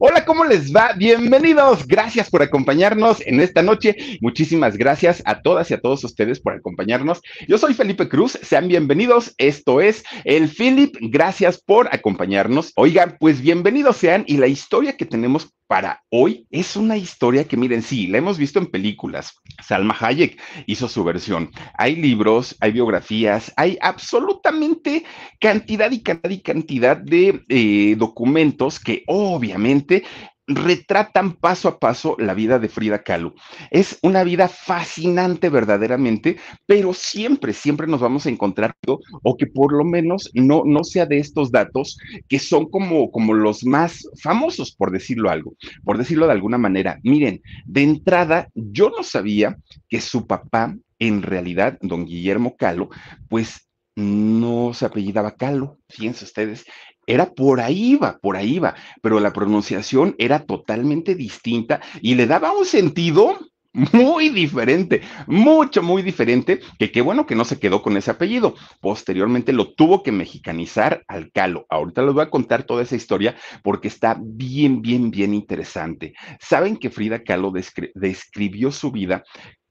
Hola, 0.00 0.24
¿cómo 0.24 0.44
les 0.44 0.72
va? 0.72 0.92
Bienvenidos. 0.92 1.84
Gracias 1.84 2.30
por 2.30 2.40
acompañarnos 2.40 3.20
en 3.26 3.40
esta 3.40 3.62
noche. 3.62 3.96
Muchísimas 4.20 4.76
gracias 4.76 5.24
a 5.24 5.42
todas 5.42 5.72
y 5.72 5.74
a 5.74 5.80
todos 5.80 6.04
ustedes 6.04 6.38
por 6.38 6.52
acompañarnos. 6.52 7.20
Yo 7.48 7.58
soy 7.58 7.74
Felipe 7.74 8.08
Cruz. 8.08 8.38
Sean 8.40 8.68
bienvenidos. 8.68 9.34
Esto 9.38 9.80
es 9.80 10.04
el 10.22 10.50
Philip. 10.50 10.94
Gracias 11.00 11.60
por 11.60 11.92
acompañarnos. 11.92 12.70
Oigan, 12.76 13.16
pues 13.18 13.40
bienvenidos 13.40 13.96
sean. 13.96 14.22
Y 14.28 14.36
la 14.36 14.46
historia 14.46 14.96
que 14.96 15.04
tenemos 15.04 15.52
para 15.68 16.02
hoy 16.10 16.46
es 16.50 16.76
una 16.76 16.96
historia 16.96 17.44
que, 17.44 17.56
miren, 17.56 17.82
sí, 17.82 18.06
la 18.06 18.18
hemos 18.18 18.38
visto 18.38 18.58
en 18.58 18.66
películas. 18.66 19.34
Salma 19.62 19.94
Hayek 20.00 20.40
hizo 20.66 20.88
su 20.88 21.04
versión. 21.04 21.50
Hay 21.74 21.94
libros, 21.94 22.56
hay 22.60 22.72
biografías, 22.72 23.52
hay 23.54 23.78
absolutamente 23.82 25.04
cantidad 25.38 25.90
y 25.90 26.02
cantidad 26.02 26.30
y 26.30 26.40
cantidad 26.40 26.96
de 26.96 27.44
eh, 27.48 27.94
documentos 27.96 28.80
que 28.80 29.04
obviamente 29.06 30.04
retratan 30.48 31.34
paso 31.34 31.68
a 31.68 31.78
paso 31.78 32.16
la 32.18 32.34
vida 32.34 32.58
de 32.58 32.68
Frida 32.68 33.02
Kahlo. 33.02 33.34
Es 33.70 33.98
una 34.02 34.24
vida 34.24 34.48
fascinante 34.48 35.50
verdaderamente, 35.50 36.38
pero 36.66 36.94
siempre, 36.94 37.52
siempre 37.52 37.86
nos 37.86 38.00
vamos 38.00 38.26
a 38.26 38.30
encontrar, 38.30 38.74
o 39.22 39.36
que 39.36 39.46
por 39.46 39.72
lo 39.72 39.84
menos 39.84 40.30
no, 40.34 40.62
no 40.64 40.84
sea 40.84 41.06
de 41.06 41.18
estos 41.18 41.50
datos 41.50 41.98
que 42.28 42.38
son 42.38 42.70
como, 42.70 43.10
como 43.10 43.34
los 43.34 43.64
más 43.64 44.08
famosos, 44.22 44.74
por 44.74 44.90
decirlo 44.90 45.30
algo, 45.30 45.54
por 45.84 45.98
decirlo 45.98 46.26
de 46.26 46.32
alguna 46.32 46.58
manera. 46.58 46.98
Miren, 47.02 47.42
de 47.66 47.82
entrada, 47.82 48.48
yo 48.54 48.90
no 48.90 49.02
sabía 49.02 49.58
que 49.88 50.00
su 50.00 50.26
papá, 50.26 50.74
en 50.98 51.22
realidad, 51.22 51.78
don 51.80 52.06
Guillermo 52.06 52.56
Kahlo, 52.56 52.88
pues 53.28 53.67
no 53.98 54.72
se 54.74 54.86
apellidaba 54.86 55.34
Calo, 55.34 55.78
fíjense 55.88 56.24
ustedes, 56.24 56.64
era 57.06 57.34
por 57.34 57.60
ahí 57.60 57.96
va, 57.96 58.18
por 58.18 58.36
ahí 58.36 58.58
va, 58.60 58.76
pero 59.02 59.18
la 59.18 59.32
pronunciación 59.32 60.14
era 60.18 60.44
totalmente 60.44 61.16
distinta 61.16 61.80
y 62.00 62.14
le 62.14 62.26
daba 62.26 62.52
un 62.52 62.64
sentido 62.64 63.38
muy 63.72 64.30
diferente, 64.30 65.02
mucho, 65.26 65.82
muy 65.82 66.02
diferente, 66.02 66.60
que 66.78 66.90
qué 66.90 67.00
bueno 67.00 67.26
que 67.26 67.34
no 67.34 67.44
se 67.44 67.58
quedó 67.58 67.82
con 67.82 67.96
ese 67.96 68.10
apellido. 68.10 68.54
Posteriormente 68.80 69.52
lo 69.52 69.74
tuvo 69.74 70.02
que 70.02 70.12
mexicanizar 70.12 71.04
al 71.06 71.30
Calo. 71.32 71.66
Ahorita 71.68 72.02
les 72.02 72.14
voy 72.14 72.22
a 72.22 72.30
contar 72.30 72.64
toda 72.64 72.82
esa 72.82 72.96
historia 72.96 73.36
porque 73.62 73.88
está 73.88 74.16
bien, 74.20 74.80
bien, 74.80 75.10
bien 75.10 75.34
interesante. 75.34 76.14
Saben 76.40 76.76
que 76.76 76.90
Frida 76.90 77.22
Kahlo 77.22 77.52
describió 77.94 78.72
su 78.72 78.90
vida 78.90 79.22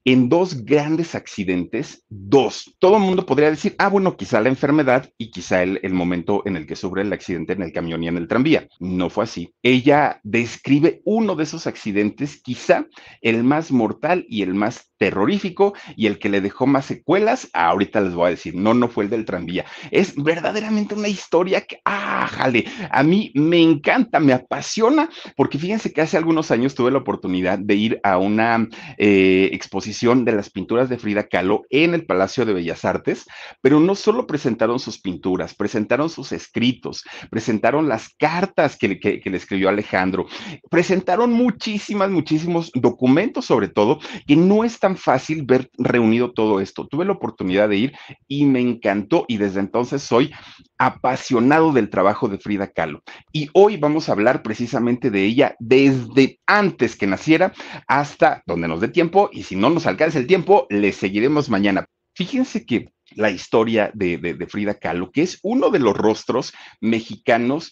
en 0.08 0.30
dos 0.30 0.64
grandes 0.64 1.16
accidentes, 1.16 2.06
dos. 2.08 2.74
Todo 2.80 2.96
el 2.96 3.04
mundo 3.04 3.26
podría 3.26 3.50
decir, 3.50 3.76
ah, 3.78 3.90
bueno, 3.90 4.16
quizá 4.16 4.40
la 4.40 4.48
enfermedad 4.48 5.12
y 5.18 5.32
quizá 5.32 5.64
el, 5.64 5.82
el, 5.84 5.94
momento 5.94 6.44
en 6.46 6.56
el 6.56 6.66
que 6.66 6.78
sufre 6.78 7.02
el 7.02 7.12
accidente 7.12 7.52
en 7.52 7.62
el 7.62 7.74
camión 7.74 8.02
y 8.02 8.08
en 8.08 8.16
el 8.16 8.30
tranvía. 8.30 8.70
No 8.80 9.10
fue 9.10 9.26
así. 9.26 9.54
Ella 9.64 10.22
describe 10.24 11.02
uno 11.04 11.36
de 11.36 11.44
esos 11.44 11.68
accidentes, 11.68 12.42
quizá 12.42 12.86
el 13.20 13.44
más 13.44 13.70
mortal 13.70 14.26
y 14.30 14.44
el 14.44 14.54
más 14.54 14.90
terrorífico 14.98 15.74
y 15.98 16.08
el 16.08 16.20
que 16.20 16.30
le 16.30 16.40
dejó 16.40 16.68
más 16.68 16.86
secuelas, 16.86 17.50
ahorita 17.52 18.00
les 18.00 18.14
voy 18.14 18.28
a 18.28 18.32
decir, 18.32 18.56
no, 18.56 18.74
no 18.74 18.88
fue 18.88 19.04
el 19.04 19.10
del 19.10 19.26
tranvía. 19.26 19.66
Es 19.92 20.16
verdaderamente 20.16 20.96
una 20.96 21.10
historia 21.10 21.62
que, 21.62 21.82
ah, 21.84 22.28
jale, 22.32 22.64
a 22.90 23.04
mí 23.04 23.32
me 23.36 23.62
encanta, 23.62 24.22
me 24.22 24.32
apasiona, 24.32 25.10
porque 25.36 25.60
fíjense 25.60 25.92
que 25.92 26.02
hace 26.02 26.16
algunos 26.16 26.50
años 26.50 26.76
tuve 26.76 26.92
la 26.92 27.00
oportunidad 27.00 27.60
de 27.60 27.76
ir 27.76 28.00
a 28.04 28.18
una 28.18 28.70
eh, 28.98 29.50
exposición 29.52 29.97
de 29.98 30.32
las 30.32 30.52
pinturas 30.52 30.90
de 30.90 31.00
Frida 31.00 31.28
Kahlo 31.28 31.64
en 31.72 31.96
el 31.96 32.06
Palacio 32.06 32.46
de 32.46 32.54
Bellas 32.54 32.86
Artes, 32.86 33.26
pero 33.62 33.80
no 33.80 33.96
solo 33.96 34.28
presentaron 34.28 34.78
sus 34.78 35.00
pinturas, 35.00 35.56
presentaron 35.56 36.10
sus 36.10 36.32
escritos, 36.32 37.04
presentaron 37.32 37.90
las 37.90 38.10
cartas 38.10 38.78
que, 38.78 39.00
que, 39.00 39.22
le 39.26 39.38
escribió 39.38 39.70
Alejandro, 39.70 40.28
presentaron 40.70 41.34
muchísimas, 41.34 42.12
muchísimos 42.12 42.72
documentos 42.76 43.46
sobre 43.46 43.70
todo, 43.70 44.00
que 44.28 44.36
no 44.36 44.64
están 44.64 44.98
fácil 44.98 45.44
ver 45.44 45.72
reunido 45.80 46.32
todo 46.32 46.60
esto. 46.60 46.88
Tuve 46.88 47.06
la 47.06 47.14
oportunidad 47.14 47.68
de 47.68 47.78
ir 47.78 47.94
y 48.28 48.46
me 48.46 48.62
encantó 48.62 49.26
y 49.28 49.38
desde 49.38 49.62
entonces 49.62 50.04
soy 50.04 50.32
apasionado 50.78 51.72
del 51.72 51.90
trabajo 51.90 52.28
de 52.28 52.38
Frida 52.38 52.68
Kahlo. 52.68 53.02
Y 53.32 53.50
hoy 53.54 53.78
vamos 53.78 54.10
a 54.10 54.12
hablar 54.12 54.44
precisamente 54.44 55.10
de 55.10 55.24
ella 55.24 55.56
desde 55.60 56.40
antes 56.46 56.96
que 56.96 57.08
naciera 57.08 57.52
hasta 57.88 58.44
donde 58.46 58.68
nos 58.68 58.80
dé 58.80 58.90
tiempo 58.90 59.30
y 59.32 59.44
si 59.44 59.56
no 59.56 59.70
nos 59.72 59.87
alcanza 59.88 60.20
el 60.20 60.28
tiempo, 60.28 60.68
le 60.70 60.92
seguiremos 60.92 61.50
mañana. 61.50 61.86
Fíjense 62.14 62.66
que 62.66 62.90
la 63.16 63.30
historia 63.30 63.92
de, 63.94 64.48
Frida 64.50 64.76
Kahlo, 64.76 65.12
que 65.12 65.22
es 65.22 65.40
uno 65.44 65.70
de 65.70 65.80
los 65.80 65.96
rostros 65.96 66.54
mexicanos 66.82 67.72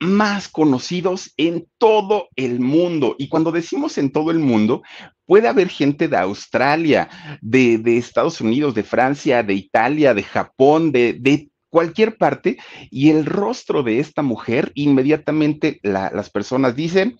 más 0.00 0.48
conocidos 0.48 1.32
en 1.36 1.68
todo 1.78 2.28
el 2.34 2.58
mundo. 2.58 3.14
Y 3.18 3.28
cuando 3.28 3.52
decimos 3.52 3.98
en 3.98 4.10
todo 4.10 4.30
el 4.30 4.40
mundo, 4.40 4.82
puede 5.26 5.46
haber 5.46 5.68
gente 5.68 6.08
de 6.08 6.16
Australia, 6.16 7.08
de, 7.40 7.80
Estados 7.96 8.40
Unidos, 8.40 8.74
de 8.74 8.82
Francia, 8.82 9.42
de 9.42 9.54
Italia, 9.54 10.14
de 10.14 10.24
Japón, 10.24 10.90
de, 10.90 11.48
cualquier 11.68 12.18
parte, 12.18 12.58
y 12.90 13.08
el 13.08 13.24
rostro 13.24 13.82
de 13.82 13.98
esta 13.98 14.20
mujer, 14.20 14.72
inmediatamente 14.74 15.80
la, 15.82 16.10
las 16.12 16.28
personas 16.28 16.76
dicen 16.76 17.18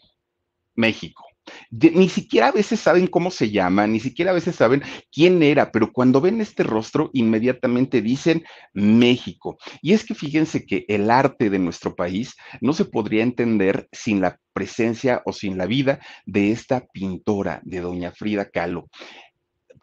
México. 0.75 1.32
Ni 1.71 2.09
siquiera 2.09 2.49
a 2.49 2.53
veces 2.53 2.81
saben 2.81 3.07
cómo 3.07 3.31
se 3.31 3.51
llama, 3.51 3.87
ni 3.87 4.01
siquiera 4.01 4.31
a 4.31 4.35
veces 4.35 4.57
saben 4.57 4.83
quién 5.11 5.43
era, 5.43 5.73
pero 5.73 5.93
cuando 5.93 6.21
ven 6.21 6.41
este 6.41 6.63
rostro, 6.63 7.11
inmediatamente 7.13 8.03
dicen 8.03 8.45
México. 8.73 9.57
Y 9.81 9.93
es 9.93 10.05
que 10.05 10.15
fíjense 10.15 10.65
que 10.67 10.85
el 10.89 11.11
arte 11.11 11.51
de 11.51 11.59
nuestro 11.59 11.95
país 11.95 12.37
no 12.61 12.73
se 12.73 12.85
podría 12.85 13.23
entender 13.23 13.89
sin 13.93 14.21
la 14.21 14.39
presencia 14.53 15.23
o 15.25 15.33
sin 15.33 15.57
la 15.57 15.67
vida 15.67 16.01
de 16.27 16.53
esta 16.53 16.87
pintora, 16.93 17.61
de 17.65 17.81
doña 17.81 18.13
Frida 18.13 18.51
Kahlo 18.51 18.89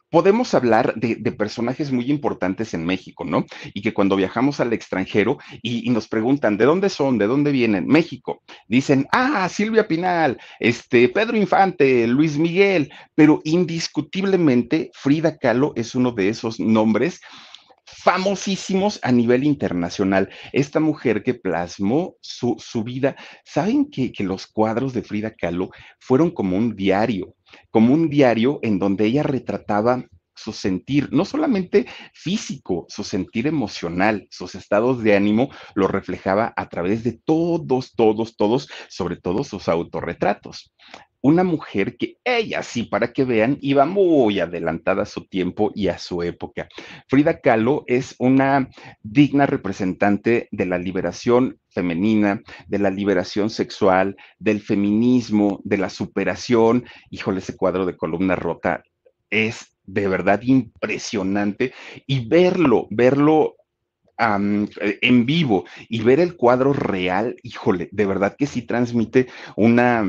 podemos 0.09 0.53
hablar 0.53 0.95
de, 0.95 1.17
personajes 1.31 1.91
muy 1.91 2.09
importantes 2.09 2.73
en 2.73 2.85
México, 2.85 3.23
¿no? 3.23 3.45
Y 3.73 3.81
que 3.81 3.93
cuando 3.93 4.15
viajamos 4.15 4.59
al 4.59 4.73
extranjero 4.73 5.37
y, 5.61 5.87
y, 5.87 5.91
nos 5.91 6.07
preguntan, 6.07 6.57
¿de 6.57 6.65
dónde 6.65 6.89
son? 6.89 7.17
¿De 7.17 7.27
dónde 7.27 7.51
vienen? 7.51 7.87
México. 7.87 8.41
Dicen, 8.67 9.07
ah, 9.11 9.47
Silvia 9.49 9.87
Pinal, 9.87 10.37
este, 10.59 11.07
Pedro 11.09 11.37
Infante, 11.37 12.07
Luis 12.07 12.37
Miguel, 12.37 12.91
pero 13.15 13.41
indiscutiblemente 13.43 14.91
Frida 14.93 15.37
Kahlo 15.37 15.73
es 15.75 15.95
uno 15.95 16.11
de 16.11 16.29
esos 16.29 16.59
nombres 16.59 17.21
famosísimos 17.85 18.99
a 19.03 19.11
nivel 19.11 19.43
internacional. 19.43 20.29
Esta 20.53 20.79
mujer 20.79 21.23
que 21.23 21.33
plasmó 21.33 22.15
su, 22.21 22.55
su 22.59 22.83
vida, 22.83 23.15
¿saben 23.43 23.89
que, 23.89 24.11
que, 24.11 24.23
los 24.23 24.47
cuadros 24.47 24.93
de 24.93 25.03
Frida 25.03 25.31
Kahlo 25.31 25.71
fueron 25.99 26.31
como 26.31 26.55
un 26.55 26.75
diario? 26.75 27.35
Como 27.71 27.93
un 27.93 28.09
diario 28.09 28.59
en 28.61 28.79
donde 28.79 29.05
ella 29.05 29.23
retrataba 29.23 30.05
su 30.35 30.53
sentir, 30.53 31.09
no 31.11 31.25
solamente 31.25 31.85
físico, 32.13 32.85
su 32.87 33.03
sentir 33.03 33.45
emocional, 33.45 34.27
sus 34.31 34.55
estados 34.55 35.03
de 35.03 35.15
ánimo, 35.15 35.49
lo 35.75 35.87
reflejaba 35.87 36.53
a 36.55 36.69
través 36.69 37.03
de 37.03 37.13
todos, 37.13 37.93
todos, 37.93 38.37
todos, 38.37 38.69
sobre 38.87 39.17
todo 39.17 39.43
sus 39.43 39.67
autorretratos 39.67 40.71
una 41.21 41.43
mujer 41.43 41.97
que 41.97 42.17
ella 42.23 42.63
sí, 42.63 42.83
para 42.83 43.11
que 43.11 43.25
vean, 43.25 43.57
iba 43.61 43.85
muy 43.85 44.39
adelantada 44.39 45.03
a 45.03 45.05
su 45.05 45.25
tiempo 45.25 45.71
y 45.75 45.87
a 45.87 45.97
su 45.97 46.23
época. 46.23 46.69
Frida 47.07 47.39
Kahlo 47.39 47.83
es 47.87 48.15
una 48.19 48.69
digna 49.01 49.45
representante 49.45 50.47
de 50.51 50.65
la 50.65 50.77
liberación 50.77 51.59
femenina, 51.69 52.41
de 52.67 52.79
la 52.79 52.89
liberación 52.89 53.49
sexual, 53.49 54.15
del 54.39 54.61
feminismo, 54.61 55.59
de 55.63 55.77
la 55.77 55.89
superación. 55.89 56.85
Híjole, 57.09 57.39
ese 57.39 57.55
cuadro 57.55 57.85
de 57.85 57.97
columna 57.97 58.35
rota 58.35 58.83
es 59.29 59.77
de 59.83 60.07
verdad 60.07 60.41
impresionante 60.43 61.73
y 62.05 62.27
verlo, 62.27 62.87
verlo 62.91 63.55
en 64.19 65.25
vivo 65.25 65.63
y 65.87 66.01
ver 66.01 66.19
el 66.19 66.35
cuadro 66.35 66.73
real, 66.73 67.37
híjole, 67.41 67.87
de 67.91 68.05
verdad 68.05 68.35
que 68.37 68.47
sí 68.47 68.63
transmite 68.63 69.27
una, 69.55 70.05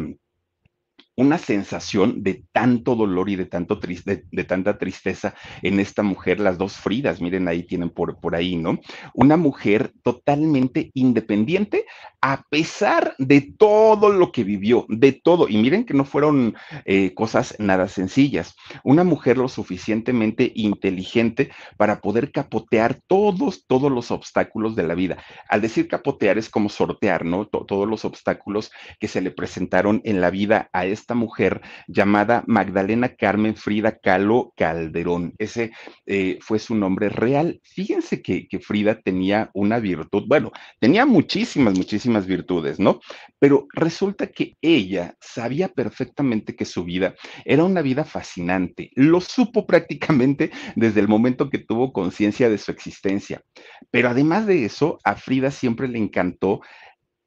una 1.21 1.37
sensación 1.37 2.23
de 2.23 2.45
tanto 2.51 2.95
dolor 2.95 3.29
y 3.29 3.37
de, 3.37 3.45
tanto 3.45 3.79
triste, 3.79 4.25
de, 4.31 4.45
tanta 4.45 4.79
tristeza 4.79 5.35
en 5.61 5.79
esta 5.79 6.03
mujer, 6.03 6.41
las 6.41 6.57
dos 6.57 6.79
Fridas, 6.79 7.21
miren 7.21 7.47
ahí 7.47 7.63
tienen 7.63 7.91
por, 7.91 8.19
por 8.21 8.35
ahí, 8.35 8.57
¿no? 8.57 8.81
Una 9.13 9.37
mujer 9.37 9.93
totalmente 10.03 10.91
independiente 10.95 11.85
a 12.23 12.45
pesar 12.51 13.15
de 13.19 13.41
todo 13.41 14.11
lo 14.11 14.31
que 14.31 14.45
vivió, 14.45 14.85
de 14.89 15.13
todo, 15.13 15.49
y 15.49 15.57
miren 15.57 15.85
que 15.85 15.95
no 15.95 16.05
fueron 16.05 16.55
eh, 16.85 17.15
cosas 17.15 17.55
nada 17.59 17.89
sencillas, 17.89 18.55
una 18.85 19.05
mujer 19.05 19.39
lo 19.39 19.49
suficientemente 19.49 20.53
inteligente 20.55 21.51
para 21.79 22.01
poder 22.01 22.31
capotear 22.31 23.01
todos, 23.07 23.65
todos 23.67 23.91
los 23.91 24.11
obstáculos 24.11 24.77
de 24.77 24.83
la 24.83 24.95
vida. 24.95 25.17
Al 25.49 25.63
decir 25.63 25.89
capotear 25.89 26.37
es 26.37 26.51
como 26.51 26.69
sortear, 26.69 27.25
¿no? 27.25 27.47
todos 27.47 27.89
los 27.89 28.05
obstáculos 28.05 28.71
que 28.99 29.09
se 29.09 29.23
le 29.23 29.31
presentaron 29.31 30.03
en 30.05 30.21
la 30.21 30.31
vida 30.31 30.69
a 30.73 30.85
esta 30.85 31.15
mujer 31.15 31.63
llamada 31.89 32.45
Magdalena 32.47 33.15
Carmen 33.15 33.57
Frida 33.57 33.99
Kahlo 33.99 34.53
Calderón. 34.57 35.35
Ese 35.39 35.73
eh, 36.07 36.39
fue 36.43 36.59
su 36.59 36.75
nombre 36.75 37.09
real. 37.09 37.61
Fíjense 37.65 38.21
que 38.21 38.47
Frida 38.61 39.01
tenía 39.01 39.51
una 39.55 39.79
virtud, 39.79 40.25
bueno, 40.27 40.53
tenía 40.79 41.07
muchísimas, 41.07 41.77
muchísimas 41.77 42.10
virtudes, 42.27 42.79
¿no? 42.79 43.01
Pero 43.39 43.67
resulta 43.73 44.29
que 44.29 44.57
ella 44.61 45.15
sabía 45.21 45.69
perfectamente 45.69 46.55
que 46.57 46.65
su 46.65 46.85
vida 46.85 47.15
era 47.45 47.65
una 47.65 47.83
vida 47.83 48.05
fascinante. 48.05 48.91
Lo 48.95 49.21
supo 49.21 49.67
prácticamente 49.67 50.51
desde 50.77 51.01
el 51.01 51.09
momento 51.09 51.51
que 51.51 51.59
tuvo 51.59 51.93
conciencia 51.93 52.49
de 52.49 52.59
su 52.59 52.71
existencia. 52.71 53.43
Pero 53.91 54.09
además 54.09 54.47
de 54.47 54.65
eso, 54.65 54.99
a 55.05 55.17
Frida 55.17 55.51
siempre 55.51 55.89
le 55.89 55.99
encantó 55.99 56.61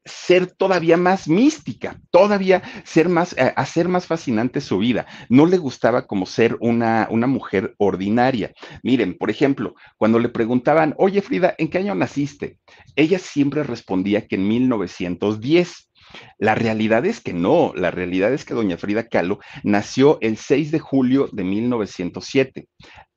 ser 0.05 0.47
todavía 0.47 0.97
más 0.97 1.27
mística, 1.27 1.99
todavía 2.11 2.61
ser 2.83 3.09
más, 3.09 3.33
eh, 3.37 3.53
hacer 3.55 3.87
más 3.87 4.05
fascinante 4.05 4.61
su 4.61 4.77
vida. 4.77 5.05
No 5.29 5.45
le 5.45 5.57
gustaba 5.57 6.07
como 6.07 6.25
ser 6.25 6.57
una, 6.59 7.07
una 7.09 7.27
mujer 7.27 7.73
ordinaria. 7.77 8.51
Miren, 8.83 9.17
por 9.17 9.29
ejemplo, 9.29 9.75
cuando 9.97 10.19
le 10.19 10.29
preguntaban, 10.29 10.93
oye 10.97 11.21
Frida, 11.21 11.55
¿en 11.57 11.69
qué 11.69 11.77
año 11.79 11.95
naciste? 11.95 12.57
Ella 12.95 13.19
siempre 13.19 13.63
respondía 13.63 14.27
que 14.27 14.35
en 14.35 14.47
1910. 14.47 15.89
La 16.37 16.53
realidad 16.53 17.05
es 17.07 17.21
que 17.21 17.33
no, 17.33 17.73
la 17.75 17.89
realidad 17.89 18.33
es 18.33 18.45
que 18.45 18.53
doña 18.53 18.77
Frida 18.77 19.07
Kahlo 19.07 19.39
nació 19.63 20.19
el 20.21 20.37
6 20.37 20.69
de 20.69 20.79
julio 20.79 21.27
de 21.31 21.43
1907. 21.43 22.67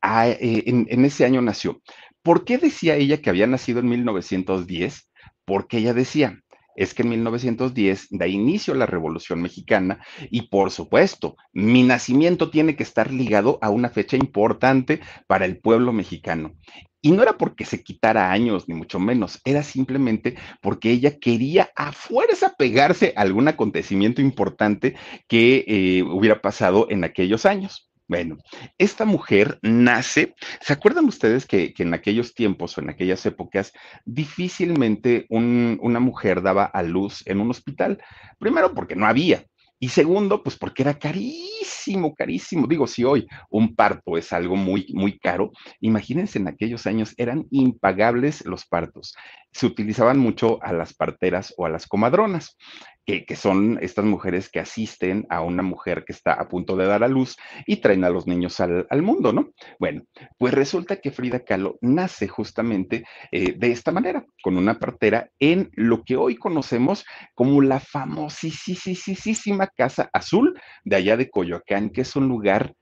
Ah, 0.01 0.29
eh, 0.29 0.63
en, 0.67 0.87
en 0.89 1.05
ese 1.05 1.25
año 1.27 1.43
nació. 1.43 1.83
¿Por 2.23 2.45
qué 2.45 2.59
decía 2.59 2.97
ella 2.97 3.21
que 3.21 3.29
había 3.29 3.47
nacido 3.47 3.81
en 3.81 3.89
1910? 3.89 5.11
Porque 5.45 5.79
ella 5.79 5.95
decía, 5.95 6.41
es 6.77 6.95
que 6.95 7.03
en 7.03 7.11
1910 7.11 8.09
da 8.11 8.27
inicio 8.27 8.75
la 8.75 8.87
Revolución 8.87 9.43
Mexicana 9.43 10.01
y 10.31 10.43
por 10.43 10.71
supuesto, 10.71 11.37
mi 11.53 11.83
nacimiento 11.83 12.51
tiene 12.51 12.77
que 12.77 12.83
estar 12.83 13.13
ligado 13.13 13.59
a 13.63 13.71
una 13.71 13.89
fecha 13.89 14.17
importante 14.17 15.01
para 15.27 15.45
el 15.45 15.59
pueblo 15.59 15.93
mexicano. 15.93 16.55
Y 17.03 17.13
no 17.13 17.23
era 17.23 17.39
porque 17.39 17.65
se 17.65 17.85
quitara 17.85 18.33
años, 18.33 18.69
ni 18.69 18.75
mucho 18.75 18.99
menos, 18.99 19.41
era 19.45 19.63
simplemente 19.63 20.37
porque 20.61 20.91
ella 20.91 21.19
quería 21.21 21.71
a 21.77 21.93
fuerza 21.93 22.55
pegarse 22.59 23.13
a 23.17 23.21
algún 23.21 23.47
acontecimiento 23.47 24.21
importante 24.21 24.97
que 25.29 25.65
eh, 25.69 26.03
hubiera 26.03 26.41
pasado 26.41 26.89
en 26.91 27.05
aquellos 27.05 27.47
años. 27.47 27.86
Bueno, 28.09 28.37
esta 28.79 29.05
mujer 29.05 29.59
nace, 29.63 30.35
¿se 30.61 30.73
acuerdan 30.73 31.07
ustedes 31.07 31.45
que, 31.45 31.75
en 31.77 31.93
aquellos 31.93 32.35
tiempos 32.35 32.79
o 32.79 32.81
en 32.81 32.91
aquellas 32.91 33.27
épocas 33.27 33.73
difícilmente 34.05 35.27
una 35.29 35.99
mujer 35.99 36.41
daba 36.41 36.65
a 36.67 36.85
luz 36.85 37.27
en 37.27 37.41
un 37.41 37.51
hospital? 37.51 38.01
Primero 38.39 38.75
porque 38.75 38.95
no 38.95 39.07
había, 39.07 39.45
y 39.79 39.89
segundo, 39.89 40.43
pues 40.43 40.57
porque 40.57 40.83
era 40.83 40.99
carísimo, 40.99 42.15
carísimo. 42.15 42.67
Digo, 42.67 42.87
si 42.87 43.05
hoy 43.05 43.27
un 43.51 43.75
parto 43.75 44.17
es 44.17 44.33
algo 44.33 44.57
muy, 44.57 44.87
muy 44.95 45.19
caro, 45.19 45.51
imagínense 45.81 46.39
en 46.39 46.49
aquellos 46.49 46.87
años 46.87 47.13
eran 47.19 47.47
impagables 47.51 48.47
los 48.47 48.65
partos. 48.65 49.15
Se 49.57 49.65
utilizaban 49.65 50.19
mucho 50.19 50.63
a 50.63 50.75
las 50.75 50.93
parteras 50.93 51.55
o 51.57 51.65
a 51.65 51.71
las 51.71 51.87
comadronas 51.87 52.59
que, 53.07 53.37
son 53.37 53.79
estas 53.81 54.05
mujeres 54.05 54.51
que 54.51 54.61
asisten 54.61 55.27
a 55.31 55.41
una 55.41 55.63
mujer 55.63 56.05
que 56.05 56.13
está 56.13 56.35
a 56.35 56.47
punto 56.47 56.77
de 56.77 56.85
dar 56.85 57.05
a 57.05 57.09
luz 57.09 57.39
y 57.65 57.77
traen 57.77 58.05
a 58.05 58.11
los 58.11 58.27
niños 58.27 58.61
al, 58.61 59.03
mundo, 59.03 59.33
¿no? 59.33 59.53
Bueno, 59.79 60.03
pues 60.37 60.53
resulta 60.53 60.97
que 60.97 61.11
Frida 61.11 61.41
Kahlo 61.41 61.79
nace 61.81 62.29
justamente 62.29 63.05
eh, 63.33 63.55
de 63.57 63.71
esta 63.71 63.93
manera, 63.93 64.27
con 64.43 64.59
una 64.59 64.79
partera 64.79 65.31
en 65.39 65.71
lo 65.73 66.03
que 66.03 66.17
hoy 66.17 66.37
conocemos 66.37 67.07
como 67.35 67.63
la 67.63 67.81
famosísima 67.81 69.69
Casa 69.69 70.11
Azul 70.13 70.61
de 70.85 70.97
allá 70.97 71.17
de 71.17 71.31
Coyoacán, 71.31 71.89
que 71.89 72.03
es 72.03 72.15
un 72.15 72.29
lugar 72.29 72.75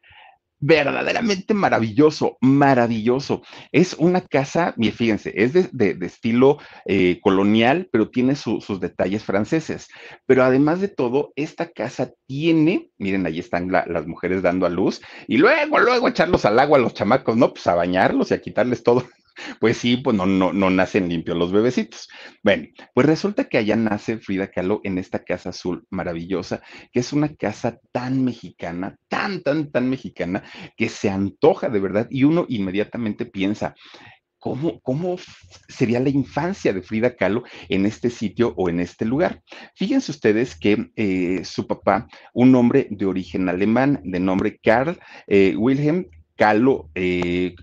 verdaderamente 0.61 1.55
maravilloso, 1.55 2.39
maravilloso. 2.41 3.43
Es 3.73 3.95
una 3.95 4.21
casa, 4.23 4.75
fíjense, 4.79 5.33
es 5.35 5.53
de, 5.53 5.99
estilo 6.03 6.59
eh, 6.87 7.21
colonial, 7.23 7.89
pero 7.93 8.11
tiene 8.11 8.37
sus 8.37 8.81
detalles 8.81 9.25
franceses. 9.25 9.89
Pero 10.27 10.45
además 10.45 10.81
de 10.81 10.89
todo, 10.89 11.33
esta 11.37 11.69
casa 11.71 12.13
tiene, 12.27 12.91
miren, 12.99 13.27
ahí 13.27 13.39
están 13.39 13.71
las 13.71 14.07
mujeres 14.07 14.43
dando 14.43 14.67
a 14.67 14.71
luz, 14.71 15.01
y 15.27 15.37
luego, 15.37 15.79
luego 15.79 16.09
echarlos 16.09 16.45
al 16.45 16.59
agua 16.59 16.79
a 16.79 16.83
los 16.83 16.95
chamacos, 16.95 17.37
¿no? 17.37 17.53
Pues 17.53 17.67
a 17.67 17.75
bañarlos 17.75 18.31
y 18.31 18.35
a 18.35 18.41
quitarles 18.41 18.83
todo 18.83 19.05
pues 19.61 19.79
sí, 19.79 19.97
pues 19.97 20.17
no, 20.17 20.27
no, 20.27 20.71
nacen 20.71 21.09
limpios 21.09 21.37
los 21.37 21.53
bebecitos. 21.53 22.09
Bueno, 22.43 22.69
pues 22.95 23.07
resulta 23.07 23.45
que 23.45 23.59
allá 23.59 23.77
nace 23.77 24.19
Frida 24.19 24.51
Kahlo 24.51 24.81
en 24.85 24.99
esta 24.99 25.25
casa 25.25 25.51
azul 25.51 25.87
maravillosa, 25.91 26.63
que 26.93 27.01
es 27.01 27.13
una 27.13 27.35
casa 27.35 27.79
tan 27.93 28.25
mexicana, 28.25 28.97
tan, 29.09 29.43
tan, 29.43 29.71
tan 29.71 29.89
mexicana, 29.89 30.43
que 30.77 30.89
se 30.89 31.11
antoja 31.11 31.69
de 31.69 31.81
verdad 31.81 32.07
y 32.11 32.25
uno 32.25 32.47
inmediatamente 32.49 33.27
piensa, 33.27 33.75
¿Cómo, 34.45 34.79
¿Cómo, 34.81 35.17
sería 35.71 36.01
la 36.01 36.11
infancia 36.11 36.75
de 36.75 36.83
Frida 36.83 37.17
Kahlo 37.17 37.45
en 37.71 37.87
este 37.87 38.11
sitio 38.11 38.53
o 38.59 38.69
en 38.69 38.79
este 38.79 39.07
lugar? 39.07 39.43
Fíjense 39.75 40.13
ustedes 40.13 40.55
que 40.55 40.91
eh, 40.97 41.47
su 41.47 41.67
papá, 41.67 42.07
un 42.35 42.55
hombre 42.55 42.87
de 42.91 43.07
origen 43.07 43.49
alemán, 43.49 44.03
de 44.05 44.21
nombre 44.21 44.61
Karl 44.63 44.99
eh, 45.29 45.57
Wilhelm 45.57 46.11
Kahlo 46.37 46.91
eh, 46.95 47.55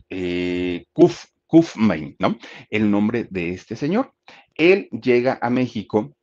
Kuf, 0.91 1.25
Kufman, 1.51 2.15
¿no? 2.17 2.37
El 2.69 2.89
nombre 2.89 3.27
de 3.29 3.49
este 3.49 3.75
señor. 3.75 4.13
Él 4.55 4.87
llega 4.91 5.37
a 5.41 5.49
México 5.49 6.15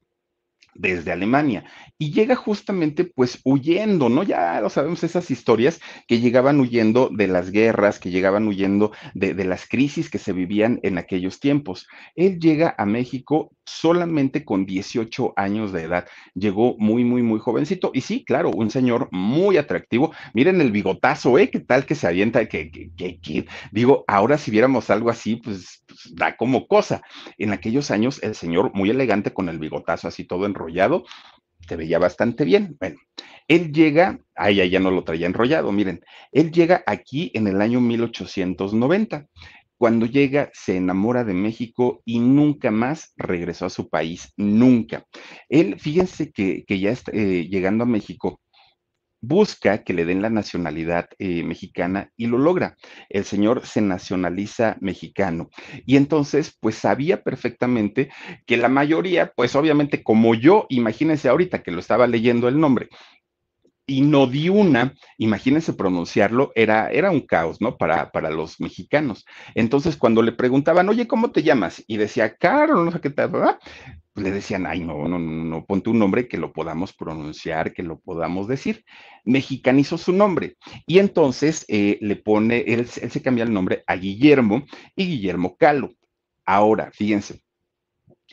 desde 0.79 1.13
Alemania 1.13 1.65
y 1.99 2.13
llega 2.13 2.37
justamente 2.37 3.05
pues 3.05 3.41
huyendo, 3.45 4.09
¿no? 4.09 4.23
Ya 4.23 4.61
lo 4.61 4.71
sabemos 4.71 5.03
esas 5.05 5.31
historias 5.31 5.81
que 6.07 6.21
llegaban 6.21 6.61
huyendo 6.61 7.11
de 7.13 7.27
las 7.27 7.51
guerras, 7.51 7.99
que 7.99 8.11
llegaban 8.11 8.47
huyendo 8.47 8.93
de, 9.15 9.35
de, 9.35 9.45
las 9.45 9.67
crisis 9.67 10.09
que 10.09 10.19
se 10.19 10.33
vivían 10.33 10.79
en 10.85 10.97
aquellos 10.97 11.41
tiempos. 11.41 11.89
Él 12.15 12.39
llega 12.39 12.75
a 12.79 12.87
México 12.87 13.51
solamente 13.69 14.45
con 14.45 14.65
18 14.65 15.35
años 15.37 15.73
de 15.73 15.83
edad, 15.83 16.07
llegó 16.35 16.77
muy, 16.79 17.05
muy, 17.05 17.23
muy 17.23 17.39
jovencito 17.39 17.91
y 17.93 18.01
sí, 18.01 18.25
claro, 18.25 18.51
un 18.51 18.71
señor 18.71 19.09
muy 19.11 19.57
atractivo. 19.57 20.13
Miren 20.33 20.61
el 20.61 20.71
bigotazo, 20.71 21.39
¿eh? 21.39 21.51
¿Qué 21.51 21.61
tal 21.61 21.85
que 21.85 21.95
se 21.95 22.07
avienta? 22.07 22.49
Que, 22.49 22.71
que, 22.71 23.19
que, 23.21 23.47
digo, 23.73 24.05
ahora 24.07 24.39
si 24.39 24.51
viéramos 24.51 24.91
algo 24.91 25.11
así, 25.11 25.37
pues, 25.37 25.83
pues 25.87 26.15
da 26.15 26.37
como 26.37 26.67
cosa. 26.67 27.03
En 27.37 27.53
aquellos 27.53 27.91
años 27.91 28.23
el 28.23 28.35
señor 28.35 28.71
muy 28.75 28.91
elegante 28.91 29.33
con 29.33 29.49
el 29.49 29.59
bigotazo 29.59 30.09
así 30.09 30.25
todo 30.25 30.47
enrollado, 30.47 30.68
te 31.67 31.77
veía 31.77 31.99
bastante 31.99 32.45
bien. 32.45 32.77
Bueno, 32.81 32.99
él 33.47 33.73
llega, 33.73 34.21
ay, 34.35 34.69
ya 34.69 34.81
no 34.81 34.91
lo 34.91 35.05
traía 35.05 35.27
enrollado, 35.27 35.73
miren, 35.73 36.05
él 36.33 36.51
llega 36.51 36.83
aquí 36.87 37.31
en 37.35 37.47
el 37.47 37.61
año 37.61 37.81
1890. 37.81 39.27
Cuando 39.77 40.07
llega, 40.07 40.51
se 40.53 40.77
enamora 40.77 41.23
de 41.23 41.35
México 41.35 42.03
y 42.05 42.19
nunca 42.19 42.73
más 42.73 43.13
regresó 43.17 43.67
a 43.67 43.71
su 43.71 43.89
país, 43.89 44.33
nunca. 44.37 45.07
Él, 45.49 45.79
fíjense 45.79 46.33
que, 46.33 46.65
ya 46.69 46.91
está, 46.91 47.13
eh, 47.15 47.47
llegando 47.49 47.85
a 47.85 47.87
México, 47.87 48.41
busca 49.21 49.85
que 49.85 49.93
le 49.93 50.05
den 50.05 50.23
la 50.23 50.31
nacionalidad 50.31 51.09
eh, 51.19 51.43
mexicana 51.43 52.13
y 52.17 52.27
lo 52.27 52.39
logra. 52.39 52.77
El 53.09 53.25
señor 53.25 53.67
se 53.67 53.81
nacionaliza 53.81 54.77
mexicano. 54.81 55.51
Y 55.87 55.97
entonces, 55.97 56.57
pues 56.61 56.77
sabía 56.77 57.23
perfectamente 57.23 58.11
que 58.47 58.57
la 58.57 58.69
mayoría, 58.69 59.33
pues 59.35 59.57
obviamente 59.57 60.03
como 60.03 60.35
yo, 60.35 60.67
imagínense 60.69 61.29
ahorita 61.29 61.63
que 61.63 61.71
lo 61.71 61.81
estaba 61.81 62.07
leyendo 62.07 62.49
el 62.49 62.61
nombre, 62.61 62.89
y 63.89 64.03
Nodiuna, 64.03 64.95
imagínense 65.17 65.73
pronunciarlo, 65.73 66.53
era, 66.55 66.91
era 66.91 67.11
un 67.11 67.23
caos, 67.23 67.61
¿no? 67.61 67.79
Para, 67.79 68.13
para 68.13 68.31
los 68.31 68.61
mexicanos. 68.61 69.25
Entonces, 69.55 69.97
cuando 69.97 70.21
le 70.21 70.33
preguntaban, 70.33 70.89
oye, 70.91 71.09
¿cómo 71.09 71.33
te 71.33 71.43
llamas? 71.43 71.83
Y 71.87 71.97
decía, 71.97 72.37
Carlos, 72.37 72.85
no 72.85 72.93
sé 72.93 73.01
qué 73.01 73.09
tal. 73.09 73.31
Pues 73.31 74.25
le 74.25 74.31
decían, 74.31 74.67
ay, 74.67 74.81
no, 74.81 75.09
no, 75.09 75.19
no, 75.19 75.65
ponte 75.65 75.89
un 75.89 75.99
nombre 75.99 76.29
que 76.29 76.37
lo 76.37 76.53
podamos 76.53 76.93
pronunciar, 76.93 77.73
que 77.73 77.83
lo 77.83 77.99
podamos 77.99 78.47
decir. 78.47 78.85
Mexicanizó 79.25 79.97
su 79.97 80.13
nombre. 80.13 80.57
Y 80.87 80.99
entonces 80.99 81.65
eh, 81.69 81.97
le 82.03 82.17
pone, 82.17 82.65
él, 82.67 82.87
él 83.01 83.11
se 83.11 83.23
cambia 83.23 83.45
el 83.45 83.55
nombre 83.55 83.85
a 83.87 83.97
Guillermo 83.97 84.65
y 84.97 85.07
Guillermo 85.07 85.57
Calo. 85.57 85.95
Ahora, 86.45 86.91
fíjense, 86.93 87.41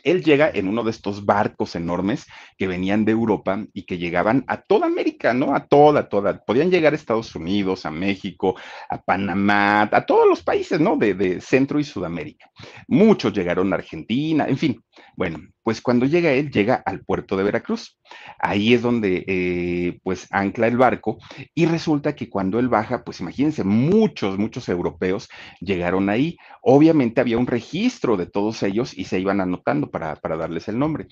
él 0.04 0.24
llega 0.24 0.50
en 0.54 0.68
uno 0.68 0.84
de 0.84 0.92
estos 0.92 1.26
barcos 1.26 1.76
enormes 1.76 2.26
que 2.58 2.68
venían 2.68 3.06
de 3.06 3.12
Europa 3.12 3.66
y 3.74 3.84
que 3.84 3.98
llegaban 3.98 4.44
a 4.48 4.62
toda 4.62 4.88
América, 4.88 5.34
¿no? 5.34 5.56
A 5.56 5.68
toda, 5.68 6.10
toda. 6.10 6.44
Podían 6.46 6.72
llegar 6.72 6.94
a 6.94 6.96
Estados 6.96 7.36
Unidos, 7.36 7.86
a 7.86 7.92
México, 7.92 8.56
a 8.90 9.02
Panamá, 9.02 9.90
a 9.92 10.06
todos 10.06 10.28
los 10.28 10.44
países, 10.44 10.80
¿no? 10.80 10.98
De, 10.98 11.14
de 11.14 11.42
Centro 11.42 11.80
y 11.80 11.84
Sudamérica. 11.84 12.50
Muchos 12.88 13.34
llegaron 13.34 13.72
a 13.74 13.78
Argentina, 13.78 14.46
en 14.48 14.58
fin. 14.58 14.84
Bueno, 15.16 15.40
pues 15.66 15.82
cuando 15.82 16.06
llega 16.06 16.32
él, 16.32 16.52
llega 16.52 16.76
al 16.76 17.04
puerto 17.04 17.36
de 17.36 17.44
Veracruz. 17.44 18.00
Ahí 18.38 18.76
es 18.76 18.84
donde 18.84 19.26
eh, 19.26 20.00
pues 20.04 20.28
ancla 20.30 20.68
el 20.68 20.78
barco 20.78 21.18
y 21.56 21.66
resulta 21.66 22.16
que 22.16 22.30
cuando 22.30 22.60
él 22.60 22.70
baja, 22.70 23.04
pues 23.04 23.20
imagínense, 23.20 23.64
muchos, 23.64 24.38
muchos 24.38 24.70
europeos 24.70 25.28
llegaron 25.60 26.10
ahí. 26.10 26.38
Obviamente 26.62 27.20
había 27.20 27.40
un 27.40 27.48
registro 27.48 28.16
de 28.16 28.28
todos 28.28 28.62
ellos 28.62 28.96
y 28.96 29.06
se 29.06 29.20
iban 29.20 29.42
anotando 29.42 29.90
para, 29.90 30.20
darles 30.22 30.68
el 30.68 30.78
nombre. 30.78 31.08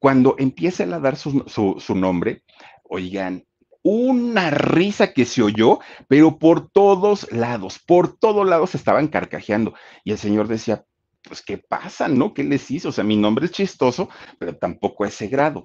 Cuando 0.00 0.34
empieza 0.36 0.82
a 0.82 0.98
dar 0.98 1.14
su, 1.14 1.44
su 1.46 1.94
nombre, 1.94 2.42
oigan, 2.82 3.44
una 3.84 4.50
risa 4.50 5.12
que 5.12 5.26
se 5.26 5.42
oyó, 5.42 5.78
pero 6.08 6.40
por 6.40 6.68
todos 6.70 7.30
lados, 7.30 7.78
por 7.78 8.18
todos 8.18 8.48
lados 8.48 8.74
estaban 8.74 9.06
carcajeando. 9.06 9.74
Y 10.02 10.10
el 10.10 10.18
señor 10.18 10.48
decía, 10.48 10.84
pues, 11.22 11.42
¿qué 11.42 11.58
pasa, 11.58 12.08
no? 12.08 12.34
¿Qué 12.34 12.44
les 12.44 12.70
hizo? 12.70 12.88
O 12.88 12.92
sea, 12.92 13.04
mi 13.04 13.16
nombre 13.16 13.46
es 13.46 13.52
chistoso, 13.52 14.08
pero 14.38 14.56
tampoco 14.56 15.04
a 15.04 15.08
ese 15.08 15.28
grado. 15.28 15.64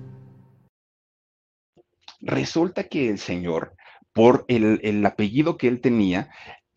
Resulta 2.21 2.83
que 2.83 3.09
el 3.09 3.17
señor, 3.17 3.75
por 4.13 4.45
el, 4.47 5.05
apellido 5.05 5.57
que 5.57 5.67
él 5.67 5.81
tenía, 5.81 6.29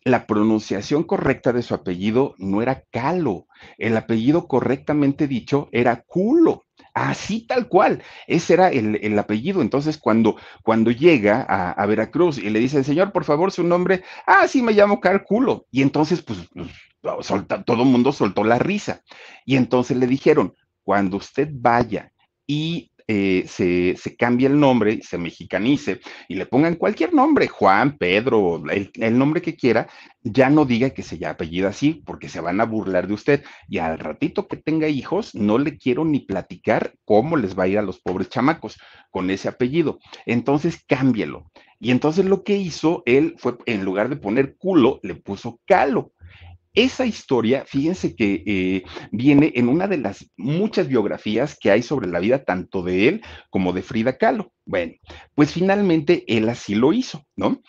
la 0.03 0.25
pronunciación 0.25 1.03
correcta 1.03 1.53
de 1.53 1.61
su 1.61 1.73
apellido 1.73 2.35
no 2.37 2.61
era 2.61 2.83
Calo, 2.91 3.47
el 3.77 3.95
apellido 3.97 4.47
correctamente 4.47 5.27
dicho 5.27 5.69
era 5.71 6.03
Culo. 6.05 6.63
Así 6.93 7.45
tal 7.45 7.67
cual, 7.67 8.01
ese 8.25 8.53
era 8.53 8.69
el, 8.69 9.19
apellido. 9.19 9.61
Entonces, 9.61 9.97
cuando, 9.97 10.37
cuando 10.63 10.91
llega 10.91 11.41
a, 11.41 11.85
Veracruz 11.85 12.37
y 12.37 12.49
le 12.49 12.59
dice, 12.59 12.85
señor, 12.85 13.11
por 13.11 13.25
favor, 13.25 13.51
su 13.51 13.63
nombre, 13.63 14.03
ah, 14.25 14.47
sí, 14.47 14.61
me 14.61 14.71
llamo 14.71 15.01
Culo. 15.27 15.67
Y 15.71 15.81
entonces, 15.81 16.21
pues, 16.21 16.39
pues 17.01 17.33
todo 17.65 17.83
el 17.83 17.89
mundo 17.89 18.13
soltó 18.13 18.45
la 18.45 18.59
risa. 18.59 19.01
Y 19.45 19.57
entonces 19.57 19.97
le 19.97 20.07
dijeron, 20.07 20.55
cuando 20.83 21.17
usted 21.17 21.49
vaya 21.51 22.13
y 22.47 22.91
eh, 23.07 23.45
se, 23.47 23.95
se, 23.97 24.15
cambie 24.15 24.47
el 24.47 24.59
nombre, 24.59 24.99
se 25.03 25.19
mexicanice 25.19 25.99
y 26.27 26.35
le 26.35 26.47
pongan 26.47 26.75
cualquier 26.75 27.13
nombre, 27.13 27.47
Juan, 27.47 27.97
Pedro, 27.97 28.63
el, 28.67 29.17
nombre 29.17 29.43
que 29.43 29.55
quiera, 29.55 29.87
ya 30.23 30.49
no 30.49 30.65
diga 30.65 30.89
que 30.89 31.03
se 31.03 31.19
llama 31.19 31.33
apellido 31.33 31.67
así, 31.67 32.01
porque 32.05 32.29
se 32.29 32.41
van 32.41 32.59
a 32.61 32.65
burlar 32.65 33.07
de 33.07 33.13
usted. 33.13 33.43
Y 33.67 33.77
al 33.77 33.99
ratito 33.99 34.47
que 34.47 34.57
tenga 34.57 34.87
hijos, 34.87 35.35
no 35.35 35.59
le 35.59 35.77
quiero 35.77 36.03
ni 36.03 36.19
platicar 36.19 36.95
cómo 37.05 37.37
les 37.37 37.57
va 37.57 37.65
a 37.65 37.67
ir 37.67 37.77
a 37.77 37.83
los 37.83 37.99
pobres 37.99 38.29
chamacos 38.29 38.79
con 39.11 39.29
ese 39.29 39.49
apellido. 39.49 39.99
Entonces, 40.25 40.83
cámbielo. 40.87 41.51
Y 41.79 41.91
entonces 41.91 42.25
lo 42.25 42.43
que 42.43 42.57
hizo 42.57 43.03
él 43.05 43.35
fue, 43.37 43.57
en 43.67 43.85
lugar 43.85 44.09
de 44.09 44.15
poner 44.15 44.57
culo, 44.57 44.99
le 45.03 45.13
puso 45.13 45.59
calo. 45.67 46.13
Esa 46.75 47.05
historia, 47.05 47.63
fíjense 47.65 48.15
que 48.15 48.43
eh, 48.45 48.83
viene 49.11 49.53
en 49.55 49.69
una 49.69 49.87
de 49.87 49.97
las 49.97 50.29
muchas 50.35 50.87
biografías 50.87 51.57
que 51.59 51.71
hay 51.71 51.81
sobre 51.81 52.07
la 52.07 52.19
vida 52.19 52.43
tanto 52.43 52.83
de 52.83 53.07
él 53.07 53.21
como 53.49 53.71
de 53.71 53.81
Frida 53.81 54.17
Kahlo. 54.17 54.51
Bueno, 54.65 54.93
pues 55.33 55.53
finalmente 55.53 56.25
él 56.27 56.49
así 56.49 56.75
lo 56.75 56.91
hizo, 56.91 57.23
¿no? 57.35 57.61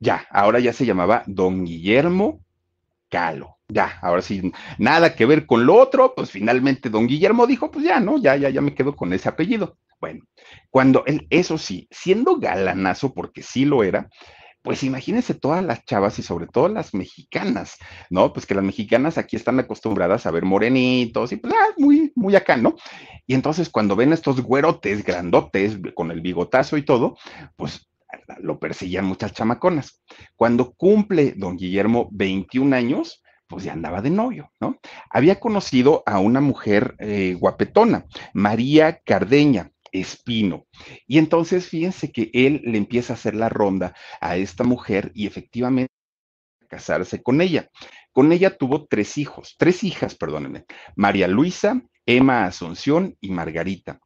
Ya, 0.00 0.26
ahora 0.30 0.58
ya 0.58 0.72
se 0.72 0.84
llamaba 0.84 1.22
Don 1.26 1.64
Guillermo 1.64 2.44
Kahlo. 3.08 3.56
Ya, 3.68 3.98
ahora 4.02 4.20
sí, 4.20 4.52
nada 4.78 5.14
que 5.14 5.24
ver 5.24 5.46
con 5.46 5.64
lo 5.64 5.76
otro, 5.76 6.14
pues 6.14 6.30
finalmente 6.30 6.90
don 6.90 7.06
Guillermo 7.06 7.46
dijo, 7.46 7.70
pues 7.70 7.84
ya, 7.84 7.98
¿no? 7.98 8.18
Ya, 8.18 8.36
ya, 8.36 8.50
ya 8.50 8.60
me 8.60 8.74
quedo 8.74 8.94
con 8.94 9.12
ese 9.12 9.28
apellido. 9.28 9.78
Bueno, 10.00 10.24
cuando 10.70 11.02
él, 11.06 11.26
eso 11.30 11.56
sí, 11.56 11.88
siendo 11.90 12.36
galanazo, 12.36 13.14
porque 13.14 13.42
sí 13.42 13.64
lo 13.64 13.82
era, 13.82 14.10
pues 14.64 14.82
imagínense 14.82 15.34
todas 15.34 15.62
las 15.62 15.84
chavas 15.84 16.18
y 16.18 16.22
sobre 16.22 16.46
todo 16.46 16.68
las 16.68 16.94
mexicanas, 16.94 17.76
¿no? 18.08 18.32
Pues 18.32 18.46
que 18.46 18.54
las 18.54 18.64
mexicanas 18.64 19.18
aquí 19.18 19.36
están 19.36 19.60
acostumbradas 19.60 20.24
a 20.24 20.30
ver 20.30 20.46
morenitos 20.46 21.32
y 21.32 21.36
pues 21.36 21.52
ah, 21.54 21.74
muy, 21.76 22.12
muy 22.16 22.34
acá, 22.34 22.56
¿no? 22.56 22.74
Y 23.26 23.34
entonces 23.34 23.68
cuando 23.68 23.94
ven 23.94 24.14
estos 24.14 24.40
güerotes 24.40 25.04
grandotes 25.04 25.78
con 25.94 26.10
el 26.10 26.22
bigotazo 26.22 26.78
y 26.78 26.82
todo, 26.82 27.18
pues 27.56 27.90
lo 28.38 28.58
perseguían 28.58 29.04
muchas 29.04 29.34
chamaconas. 29.34 30.02
Cuando 30.34 30.72
cumple 30.72 31.34
don 31.36 31.58
Guillermo 31.58 32.08
21 32.12 32.74
años, 32.74 33.22
pues 33.46 33.64
ya 33.64 33.74
andaba 33.74 34.00
de 34.00 34.08
novio, 34.08 34.50
¿no? 34.60 34.78
Había 35.10 35.40
conocido 35.40 36.02
a 36.06 36.20
una 36.20 36.40
mujer 36.40 36.94
eh, 37.00 37.36
guapetona, 37.38 38.06
María 38.32 39.00
Cardeña, 39.04 39.73
Espino. 39.94 40.66
Y 41.06 41.18
entonces 41.18 41.68
fíjense 41.68 42.10
que 42.10 42.30
él 42.34 42.60
le 42.64 42.76
empieza 42.76 43.12
a 43.12 43.16
hacer 43.16 43.34
la 43.34 43.48
ronda 43.48 43.94
a 44.20 44.36
esta 44.36 44.64
mujer 44.64 45.12
y 45.14 45.26
efectivamente 45.26 45.92
casarse 46.68 47.22
con 47.22 47.40
ella. 47.40 47.70
Con 48.12 48.32
ella 48.32 48.56
tuvo 48.56 48.86
tres 48.86 49.16
hijos, 49.16 49.54
tres 49.56 49.84
hijas, 49.84 50.14
perdónenme, 50.14 50.64
María 50.96 51.28
Luisa, 51.28 51.82
Emma 52.04 52.44
Asunción 52.44 53.16
y 53.20 53.30
Margarita. 53.30 54.00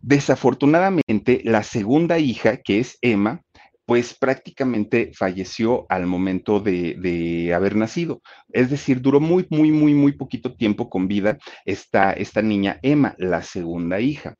Desafortunadamente, 0.00 1.40
la 1.44 1.62
segunda 1.62 2.18
hija, 2.18 2.58
que 2.58 2.80
es 2.80 2.98
Emma, 3.00 3.42
pues 3.88 4.12
prácticamente 4.12 5.12
falleció 5.14 5.86
al 5.88 6.04
momento 6.04 6.60
de, 6.60 7.50
haber 7.56 7.74
nacido. 7.74 8.20
Es 8.52 8.68
decir, 8.68 9.00
duró 9.00 9.18
muy, 9.18 9.46
muy, 9.48 9.72
muy, 9.72 9.94
muy 9.94 10.12
poquito 10.12 10.54
tiempo 10.54 10.90
con 10.90 11.08
vida 11.08 11.38
esta, 11.64 12.12
esta 12.12 12.42
niña 12.42 12.78
Emma, 12.82 13.14
la 13.16 13.40
segunda 13.40 13.98
hija. 13.98 14.34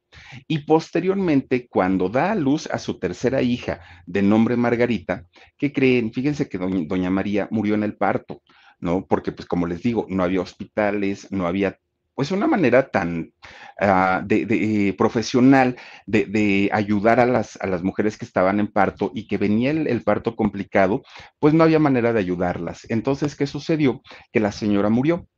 Y 0.46 0.66
posteriormente, 0.66 1.66
cuando 1.66 2.10
da 2.10 2.32
a 2.32 2.34
luz 2.34 2.68
a 2.70 2.78
su 2.78 2.98
tercera 2.98 3.40
hija 3.40 3.80
de 4.04 4.20
nombre 4.20 4.54
Margarita, 4.54 5.24
¿qué 5.56 5.72
creen? 5.72 6.12
Fíjense 6.12 6.46
que 6.46 6.58
doña 6.58 7.08
María 7.08 7.48
murió 7.50 7.74
en 7.74 7.84
el 7.84 7.96
parto. 7.96 8.42
¿no? 8.80 9.06
Porque, 9.06 9.32
pues, 9.32 9.48
como 9.48 9.66
les 9.66 9.82
digo, 9.82 10.04
no 10.10 10.24
había 10.24 10.42
hospitales, 10.42 11.32
no 11.32 11.46
había 11.46 11.78
pues 12.18 12.32
una 12.32 12.48
manera 12.48 12.90
tan 12.90 13.32
ah, 13.80 14.20
de, 14.26 14.44
eh, 14.50 14.92
profesional 14.94 15.76
de, 16.04 16.68
ayudar 16.72 17.20
a 17.20 17.26
las, 17.26 17.56
a 17.62 17.68
las, 17.68 17.84
mujeres 17.84 18.18
que 18.18 18.24
estaban 18.24 18.58
en 18.58 18.66
parto 18.66 19.12
y 19.14 19.28
que 19.28 19.38
venía 19.38 19.70
el, 19.70 20.02
parto 20.02 20.34
complicado, 20.34 21.04
pues 21.38 21.54
no 21.54 21.62
había 21.62 21.78
manera 21.78 22.12
de 22.12 22.18
ayudarlas. 22.18 22.90
Entonces, 22.90 23.36
¿qué 23.36 23.46
sucedió? 23.46 24.02
Que 24.32 24.40
la 24.40 24.50
señora 24.50 24.88
murió. 24.88 25.28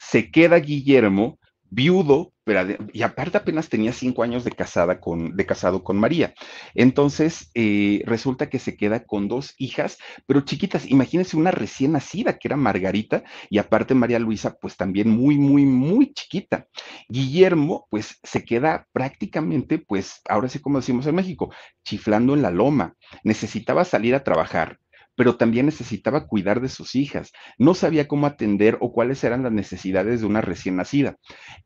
Se 0.00 0.32
queda 0.32 0.56
Guillermo 0.56 1.38
viudo, 1.70 2.32
y 2.92 3.02
aparte 3.02 3.38
apenas 3.38 3.68
tenía 3.68 3.92
cinco 3.92 4.22
años 4.22 4.44
de, 4.44 4.52
casada 4.52 5.00
con, 5.00 5.36
de 5.36 5.46
casado 5.46 5.82
con 5.82 5.98
María. 5.98 6.34
Entonces, 6.74 7.50
eh, 7.54 8.02
resulta 8.06 8.48
que 8.48 8.58
se 8.58 8.76
queda 8.76 9.04
con 9.04 9.28
dos 9.28 9.54
hijas, 9.58 9.98
pero 10.26 10.42
chiquitas. 10.42 10.90
Imagínense 10.90 11.36
una 11.36 11.50
recién 11.50 11.92
nacida, 11.92 12.38
que 12.38 12.48
era 12.48 12.56
Margarita, 12.56 13.22
y 13.48 13.58
aparte 13.58 13.94
María 13.94 14.18
Luisa, 14.18 14.56
pues 14.60 14.76
también 14.76 15.10
muy, 15.10 15.38
muy, 15.38 15.64
muy 15.64 16.12
chiquita. 16.12 16.66
Guillermo, 17.08 17.86
pues 17.90 18.18
se 18.22 18.44
queda 18.44 18.86
prácticamente, 18.92 19.78
pues 19.78 20.20
ahora 20.28 20.48
sí 20.48 20.60
como 20.60 20.78
decimos 20.78 21.06
en 21.06 21.14
México, 21.14 21.52
chiflando 21.84 22.34
en 22.34 22.42
la 22.42 22.50
loma. 22.50 22.94
Necesitaba 23.24 23.84
salir 23.84 24.14
a 24.14 24.24
trabajar 24.24 24.78
pero 25.16 25.36
también 25.36 25.66
necesitaba 25.66 26.26
cuidar 26.26 26.60
de 26.60 26.68
sus 26.68 26.94
hijas. 26.94 27.32
No 27.58 27.74
sabía 27.74 28.08
cómo 28.08 28.26
atender 28.26 28.78
o 28.80 28.92
cuáles 28.92 29.22
eran 29.24 29.42
las 29.42 29.52
necesidades 29.52 30.20
de 30.20 30.26
una 30.26 30.40
recién 30.40 30.76
nacida. 30.76 31.16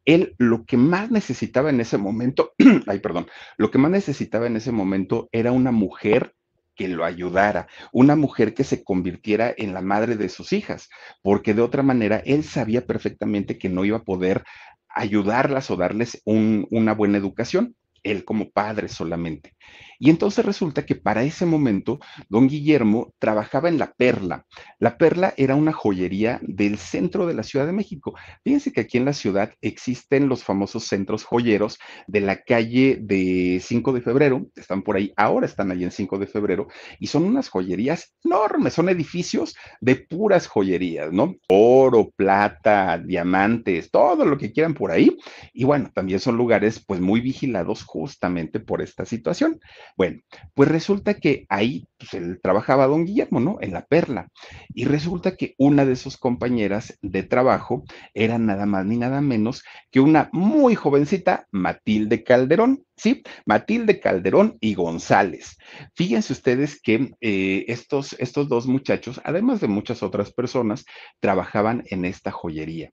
Él 0.05 0.35
lo 0.39 0.65
que 0.65 0.77
más 0.77 1.11
necesitaba 1.11 1.71
en 1.71 1.81
ese 1.81 1.99
momento, 1.99 2.53
ay, 2.87 2.99
perdón, 2.99 3.27
lo 3.57 3.71
que 3.71 3.79
más 3.79 3.91
necesitaba 3.91 4.47
en 4.47 4.57
ese 4.57 4.73
momento 4.73 5.29
era 5.33 5.53
una 5.53 5.73
mujer 5.73 6.35
que 6.75 6.89
lo 6.89 7.05
ayudara, 7.05 7.69
una 7.93 8.17
mujer 8.17 8.53
que 8.53 8.65
se 8.65 8.83
convirtiera 8.83 9.55
en 9.57 9.75
la 9.75 9.81
madre 9.81 10.17
de 10.17 10.29
sus 10.29 10.53
hijas, 10.53 10.89
porque 11.23 11.55
de 11.55 11.63
otra 11.63 11.85
manera 11.85 12.21
él 12.25 12.43
sabía 12.43 12.85
perfectamente 12.85 13.59
que 13.59 13.69
no 13.69 13.85
iba 13.85 13.99
a 13.99 14.05
poder 14.05 14.45
ayudarlas 14.89 15.71
o 15.71 15.77
darles 15.77 16.21
una 16.25 16.95
buena 16.95 17.19
educación 17.19 17.77
él 18.05 18.25
como 18.25 18.51
padre 18.51 18.89
solamente. 18.89 19.57
Y 19.99 20.11
entonces 20.11 20.45
resulta 20.45 20.87
que 20.87 20.95
para 20.95 21.23
ese 21.23 21.47
momento, 21.47 21.99
don 22.29 22.49
Guillermo 22.49 23.13
trabajaba 23.19 23.69
en 23.69 23.79
La 23.79 23.93
Perla. 23.93 24.47
La 24.79 24.97
Perla 24.99 25.35
era 25.37 25.55
una 25.55 25.73
joyería 25.73 26.41
del 26.43 26.79
centro 26.79 27.27
de 27.27 27.35
la 27.35 27.43
Ciudad 27.43 27.67
de 27.67 27.73
México. 27.73 28.15
Fíjense 28.43 28.73
que 28.73 28.83
aquí 28.83 28.99
en 28.99 29.05
la 29.05 29.13
ciudad 29.13 29.53
existen 29.61 30.29
los 30.29 30.45
famosos 30.45 30.85
centros 30.85 31.25
joyeros 31.25 31.79
de 32.07 32.21
la 32.21 32.43
calle 32.43 32.99
de 33.01 33.61
5 33.63 33.93
de 33.93 34.01
febrero, 34.01 34.47
están 34.55 34.83
por 34.83 34.97
ahí, 34.97 35.13
ahora 35.17 35.47
están 35.47 35.71
ahí 35.71 35.85
en 35.85 35.91
5 35.91 36.19
de 36.19 36.27
febrero, 36.27 36.69
y 36.99 37.07
son 37.07 37.25
unas 37.25 37.49
joyerías 37.49 38.15
enormes, 38.25 38.75
son 38.75 38.89
edificios 38.89 39.57
de 39.81 39.97
puras 39.97 40.47
joyerías, 40.47 41.13
¿no? 41.13 41.35
Oro, 41.49 42.11
plata, 42.17 42.99
diamantes, 42.99 43.91
todo 43.91 44.25
lo 44.25 44.39
que 44.39 44.53
quieran 44.53 44.75
por 44.75 44.91
ahí. 44.91 45.17
Y 45.53 45.65
bueno, 45.65 45.91
también 45.95 46.21
son 46.21 46.37
lugares 46.37 46.83
pues 46.85 47.01
muy 47.01 47.21
vigilados 47.21 47.85
justamente 47.85 48.61
por 48.61 48.83
esta 48.83 49.05
situación. 49.05 49.61
Bueno, 49.97 50.21
pues 50.55 50.69
resulta 50.69 51.15
que 51.15 51.47
ahí 51.49 51.87
pues, 51.99 52.15
él 52.15 52.41
trabajaba 52.43 52.87
don 52.87 53.05
Guillermo, 53.05 53.41
¿no? 53.41 53.59
En 53.61 53.73
la 53.73 53.85
perla. 53.85 54.29
Y 54.75 54.85
resulta 54.85 55.37
que 55.37 55.55
una 55.59 55.85
de 55.85 55.97
sus 55.97 56.17
compañeras 56.17 56.99
de 57.03 57.23
trabajo 57.23 57.85
era 58.13 58.39
nada 58.39 58.67
más 58.67 58.85
ni 58.87 58.97
nada 58.97 59.21
menos 59.21 59.63
que 59.91 60.01
una 60.01 60.31
muy 60.33 60.75
jovencita, 60.75 61.47
Matilde 61.51 62.25
Calderón. 62.25 62.85
Sí, 62.97 63.23
Matilde 63.45 63.99
Calderón 63.99 64.57
y 64.61 64.75
González. 64.75 65.57
Fíjense 65.97 66.33
ustedes 66.33 66.81
que 66.81 67.11
eh, 67.21 67.65
estos, 67.67 68.15
estos 68.21 68.49
dos 68.49 68.67
muchachos, 68.67 69.21
además 69.25 69.61
de 69.61 69.69
muchas 69.69 70.03
otras 70.03 70.33
personas, 70.33 70.85
trabajaban 71.21 71.83
en 71.87 72.05
esta 72.05 72.31
joyería. 72.31 72.91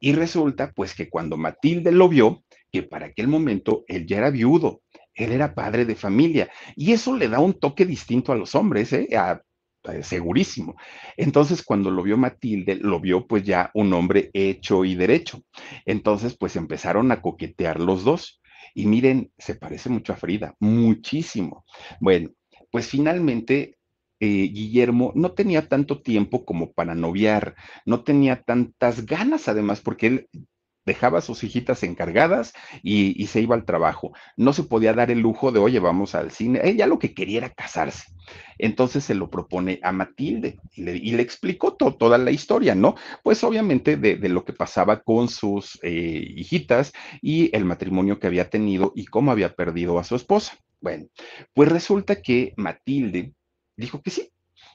Y 0.00 0.12
resulta 0.12 0.72
pues 0.74 0.94
que 0.94 1.08
cuando 1.08 1.36
Matilde 1.36 1.92
lo 1.92 2.08
vio, 2.08 2.42
que 2.72 2.82
para 2.82 3.06
aquel 3.06 3.28
momento 3.28 3.84
él 3.86 4.06
ya 4.06 4.18
era 4.18 4.30
viudo, 4.30 4.82
él 5.14 5.32
era 5.32 5.54
padre 5.54 5.84
de 5.84 5.94
familia 5.94 6.50
y 6.76 6.92
eso 6.92 7.16
le 7.16 7.28
da 7.28 7.40
un 7.40 7.54
toque 7.54 7.86
distinto 7.86 8.32
a 8.32 8.36
los 8.36 8.54
hombres, 8.54 8.92
¿eh? 8.92 9.08
segurísimo. 10.02 10.76
Entonces, 11.16 11.62
cuando 11.62 11.90
lo 11.90 12.02
vio 12.02 12.16
Matilde, 12.16 12.76
lo 12.76 13.00
vio 13.00 13.26
pues 13.26 13.44
ya 13.44 13.70
un 13.74 13.92
hombre 13.92 14.30
hecho 14.32 14.84
y 14.84 14.94
derecho. 14.94 15.42
Entonces, 15.84 16.36
pues 16.38 16.56
empezaron 16.56 17.12
a 17.12 17.20
coquetear 17.20 17.80
los 17.80 18.04
dos. 18.04 18.40
Y 18.74 18.86
miren, 18.86 19.30
se 19.38 19.54
parece 19.54 19.90
mucho 19.90 20.12
a 20.12 20.16
Frida, 20.16 20.54
muchísimo. 20.58 21.64
Bueno, 22.00 22.30
pues 22.70 22.88
finalmente 22.88 23.76
eh, 24.20 24.48
Guillermo 24.48 25.12
no 25.14 25.32
tenía 25.32 25.68
tanto 25.68 26.00
tiempo 26.00 26.44
como 26.44 26.72
para 26.72 26.94
noviar, 26.94 27.54
no 27.84 28.02
tenía 28.02 28.42
tantas 28.42 29.06
ganas 29.06 29.48
además, 29.48 29.80
porque 29.80 30.06
él 30.06 30.28
dejaba 30.84 31.18
a 31.18 31.22
sus 31.22 31.44
hijitas 31.44 31.82
encargadas 31.82 32.52
y, 32.82 33.26
se 33.26 33.40
iba 33.40 33.54
al 33.54 33.64
trabajo. 33.64 34.12
No 34.36 34.52
se 34.52 34.64
podía 34.64 34.92
dar 34.92 35.10
el 35.10 35.20
lujo 35.20 35.50
de, 35.50 35.58
oye, 35.58 35.78
vamos 35.78 36.14
al 36.14 36.30
cine. 36.30 36.60
Ella 36.62 36.86
lo 36.86 36.98
que 36.98 37.14
quería 37.14 37.38
era 37.38 37.50
casarse. 37.50 38.04
Entonces 38.58 39.04
se 39.04 39.14
lo 39.14 39.30
propone 39.30 39.80
a 39.82 39.92
Matilde 39.92 40.58
y 40.74 40.82
le, 41.12 41.22
explicó 41.22 41.74
toda 41.74 42.18
la 42.18 42.30
historia, 42.30 42.74
¿no? 42.74 42.94
Pues 43.22 43.42
obviamente 43.44 43.96
de, 43.96 44.28
lo 44.28 44.44
que 44.44 44.52
pasaba 44.52 45.00
con 45.02 45.28
sus 45.28 45.78
eh, 45.82 46.32
hijitas 46.36 46.92
y 47.20 47.54
el 47.56 47.64
matrimonio 47.64 48.18
que 48.18 48.26
había 48.26 48.50
tenido 48.50 48.92
y 48.94 49.06
cómo 49.06 49.32
había 49.32 49.54
perdido 49.54 49.98
a 49.98 50.04
su 50.04 50.16
esposa. 50.16 50.58
Bueno, 50.80 51.06
pues 51.54 51.70
resulta 51.70 52.20
que 52.20 52.52
Matilde 52.56 53.32
dijo 53.76 54.02
que 54.02 54.10
sí, 54.10 54.30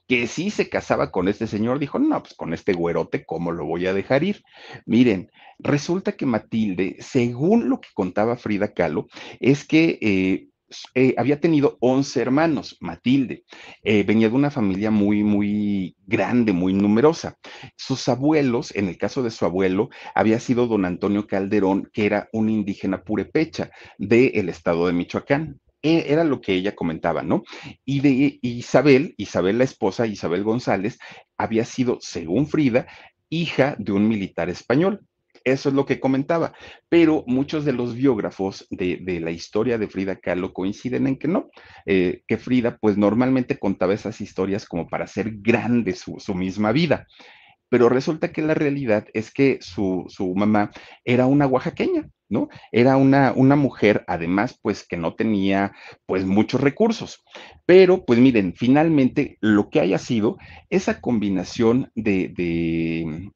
que 0.09 0.25
sí 0.25 0.49
se 0.49 0.69
casaba 0.69 1.11
con 1.11 1.27
este 1.27 1.45
señor, 1.45 1.77
dijo, 1.77 1.99
no, 1.99 2.23
pues 2.23 2.33
con 2.33 2.51
este 2.55 2.73
güerote, 2.73 3.25
¿cómo 3.25 3.51
lo 3.51 3.65
voy 3.65 3.85
a 3.85 3.93
dejar 3.93 4.23
ir? 4.23 4.41
Miren, 4.87 5.29
resulta 5.59 6.13
que 6.13 6.25
Matilde, 6.25 6.97
según 6.99 7.69
lo 7.69 7.79
que 7.79 7.89
contaba 7.93 8.35
Frida 8.35 8.73
Kahlo, 8.73 9.07
es 9.39 9.65
que... 9.65 9.99
Eh, 10.01 10.45
eh, 10.93 11.15
había 11.17 11.39
tenido 11.39 11.77
11 11.79 12.21
hermanos, 12.21 12.77
Matilde. 12.79 13.43
Eh, 13.83 14.03
venía 14.03 14.29
de 14.29 14.35
una 14.35 14.51
familia 14.51 14.91
muy, 14.91 15.23
muy 15.23 15.95
grande, 16.05 16.53
muy 16.53 16.73
numerosa. 16.73 17.39
Sus 17.75 18.07
abuelos, 18.07 18.75
en 18.75 18.87
el 18.87 18.95
caso 18.95 19.23
de 19.23 19.31
su 19.31 19.45
abuelo, 19.45 19.89
había 20.13 20.39
sido 20.39 20.67
don 20.67 20.85
Antonio 20.85 21.25
Calderón, 21.25 21.89
que 21.91 22.05
era 22.05 22.29
un 22.33 22.51
indígena 22.51 23.03
purepecha 23.03 23.71
del 23.97 24.47
estado 24.47 24.85
de 24.85 24.93
Michoacán. 24.93 25.59
E, 25.81 26.11
era 26.11 26.23
lo 26.23 26.41
que 26.41 26.53
ella 26.53 26.75
comentaba, 26.75 27.23
¿no? 27.23 27.43
Y 27.85 28.01
de 28.01 28.39
Isabel, 28.41 29.13
Isabel 29.17 29.57
la 29.57 29.63
esposa, 29.63 30.07
Isabel 30.07 30.43
González, 30.43 30.99
había 31.37 31.65
sido, 31.65 31.97
según 32.01 32.47
Frida, 32.47 32.87
hija 33.29 33.75
de 33.79 33.93
un 33.93 34.07
militar 34.07 34.49
español. 34.49 35.01
Eso 35.45 35.69
es 35.69 35.75
lo 35.75 35.85
que 35.85 36.01
comentaba, 36.01 36.53
pero 36.89 37.23
muchos 37.25 37.63
de 37.63 37.71
los 37.71 37.95
biógrafos 37.95 38.67
de, 38.69 38.99
la 39.21 39.31
historia 39.31 39.77
de 39.77 39.87
Frida 39.87 40.17
Kahlo 40.17 40.51
coinciden 40.51 41.07
en 41.07 41.17
que 41.17 41.29
no, 41.29 41.49
eh, 41.85 42.23
que 42.27 42.37
Frida 42.37 42.77
pues 42.77 42.97
normalmente 42.97 43.57
contaba 43.57 43.93
esas 43.93 44.19
historias 44.19 44.65
como 44.65 44.87
para 44.89 45.05
hacer 45.05 45.31
grande 45.37 45.95
su, 45.95 46.19
misma 46.35 46.71
vida 46.71 47.07
pero 47.71 47.87
resulta 47.87 48.31
que 48.31 48.41
la 48.41 48.55
realidad 48.55 49.05
es 49.13 49.31
que 49.31 49.59
su, 49.61 50.05
su, 50.07 50.33
mamá 50.33 50.71
era 51.05 51.27
una 51.27 51.45
oaxaqueña, 51.45 52.09
¿no? 52.29 52.49
Era 52.71 52.97
una, 52.97 53.33
una 53.35 53.55
mujer, 53.55 54.03
además, 54.07 54.57
pues 54.61 54.87
que 54.87 54.97
no 54.97 55.15
tenía, 55.15 55.73
pues, 56.05 56.25
muchos 56.25 56.61
recursos. 56.61 57.23
Pero, 57.65 58.05
pues 58.05 58.19
miren, 58.19 58.53
finalmente 58.55 59.37
lo 59.41 59.69
que 59.69 59.81
haya 59.81 59.97
sido, 59.97 60.37
esa 60.69 61.01
combinación 61.01 61.91
de, 61.95 62.29
de 62.29 63.31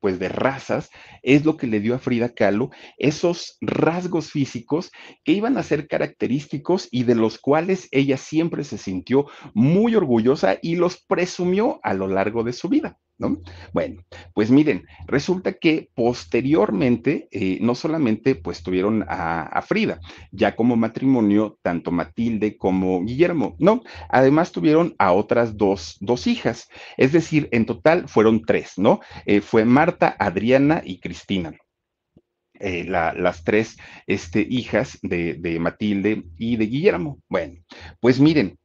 pues 0.00 0.18
de 0.18 0.28
razas, 0.28 0.90
es 1.22 1.44
lo 1.44 1.56
que 1.56 1.66
le 1.66 1.80
dio 1.80 1.94
a 1.94 1.98
Frida 1.98 2.34
Kahlo 2.34 2.70
esos 2.98 3.56
rasgos 3.60 4.30
físicos 4.30 4.90
que 5.24 5.32
iban 5.32 5.56
a 5.56 5.62
ser 5.62 5.88
característicos 5.88 6.88
y 6.90 7.04
de 7.04 7.14
los 7.14 7.38
cuales 7.38 7.88
ella 7.90 8.16
siempre 8.16 8.64
se 8.64 8.78
sintió 8.78 9.26
muy 9.54 9.94
orgullosa 9.94 10.58
y 10.60 10.76
los 10.76 11.02
presumió 11.02 11.80
a 11.82 11.94
lo 11.94 12.08
largo 12.08 12.42
de 12.44 12.52
su 12.52 12.68
vida. 12.68 12.98
¿No? 13.16 13.40
Bueno, 13.72 14.02
pues 14.32 14.50
miren, 14.50 14.86
resulta 15.06 15.52
que 15.52 15.88
posteriormente 15.94 17.28
eh, 17.30 17.58
no 17.60 17.76
solamente 17.76 18.34
pues 18.34 18.62
tuvieron 18.62 19.04
a, 19.08 19.62
Frida, 19.62 20.00
ya 20.32 20.56
como 20.56 20.74
matrimonio, 20.74 21.58
tanto 21.62 21.92
Matilde 21.92 22.56
como 22.56 23.04
Guillermo, 23.04 23.54
¿no? 23.60 23.82
Además 24.08 24.50
tuvieron 24.50 24.96
a 24.98 25.12
otras 25.12 25.56
dos, 25.56 25.96
dos 26.00 26.26
hijas, 26.26 26.68
es 26.96 27.12
decir, 27.12 27.48
en 27.52 27.66
total 27.66 28.08
fueron 28.08 28.42
tres, 28.42 28.72
¿no? 28.78 29.00
Eh, 29.26 29.40
fue 29.40 29.64
Marta, 29.64 30.16
Adriana 30.18 30.82
y 30.84 30.98
Cristina. 30.98 31.52
Eh, 32.60 32.84
las 32.84 33.42
tres 33.42 33.76
este, 34.06 34.46
hijas 34.48 34.98
de, 35.02 35.34
de 35.34 35.58
Matilde 35.58 36.24
y 36.38 36.56
de 36.56 36.66
Guillermo. 36.66 37.18
Bueno, 37.28 37.60
pues 38.00 38.20
miren, 38.20 38.56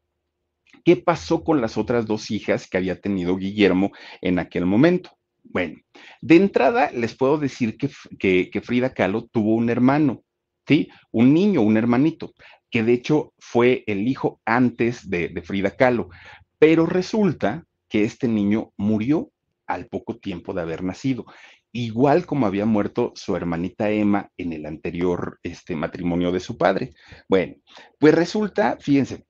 ¿Qué 0.89 0.95
pasó 0.95 1.43
con 1.43 1.61
las 1.61 1.77
otras 1.77 2.07
dos 2.07 2.31
hijas 2.31 2.67
que 2.67 2.75
había 2.75 2.99
tenido 2.99 3.37
Guillermo 3.37 3.91
en 4.21 4.39
aquel 4.39 4.65
momento? 4.65 5.11
Bueno, 5.43 5.77
de 6.19 6.35
entrada 6.35 6.89
les 6.91 7.13
puedo 7.13 7.37
decir 7.37 7.77
que, 7.77 8.61
Frida 8.63 8.91
Kahlo 8.91 9.27
tuvo 9.27 9.53
un 9.53 9.69
hermano, 9.69 10.23
¿sí? 10.67 10.89
Un 11.11 11.31
niño, 11.31 11.61
un 11.61 11.77
hermanito, 11.77 12.33
que 12.71 12.81
de 12.81 12.93
hecho 12.93 13.35
fue 13.37 13.83
el 13.85 14.07
hijo 14.07 14.41
antes 14.45 15.07
de, 15.07 15.27
de 15.27 15.43
Frida 15.43 15.75
Kahlo, 15.75 16.09
pero 16.57 16.87
resulta 16.87 17.65
que 17.87 18.03
este 18.03 18.27
niño 18.27 18.73
murió 18.75 19.29
al 19.67 19.85
poco 19.85 20.17
tiempo 20.17 20.55
de 20.55 20.61
haber 20.61 20.83
nacido, 20.83 21.27
igual 21.71 22.25
como 22.25 22.47
había 22.47 22.65
muerto 22.65 23.13
su 23.13 23.35
hermanita 23.35 23.91
Emma 23.91 24.31
en 24.37 24.53
el 24.53 24.65
anterior 24.65 25.39
este, 25.43 25.75
matrimonio 25.75 26.31
de 26.31 26.39
su 26.39 26.57
padre. 26.57 26.93
Bueno, 27.27 27.57
pues 27.99 28.15
resulta, 28.15 28.77
fíjense, 28.79 29.27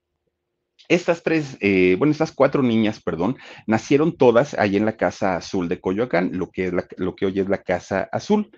estas 0.89 1.23
tres, 1.23 1.57
eh, 1.61 1.95
bueno, 1.97 2.11
estas 2.11 2.31
cuatro 2.31 2.63
niñas, 2.63 3.01
perdón, 3.01 3.37
nacieron 3.67 4.17
todas 4.17 4.55
ahí 4.55 4.75
en 4.75 4.85
la 4.85 4.97
Casa 4.97 5.37
Azul 5.37 5.69
de 5.69 5.79
Coyoacán, 5.79 6.31
lo 6.33 6.49
que, 6.49 6.71
lo 6.97 7.15
que 7.15 7.25
hoy 7.27 7.39
es 7.39 7.47
la 7.47 7.63
Casa 7.63 8.09
Azul. 8.11 8.51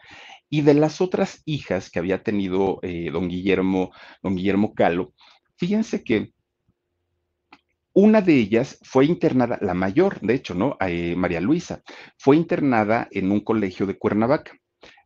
Y 0.50 0.62
de 0.62 0.74
las 0.74 1.00
otras 1.02 1.42
hijas 1.46 1.90
que 1.90 2.00
había 2.00 2.24
tenido 2.24 2.80
eh, 2.82 3.10
don 3.12 3.28
Guillermo, 3.30 3.92
don 4.24 4.36
Guillermo 4.36 4.74
Calo, 4.74 5.14
fíjense 5.58 6.04
que 6.04 6.32
una 7.94 8.22
de 8.22 8.36
ellas 8.36 8.80
fue 8.84 9.06
internada, 9.06 9.58
la 9.62 9.74
mayor, 9.74 10.22
de 10.22 10.34
hecho, 10.36 10.54
¿no? 10.56 10.78
Eh, 10.80 11.14
María 11.18 11.42
Luisa, 11.42 11.82
fue 12.18 12.38
internada 12.38 13.10
en 13.12 13.32
un 13.32 13.42
colegio 13.42 13.86
de 13.86 13.98
Cuernavaca. 13.98 14.54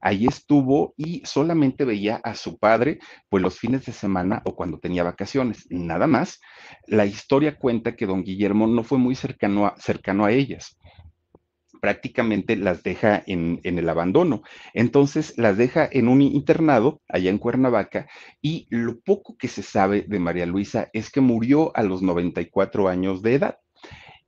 Ahí 0.01 0.25
estuvo 0.27 0.93
y 0.97 1.21
solamente 1.25 1.85
veía 1.85 2.17
a 2.23 2.35
su 2.35 2.57
padre, 2.57 2.99
pues 3.29 3.41
los 3.41 3.59
fines 3.59 3.85
de 3.85 3.93
semana 3.93 4.41
o 4.45 4.55
cuando 4.55 4.79
tenía 4.79 5.03
vacaciones, 5.03 5.65
nada 5.69 6.07
más. 6.07 6.39
La 6.87 7.05
historia 7.05 7.57
cuenta 7.57 7.95
que 7.95 8.05
don 8.05 8.23
Guillermo 8.23 8.67
no 8.67 8.83
fue 8.83 8.97
muy 8.97 9.15
cercano 9.15 9.65
a, 9.67 9.75
cercano 9.77 10.25
a 10.25 10.31
ellas 10.31 10.77
prácticamente 11.81 12.55
las 12.55 12.81
deja 12.81 13.21
en, 13.27 13.59
en, 13.63 13.77
el 13.77 13.87
abandono. 13.89 14.41
Entonces 14.73 15.37
las 15.37 15.55
deja 15.55 15.87
en 15.91 16.07
un 16.07 16.23
internado 16.23 17.01
allá 17.07 17.29
en 17.29 17.37
Cuernavaca 17.37 18.07
y 18.41 18.65
lo 18.71 18.99
poco 19.01 19.37
que 19.37 19.47
se 19.47 19.61
sabe 19.61 20.01
de 20.07 20.17
María 20.17 20.47
Luisa 20.47 20.89
es 20.93 21.11
que 21.11 21.21
murió 21.21 21.75
a 21.77 21.83
los 21.83 22.01
94 22.01 22.87
años 22.87 23.21
de 23.21 23.35
edad. 23.35 23.59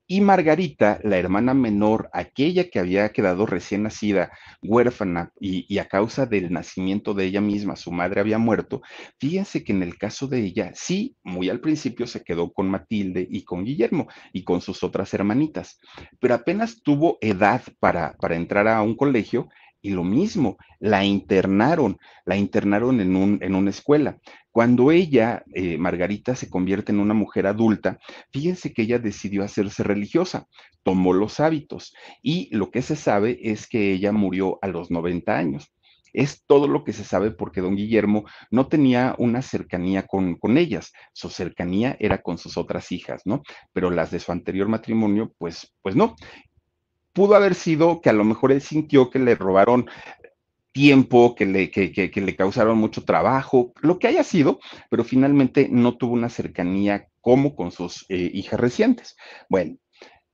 Y 0.09 0.21
Margarita, 0.21 1.01
la 1.03 1.17
hermana 1.17 1.53
menor, 1.53 2.09
aquella 2.13 2.69
que 2.69 2.79
había 2.79 3.09
quedado 3.09 3.45
recién 3.45 3.83
nacida, 3.83 4.31
huérfana, 4.61 5.33
y, 5.37 5.77
a 5.79 5.89
causa 5.89 6.25
del 6.25 6.49
nacimiento 6.49 7.13
de 7.13 7.25
ella 7.25 7.41
misma, 7.41 7.75
su 7.75 7.91
madre 7.91 8.21
había 8.21 8.37
muerto, 8.37 8.81
fíjense 9.19 9.65
que 9.65 9.73
en 9.73 9.83
el 9.83 9.97
caso 9.97 10.27
de 10.27 10.39
ella, 10.39 10.71
sí, 10.75 11.17
muy 11.23 11.49
al 11.49 11.59
principio 11.59 12.07
se 12.07 12.23
quedó 12.23 12.53
con 12.53 12.69
Matilde 12.69 13.27
y 13.29 13.43
con 13.43 13.65
Guillermo 13.65 14.07
y 14.31 14.45
con 14.45 14.61
sus 14.61 14.81
otras 14.81 15.13
hermanitas, 15.13 15.77
pero 16.21 16.35
apenas 16.35 16.81
tuvo 16.81 17.17
edad 17.19 17.61
para, 17.79 18.13
para 18.13 18.37
entrar 18.37 18.69
a 18.69 18.81
un 18.81 18.95
colegio, 18.95 19.49
y 19.87 19.91
lo 19.91 20.03
mismo, 20.03 20.57
la 20.79 21.05
internaron, 21.05 21.97
la 22.25 22.35
internaron 22.35 22.99
en, 22.99 23.15
un, 23.15 23.39
en 23.41 23.55
una 23.55 23.69
escuela. 23.69 24.17
Cuando 24.51 24.91
ella, 24.91 25.43
eh, 25.53 25.77
Margarita, 25.77 26.35
se 26.35 26.49
convierte 26.49 26.91
en 26.91 26.99
una 26.99 27.13
mujer 27.13 27.47
adulta, 27.47 27.97
fíjense 28.33 28.73
que 28.73 28.81
ella 28.81 28.99
decidió 28.99 29.45
hacerse 29.45 29.83
religiosa, 29.83 30.45
tomó 30.83 31.13
los 31.13 31.39
hábitos 31.39 31.93
y 32.21 32.53
lo 32.53 32.69
que 32.69 32.81
se 32.81 32.97
sabe 32.97 33.39
es 33.41 33.65
que 33.65 33.93
ella 33.93 34.11
murió 34.11 34.59
a 34.61 34.67
los 34.67 34.91
90 34.91 35.37
años. 35.37 35.71
Es 36.11 36.43
todo 36.45 36.67
lo 36.67 36.83
que 36.83 36.91
se 36.91 37.05
sabe 37.05 37.31
porque 37.31 37.61
don 37.61 37.77
Guillermo 37.77 38.25
no 38.51 38.67
tenía 38.67 39.15
una 39.19 39.41
cercanía 39.41 40.05
con, 40.05 40.35
con, 40.35 40.57
ellas, 40.57 40.91
su 41.13 41.29
cercanía 41.29 41.95
era 41.97 42.21
con 42.21 42.37
sus 42.37 42.57
otras 42.57 42.91
hijas, 42.91 43.21
¿no? 43.23 43.41
Pero 43.71 43.89
las 43.89 44.11
de 44.11 44.19
su 44.19 44.33
anterior 44.33 44.67
matrimonio, 44.67 45.31
pues, 45.37 45.73
pues 45.81 45.95
no. 45.95 46.15
Pudo 47.17 47.33
haber 47.33 47.55
sido 47.55 47.99
que 47.99 48.11
a 48.11 48.13
lo 48.13 48.23
mejor 48.23 48.51
él 48.51 48.61
sintió 48.61 49.09
que 49.09 49.17
le 49.17 49.33
robaron 49.33 49.89
tiempo, 50.71 51.33
que 51.33 51.47
le, 51.47 51.71
que, 51.71 52.11
le 52.13 52.35
causaron 52.35 52.77
mucho 52.77 53.05
trabajo, 53.05 53.73
lo 53.81 53.97
que 53.97 54.05
haya 54.05 54.23
sido, 54.23 54.59
pero 54.91 55.03
finalmente 55.03 55.67
no 55.67 55.97
tuvo 55.97 56.13
una 56.13 56.29
cercanía 56.29 57.07
como 57.19 57.55
con 57.55 57.71
sus 57.71 58.05
eh, 58.09 58.29
hijas 58.35 58.59
recientes. 58.59 59.15
Bueno, 59.49 59.77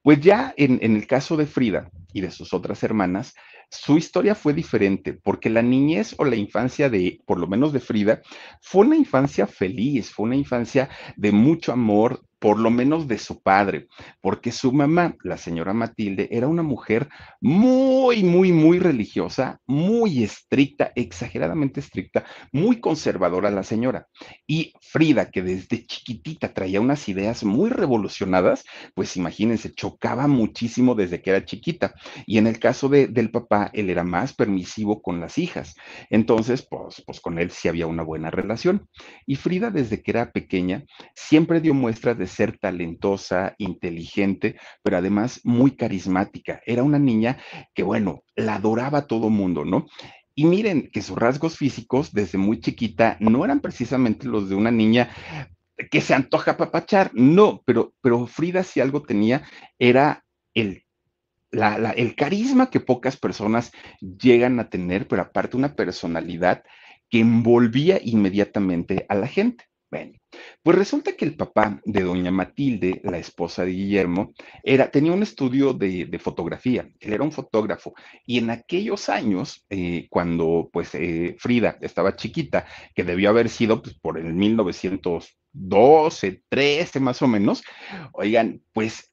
pues 0.01 0.19
ya 0.19 0.53
en, 0.57 0.79
en 0.81 0.97
el 0.97 1.07
caso 1.07 1.37
de 1.37 1.45
Frida 1.45 1.89
y 2.11 2.19
de 2.19 2.31
sus 2.31 2.53
otras 2.53 2.83
hermanas, 2.83 3.33
su 3.69 3.97
historia 3.97 4.35
fue 4.35 4.53
diferente, 4.53 5.13
porque 5.13 5.49
la 5.49 5.61
niñez 5.61 6.13
o 6.17 6.25
la 6.25 6.35
infancia 6.35 6.89
de, 6.89 7.21
por 7.25 7.39
lo 7.39 7.47
menos 7.47 7.71
de 7.71 7.79
Frida, 7.79 8.21
fue 8.61 8.85
una 8.85 8.97
infancia 8.97 9.47
feliz, 9.47 10.11
fue 10.11 10.25
una 10.25 10.35
infancia 10.35 10.89
de 11.15 11.31
mucho 11.31 11.71
amor, 11.71 12.25
por 12.43 12.59
lo 12.59 12.69
menos 12.69 13.07
de 13.07 13.19
su 13.19 13.41
padre, 13.41 13.87
porque 14.19 14.51
su 14.51 14.73
mamá, 14.73 15.15
la 15.23 15.37
señora 15.37 15.71
Matilde, 15.71 16.27
era 16.29 16.49
una 16.49 16.61
mujer 16.61 17.07
muy, 17.39 18.21
muy, 18.21 18.51
muy 18.51 18.79
religiosa, 18.79 19.61
muy 19.65 20.25
estricta, 20.25 20.91
exageradamente 20.93 21.79
estricta, 21.79 22.25
muy 22.51 22.81
conservadora 22.81 23.49
la 23.49 23.63
señora. 23.63 24.07
Y 24.45 24.73
Frida, 24.81 25.31
que 25.31 25.41
desde 25.41 25.85
chiquitita 25.85 26.53
traía 26.53 26.81
unas 26.81 27.07
ideas 27.07 27.45
muy 27.45 27.69
revolucionadas, 27.69 28.65
pues 28.93 29.15
imagínense, 29.15 29.71
chocaba 29.73 30.27
muchísimo 30.27 30.95
desde 30.95 31.21
que 31.21 31.29
era 31.29 31.45
chiquita. 31.45 31.93
Y 32.25 32.39
en 32.39 32.47
el 32.47 32.59
caso 32.59 32.89
de, 32.89 33.07
del 33.07 33.31
papá, 33.31 33.71
él 33.71 33.89
era 33.89 34.03
más 34.03 34.33
permisivo 34.33 35.01
con 35.01 35.21
las 35.21 35.37
hijas. 35.37 35.75
Entonces, 36.09 36.67
pues, 36.69 37.01
pues 37.05 37.21
con 37.21 37.39
él 37.39 37.51
sí 37.51 37.69
había 37.69 37.87
una 37.87 38.03
buena 38.03 38.31
relación. 38.31 38.89
Y 39.25 39.37
Frida, 39.37 39.71
desde 39.71 40.03
que 40.03 40.11
era 40.11 40.33
pequeña, 40.33 40.83
siempre 41.15 41.61
dio 41.61 41.73
muestras 41.73 42.17
de 42.17 42.32
ser 42.33 42.57
talentosa, 42.57 43.55
inteligente, 43.57 44.57
pero 44.81 44.97
además 44.97 45.41
muy 45.43 45.71
carismática. 45.71 46.61
Era 46.65 46.83
una 46.83 46.99
niña 46.99 47.37
que, 47.73 47.83
bueno, 47.83 48.23
la 48.35 48.55
adoraba 48.55 49.07
todo 49.07 49.29
mundo, 49.29 49.65
¿no? 49.65 49.87
Y 50.35 50.45
miren 50.45 50.89
que 50.91 51.01
sus 51.01 51.17
rasgos 51.17 51.57
físicos 51.57 52.11
desde 52.11 52.37
muy 52.37 52.59
chiquita 52.59 53.17
no 53.19 53.45
eran 53.45 53.59
precisamente 53.59 54.27
los 54.27 54.49
de 54.49 54.55
una 54.55 54.71
niña 54.71 55.09
que 55.91 56.01
se 56.01 56.13
antoja 56.13 56.57
papachar, 56.57 57.11
no, 57.13 57.61
pero, 57.65 57.93
pero 58.01 58.27
Frida 58.27 58.63
si 58.63 58.79
algo 58.79 59.03
tenía 59.03 59.43
era 59.77 60.23
el, 60.53 60.83
el 61.51 62.15
carisma 62.15 62.69
que 62.69 62.79
pocas 62.79 63.17
personas 63.17 63.71
llegan 64.01 64.59
a 64.59 64.69
tener, 64.69 65.07
pero 65.07 65.21
aparte 65.21 65.57
una 65.57 65.75
personalidad 65.75 66.63
que 67.09 67.19
envolvía 67.19 67.99
inmediatamente 68.01 69.05
a 69.09 69.15
la 69.15 69.27
gente. 69.27 69.65
Pues 70.61 70.77
resulta 70.77 71.15
que 71.15 71.25
el 71.25 71.35
papá 71.35 71.81
de 71.85 72.03
doña 72.03 72.31
Matilde, 72.31 73.01
la 73.03 73.17
esposa 73.17 73.65
de 73.65 73.71
Guillermo, 73.71 74.33
era, 74.63 74.89
tenía 74.89 75.11
un 75.11 75.23
estudio 75.23 75.73
de, 75.73 76.05
de 76.05 76.19
fotografía, 76.19 76.87
él 76.99 77.13
era 77.13 77.23
un 77.23 77.31
fotógrafo, 77.31 77.93
y 78.25 78.39
en 78.39 78.49
aquellos 78.49 79.09
años, 79.09 79.65
eh, 79.69 80.07
cuando 80.09 80.69
pues 80.71 80.95
eh, 80.95 81.35
Frida 81.39 81.77
estaba 81.81 82.15
chiquita, 82.15 82.65
que 82.95 83.03
debió 83.03 83.29
haber 83.29 83.49
sido 83.49 83.81
pues, 83.81 83.95
por 83.99 84.17
el 84.17 84.33
1912, 84.33 86.43
13 86.49 86.99
más 86.99 87.21
o 87.21 87.27
menos, 87.27 87.63
oigan, 88.13 88.61
pues 88.73 89.12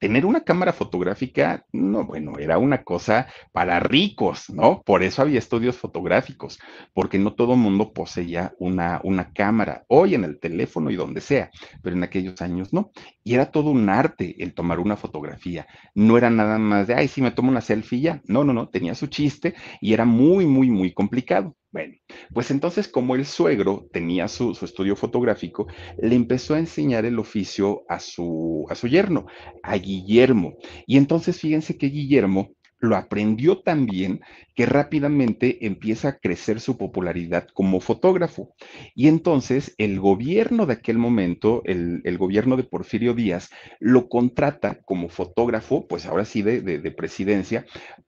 Tener 0.00 0.24
una 0.24 0.40
cámara 0.44 0.72
fotográfica, 0.72 1.66
no, 1.72 2.06
bueno, 2.06 2.38
era 2.38 2.56
una 2.56 2.82
cosa 2.84 3.28
para 3.52 3.80
ricos, 3.80 4.48
¿no? 4.48 4.82
Por 4.82 5.02
eso 5.02 5.20
había 5.20 5.38
estudios 5.38 5.76
fotográficos, 5.76 6.58
porque 6.94 7.18
no 7.18 7.34
todo 7.34 7.54
mundo 7.54 7.92
poseía 7.92 8.54
una, 8.58 9.00
una 9.04 9.32
cámara, 9.34 9.84
hoy 9.88 10.14
en 10.14 10.24
el 10.24 10.40
teléfono 10.40 10.90
y 10.90 10.96
donde 10.96 11.20
sea, 11.20 11.50
pero 11.82 11.94
en 11.96 12.02
aquellos 12.02 12.40
años 12.40 12.72
no. 12.72 12.92
Y 13.24 13.34
era 13.34 13.50
todo 13.50 13.70
un 13.70 13.90
arte 13.90 14.42
el 14.42 14.54
tomar 14.54 14.80
una 14.80 14.96
fotografía. 14.96 15.66
No 15.94 16.16
era 16.16 16.30
nada 16.30 16.58
más 16.58 16.86
de, 16.86 16.94
ay, 16.94 17.06
sí, 17.06 17.20
me 17.20 17.30
tomo 17.32 17.50
una 17.50 17.60
selfie 17.60 18.00
ya. 18.00 18.22
No, 18.26 18.42
no, 18.42 18.54
no, 18.54 18.70
tenía 18.70 18.94
su 18.94 19.06
chiste 19.08 19.54
y 19.82 19.92
era 19.92 20.06
muy, 20.06 20.46
muy, 20.46 20.70
muy 20.70 20.94
complicado. 20.94 21.56
Bueno, 21.72 21.94
pues 22.34 22.50
entonces 22.50 22.88
como 22.88 23.14
el 23.14 23.24
suegro 23.24 23.86
tenía 23.92 24.26
su, 24.26 24.54
su, 24.56 24.64
estudio 24.64 24.96
fotográfico, 24.96 25.68
le 26.02 26.16
empezó 26.16 26.54
a 26.54 26.58
enseñar 26.58 27.04
el 27.04 27.18
oficio 27.20 27.84
a 27.88 28.00
su, 28.00 28.66
a 28.68 28.74
su 28.74 28.88
yerno, 28.88 29.26
a 29.62 29.76
Guillermo. 29.76 30.54
Y 30.86 30.96
entonces 30.96 31.38
fíjense 31.38 31.78
que 31.78 31.86
Guillermo 31.86 32.50
lo 32.80 32.96
aprendió 32.96 33.60
tan 33.60 33.86
bien 33.86 34.20
que 34.54 34.66
rápidamente 34.66 35.64
empieza 35.66 36.08
a 36.08 36.18
crecer 36.18 36.60
su 36.60 36.76
popularidad 36.76 37.46
como 37.54 37.80
fotógrafo. 37.80 38.54
Y 38.94 39.08
entonces 39.08 39.74
el 39.78 40.00
gobierno 40.00 40.66
de 40.66 40.74
aquel 40.74 40.98
momento, 40.98 41.62
el, 41.64 42.00
el 42.04 42.18
gobierno 42.18 42.56
de 42.56 42.64
Porfirio 42.64 43.14
Díaz, 43.14 43.50
lo 43.78 44.08
contrata 44.08 44.80
como 44.84 45.08
fotógrafo, 45.08 45.86
pues 45.86 46.06
ahora 46.06 46.24
sí 46.24 46.42
de, 46.42 46.60
de, 46.60 46.78
de 46.78 46.90
presidencia, 46.90 47.64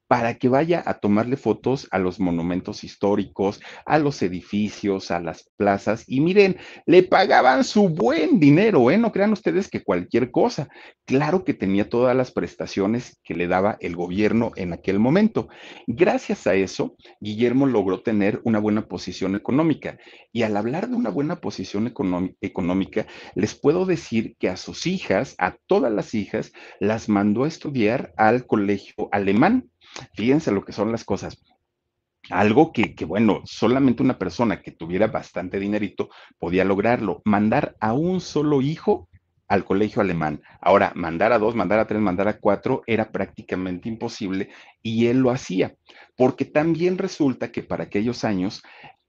para 0.08 0.34
que 0.34 0.50
vaya 0.50 0.82
a 0.84 1.00
tomarle 1.00 1.38
fotos 1.38 1.88
a 1.90 1.98
los 1.98 2.20
monumentos 2.20 2.84
históricos, 2.84 3.62
a 3.86 3.98
los 3.98 4.20
edificios, 4.20 5.10
a 5.10 5.20
las 5.20 5.48
plazas. 5.56 6.04
Y 6.06 6.20
miren, 6.20 6.58
le 6.84 7.02
pagaban 7.02 7.64
su 7.64 7.88
buen 7.88 8.38
dinero, 8.38 8.90
¿eh? 8.90 8.98
No 8.98 9.10
crean 9.10 9.32
ustedes 9.32 9.70
que 9.70 9.82
cualquier 9.82 10.30
cosa. 10.30 10.68
Claro 11.06 11.44
que 11.44 11.54
tenía 11.54 11.88
todas 11.88 12.14
las 12.14 12.30
prestaciones 12.30 13.20
que 13.24 13.34
le 13.34 13.48
daba 13.48 13.78
el 13.80 13.96
gobierno 13.96 14.52
en 14.62 14.72
aquel 14.72 14.98
momento. 14.98 15.48
Gracias 15.86 16.46
a 16.46 16.54
eso, 16.54 16.96
Guillermo 17.20 17.66
logró 17.66 18.00
tener 18.00 18.40
una 18.44 18.58
buena 18.58 18.86
posición 18.86 19.34
económica. 19.36 19.98
Y 20.32 20.42
al 20.42 20.56
hablar 20.56 20.88
de 20.88 20.96
una 20.96 21.10
buena 21.10 21.40
posición 21.40 21.92
económica, 22.40 23.06
les 23.34 23.54
puedo 23.54 23.84
decir 23.86 24.36
que 24.38 24.48
a 24.48 24.56
sus 24.56 24.86
hijas, 24.86 25.34
a 25.38 25.56
todas 25.66 25.92
las 25.92 26.14
hijas, 26.14 26.52
las 26.80 27.08
mandó 27.08 27.44
a 27.44 27.48
estudiar 27.48 28.12
al 28.16 28.46
colegio 28.46 29.08
alemán. 29.12 29.70
Fíjense 30.14 30.52
lo 30.52 30.64
que 30.64 30.72
son 30.72 30.92
las 30.92 31.04
cosas. 31.04 31.42
Algo 32.30 32.72
que, 32.72 32.94
que, 32.94 33.04
bueno, 33.04 33.42
solamente 33.44 34.02
una 34.02 34.18
persona 34.18 34.62
que 34.62 34.70
tuviera 34.70 35.08
bastante 35.08 35.58
dinerito 35.58 36.08
podía 36.38 36.64
lograrlo. 36.64 37.20
Mandar 37.24 37.76
a 37.80 37.94
un 37.94 38.20
solo 38.20 38.62
hijo 38.62 39.08
al 39.52 39.66
colegio 39.66 40.00
alemán. 40.00 40.40
Ahora, 40.62 40.92
mandar 40.94 41.30
a 41.30 41.38
dos, 41.38 41.54
mandar 41.54 41.78
a 41.78 41.86
tres, 41.86 42.00
mandar 42.00 42.26
a 42.26 42.38
cuatro 42.38 42.82
era 42.86 43.12
prácticamente 43.12 43.86
imposible 43.86 44.48
y 44.80 45.08
él 45.08 45.18
lo 45.18 45.30
hacía, 45.30 45.74
porque 46.16 46.46
también 46.46 46.96
resulta 46.96 47.52
que 47.52 47.62
para 47.62 47.84
aquellos 47.84 48.24
años 48.24 48.62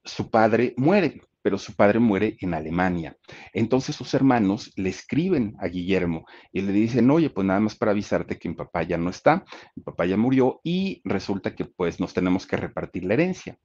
su 0.04 0.30
padre 0.30 0.74
muere, 0.76 1.22
pero 1.42 1.58
su 1.58 1.78
padre 1.78 2.00
muere 2.00 2.36
en 2.42 2.54
Alemania. 2.54 3.16
Entonces 3.54 3.96
sus 3.96 4.14
hermanos 4.14 4.74
le 4.76 4.90
escriben 4.90 5.56
a 5.60 5.68
Guillermo 5.68 6.26
y 6.52 6.60
le 6.60 6.74
dicen, 6.74 7.10
oye, 7.10 7.30
pues 7.30 7.48
nada 7.48 7.62
más 7.62 7.76
para 7.76 7.92
avisarte 7.92 8.38
que 8.38 8.50
mi 8.50 8.56
papá 8.56 8.84
ya 8.84 8.98
no 8.98 9.12
está, 9.12 9.46
mi 9.78 9.84
papá 9.84 10.06
ya 10.06 10.18
murió 10.18 10.60
y 10.62 11.02
resulta 11.06 11.56
que 11.56 11.64
pues 11.64 12.02
nos 12.02 12.14
tenemos 12.14 12.46
que 12.46 12.58
repartir 12.58 13.06
la 13.06 13.14
herencia 13.14 13.58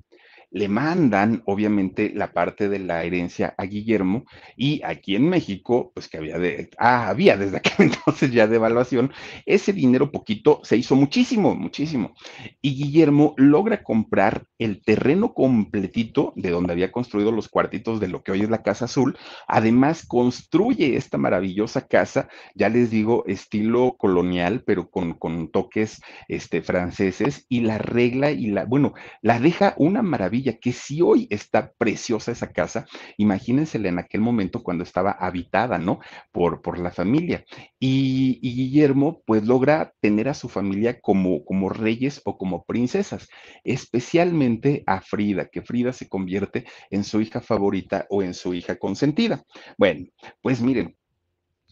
le 0.51 0.69
mandan 0.69 1.43
obviamente 1.47 2.13
la 2.15 2.33
parte 2.33 2.69
de 2.69 2.79
la 2.79 3.05
herencia 3.05 3.55
a 3.59 3.65
Guillermo 3.65 4.25
y 4.57 4.83
aquí 4.83 5.15
en 5.15 5.29
México, 5.29 5.93
pues 5.95 6.09
que 6.09 6.19
había 6.19 6.39
de, 6.39 6.71
ah, 6.79 7.09
había 7.09 7.37
desde 7.37 7.59
aquel 7.59 7.75
entonces 7.93 8.31
ya 8.31 8.47
de 8.47 8.57
evaluación, 8.57 9.13
ese 9.47 9.73
dinero 9.73 10.11
poquito 10.11 10.61
se 10.63 10.77
hizo 10.77 10.97
muchísimo, 10.97 11.55
muchísimo. 11.55 12.15
Y 12.63 12.75
Guillermo 12.75 13.35
logra 13.37 13.83
comprar 13.83 14.47
el 14.59 14.83
terreno 14.83 15.35
completito 15.35 16.33
de 16.37 16.51
donde 16.51 16.73
había 16.73 16.93
construido 16.93 17.33
los 17.33 17.49
cuartitos 17.49 18.01
de 18.01 18.09
lo 18.09 18.23
que 18.23 18.33
hoy 18.33 18.43
es 18.43 18.51
la 18.51 18.63
Casa 18.63 18.87
Azul. 18.87 19.17
Además, 19.47 20.07
construye 20.07 20.97
esta 20.97 21.19
maravillosa 21.19 21.87
casa, 21.87 22.29
ya 22.55 22.69
les 22.69 22.91
digo, 22.91 23.25
estilo 23.27 23.97
colonial, 23.99 24.63
pero 24.65 24.91
con, 24.91 25.15
con 25.15 25.51
toques 25.51 26.01
este, 26.29 26.63
franceses 26.63 27.47
y 27.49 27.61
la 27.61 27.79
regla 27.79 28.31
y 28.31 28.47
la, 28.49 28.65
bueno, 28.65 28.95
la 29.23 29.41
deja 29.41 29.75
una 29.77 30.03
maravilla 30.03 30.38
que 30.43 30.73
si 30.73 31.03
hoy 31.03 31.27
está 31.31 31.73
preciosa 31.79 32.33
esa 32.33 32.53
casa, 32.53 32.87
imagínensela 33.17 33.89
en 33.89 33.99
aquel 33.99 34.21
momento 34.21 34.63
cuando 34.63 34.85
estaba 34.85 35.13
habitada, 35.13 35.79
¿no? 35.79 36.01
Por, 36.33 36.63
por 36.63 36.79
la 36.79 36.91
familia. 36.91 37.45
Y, 37.79 38.41
Guillermo, 38.41 39.23
pues 39.27 39.45
logra 39.47 39.93
tener 40.01 40.29
a 40.29 40.35
su 40.35 40.49
familia 40.49 41.01
como, 41.01 41.45
como 41.45 41.69
reyes 41.69 42.21
o 42.25 42.39
como 42.39 42.65
princesas, 42.65 43.29
especialmente 43.65 44.83
a 44.87 45.01
Frida, 45.01 45.49
que 45.51 45.63
Frida 45.63 45.93
se 45.93 46.09
convierte 46.09 46.65
en 46.91 47.05
su 47.05 47.21
hija 47.21 47.41
favorita 47.41 48.07
o 48.11 48.23
en 48.23 48.35
su 48.35 48.55
hija 48.55 48.77
consentida. 48.77 49.45
Bueno, 49.77 50.07
pues 50.43 50.61
miren, 50.61 50.97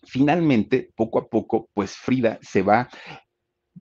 finalmente, 0.05 0.90
poco 0.94 1.18
a 1.18 1.29
poco, 1.29 1.68
pues 1.74 1.96
Frida 1.96 2.38
se 2.42 2.62
va 2.62 2.88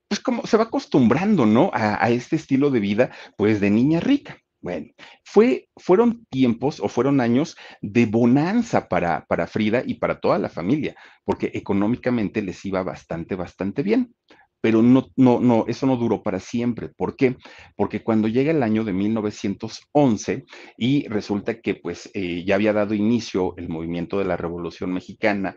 pues 0.08 0.20
como 0.20 0.46
se 0.46 0.58
va 0.58 0.66
acostumbrando, 0.66 1.46
¿no? 1.46 1.72
A, 1.74 2.04
a, 2.04 2.10
este 2.10 2.36
estilo 2.36 2.70
de 2.70 2.80
vida, 2.80 3.12
pues 3.38 3.60
de 3.60 3.70
niña 3.70 4.00
rica. 4.00 4.38
Bueno, 4.66 4.88
fue, 5.24 5.70
fueron 5.78 6.26
tiempos 6.32 6.80
o 6.80 6.88
fueron 6.88 7.22
años 7.22 7.56
de 7.84 8.08
bonanza 8.08 8.88
para, 8.88 9.24
para 9.28 9.46
Frida 9.46 9.84
y 9.86 9.94
para 10.00 10.20
toda 10.20 10.40
la 10.40 10.50
familia, 10.50 10.96
porque 11.24 11.52
económicamente 11.54 12.42
les 12.42 12.66
iba 12.66 12.82
bastante, 12.82 13.36
bastante 13.36 13.84
bien 13.84 14.16
pero 14.62 14.82
no, 14.82 15.12
no, 15.16 15.40
no, 15.40 15.66
eso 15.68 15.86
no 15.86 15.96
duró 15.96 16.24
para 16.24 16.40
siempre. 16.40 16.90
¿Por 16.90 17.16
qué? 17.16 17.38
Porque 17.76 18.02
cuando 18.02 18.28
llega 18.28 18.50
el 18.50 18.64
año 18.64 18.84
de 18.84 18.94
1911 18.94 20.46
y 20.76 21.08
resulta 21.08 21.62
que 21.62 21.76
pues 21.76 22.10
eh, 22.16 22.44
ya 22.44 22.56
había 22.56 22.74
dado 22.74 22.96
inicio 22.96 23.54
el 23.58 23.70
movimiento 23.70 24.18
de 24.18 24.26
la 24.26 24.38
Revolución 24.38 24.92
Mexicana, 24.92 25.56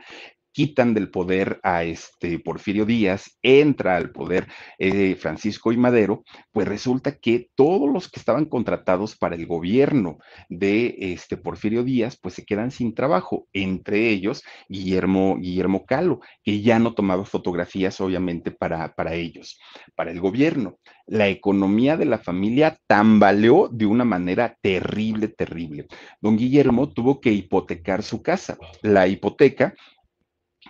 quitan 0.53 0.95
del 0.95 1.11
poder 1.11 1.61
a 1.63 1.85
este 1.85 2.39
Porfirio 2.39 2.85
Díaz, 2.85 3.39
entra 3.43 3.97
al 3.97 4.11
poder 4.11 4.47
eh, 4.79 5.17
Francisco 5.17 5.73
y 5.73 5.77
Madero, 5.77 6.25
pues 6.53 6.67
resulta 6.67 7.17
que 7.17 7.49
todos 7.55 7.91
los 7.93 8.11
que 8.11 8.21
estaban 8.21 8.45
contratados 8.47 9.17
para 9.17 9.37
el 9.37 9.47
gobierno 9.47 10.19
de 10.49 10.97
este 10.99 11.37
Porfirio 11.37 11.85
Díaz, 11.85 12.19
pues 12.21 12.35
se 12.35 12.45
quedan 12.45 12.71
sin 12.71 12.95
trabajo, 12.95 13.47
entre 13.53 14.11
ellos 14.11 14.43
Guillermo, 14.69 15.37
Guillermo 15.39 15.85
Calo, 15.87 16.21
que 16.43 16.61
ya 16.61 16.79
no 16.79 16.95
tomaba 16.95 17.25
fotografías 17.25 18.01
obviamente 18.01 18.51
para, 18.51 18.95
para 18.95 19.15
ellos, 19.15 19.59
para 19.95 20.11
el 20.11 20.21
gobierno. 20.21 20.79
La 21.07 21.29
economía 21.29 21.97
de 21.97 22.05
la 22.05 22.19
familia 22.19 22.79
tambaleó 22.87 23.69
de 23.69 23.87
una 23.87 24.05
manera 24.05 24.57
terrible, 24.61 25.29
terrible. 25.29 25.87
Don 26.21 26.37
Guillermo 26.37 26.91
tuvo 26.93 27.21
que 27.21 27.33
hipotecar 27.33 28.03
su 28.03 28.23
casa. 28.23 28.59
La 28.83 29.07
hipoteca 29.09 29.75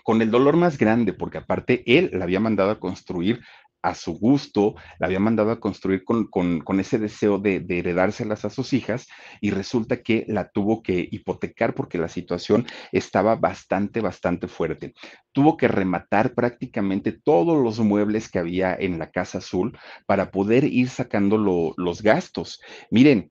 con 0.08 0.22
el 0.22 0.30
dolor 0.30 0.56
más 0.56 0.78
grande, 0.78 1.12
porque 1.12 1.36
aparte 1.36 1.82
él 1.84 2.08
la 2.14 2.24
había 2.24 2.40
mandado 2.40 2.70
a 2.70 2.80
construir 2.80 3.42
a 3.82 3.94
su 3.94 4.18
gusto, 4.18 4.74
la 4.98 5.06
había 5.06 5.20
mandado 5.20 5.50
a 5.50 5.60
construir 5.60 6.02
con, 6.02 6.80
ese 6.80 6.98
deseo 6.98 7.38
de, 7.38 7.60
de, 7.60 7.80
heredárselas 7.80 8.46
a 8.46 8.48
sus 8.48 8.72
hijas 8.72 9.06
y 9.42 9.50
resulta 9.50 10.02
que 10.02 10.24
la 10.26 10.48
tuvo 10.48 10.82
que 10.82 11.06
hipotecar 11.12 11.74
porque 11.74 11.98
la 11.98 12.08
situación 12.08 12.64
estaba 12.90 13.36
bastante, 13.36 14.00
bastante 14.00 14.48
fuerte. 14.48 14.94
Tuvo 15.32 15.58
que 15.58 15.68
rematar 15.68 16.32
prácticamente 16.32 17.12
todos 17.12 17.62
los 17.62 17.78
muebles 17.78 18.30
que 18.30 18.38
había 18.38 18.74
en 18.74 18.98
la 18.98 19.10
Casa 19.10 19.38
Azul 19.38 19.78
para 20.06 20.30
poder 20.30 20.64
ir 20.64 20.88
sacando 20.88 21.36
los 21.76 22.00
gastos. 22.00 22.62
Miren, 22.90 23.30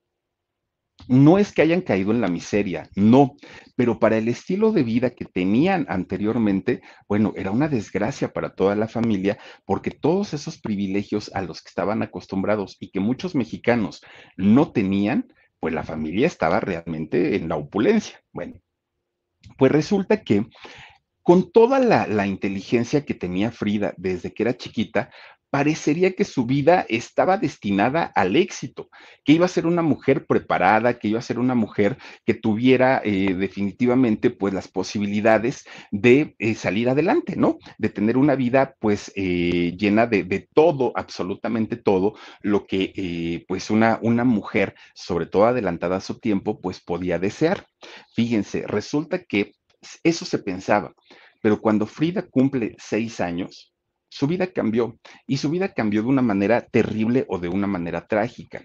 no 1.07 1.37
es 1.37 1.51
que 1.51 1.61
hayan 1.61 1.81
caído 1.81 2.11
en 2.11 2.21
la 2.21 2.27
miseria, 2.27 2.89
no, 2.95 3.35
pero 3.75 3.99
para 3.99 4.17
el 4.17 4.27
estilo 4.27 4.71
de 4.71 4.83
vida 4.83 5.11
que 5.11 5.25
tenían 5.25 5.85
anteriormente, 5.89 6.81
bueno, 7.07 7.33
era 7.35 7.51
una 7.51 7.67
desgracia 7.67 8.33
para 8.33 8.55
toda 8.55 8.75
la 8.75 8.87
familia 8.87 9.37
porque 9.65 9.91
todos 9.91 10.33
esos 10.33 10.59
privilegios 10.59 11.31
a 11.33 11.41
los 11.41 11.61
que 11.61 11.69
estaban 11.69 12.01
acostumbrados 12.01 12.77
y 12.79 12.91
que 12.91 12.99
muchos 12.99 13.35
mexicanos 13.35 14.01
no 14.35 14.71
tenían, 14.71 15.27
pues 15.59 15.73
la 15.73 15.83
familia 15.83 16.27
estaba 16.27 16.59
realmente 16.59 17.35
en 17.35 17.47
la 17.47 17.55
opulencia. 17.55 18.19
Bueno, 18.33 18.59
pues 19.57 19.71
resulta 19.71 20.23
que 20.23 20.45
con 21.27 21.51
toda 21.51 21.79
la, 21.79 22.25
inteligencia 22.25 23.03
que 23.03 23.13
tenía 23.13 23.51
Frida 23.51 23.93
desde 23.97 24.33
que 24.33 24.43
era 24.43 24.55
chiquita, 24.55 25.09
parecería 25.57 26.13
que 26.13 26.23
su 26.23 26.45
vida 26.45 26.85
estaba 26.87 27.39
destinada 27.39 28.03
al 28.03 28.35
éxito, 28.35 28.91
que 29.25 29.33
iba 29.33 29.45
a 29.45 29.49
ser 29.49 29.65
una 29.65 29.81
mujer 29.81 30.27
preparada, 30.27 30.99
que 30.99 31.07
iba 31.07 31.17
a 31.17 31.23
ser 31.23 31.39
una 31.39 31.55
mujer 31.55 31.97
que 32.27 32.35
tuviera 32.35 33.01
eh, 33.03 33.33
definitivamente 33.33 34.29
pues 34.29 34.53
las 34.53 34.67
posibilidades 34.67 35.65
de 35.89 36.35
eh, 36.37 36.53
salir 36.53 36.89
adelante, 36.89 37.35
¿no? 37.35 37.57
De 37.79 37.89
tener 37.89 38.17
una 38.17 38.35
vida 38.35 38.75
pues 38.79 39.11
eh, 39.15 39.75
llena 39.75 40.05
de, 40.05 40.25
de, 40.25 40.47
todo, 40.53 40.91
absolutamente 40.93 41.75
todo, 41.75 42.13
lo 42.43 42.67
que 42.67 43.43
pues 43.47 43.71
una, 43.71 43.97
una 44.03 44.25
mujer, 44.25 44.75
sobre 44.93 45.25
todo 45.25 45.45
adelantada 45.45 45.95
a 45.95 46.01
su 46.01 46.19
tiempo, 46.19 46.61
pues 46.61 46.79
podía 46.79 47.17
desear. 47.17 47.65
Fíjense, 48.13 48.61
resulta 48.67 49.23
que 49.23 49.53
eso 50.03 50.23
se 50.23 50.37
pensaba, 50.37 50.93
pero 51.41 51.59
cuando 51.59 51.87
Frida 51.87 52.21
cumple 52.21 52.75
seis 52.77 53.19
años, 53.19 53.73
su 54.09 54.27
vida 54.27 54.47
cambió 54.47 54.97
y 55.25 55.37
su 55.37 55.49
vida 55.49 55.73
cambió 55.73 56.01
de 56.01 56.09
una 56.09 56.21
manera 56.21 56.61
terrible 56.61 57.25
o 57.27 57.39
de 57.39 57.49
una 57.49 57.67
manera 57.67 58.07
trágica. 58.07 58.63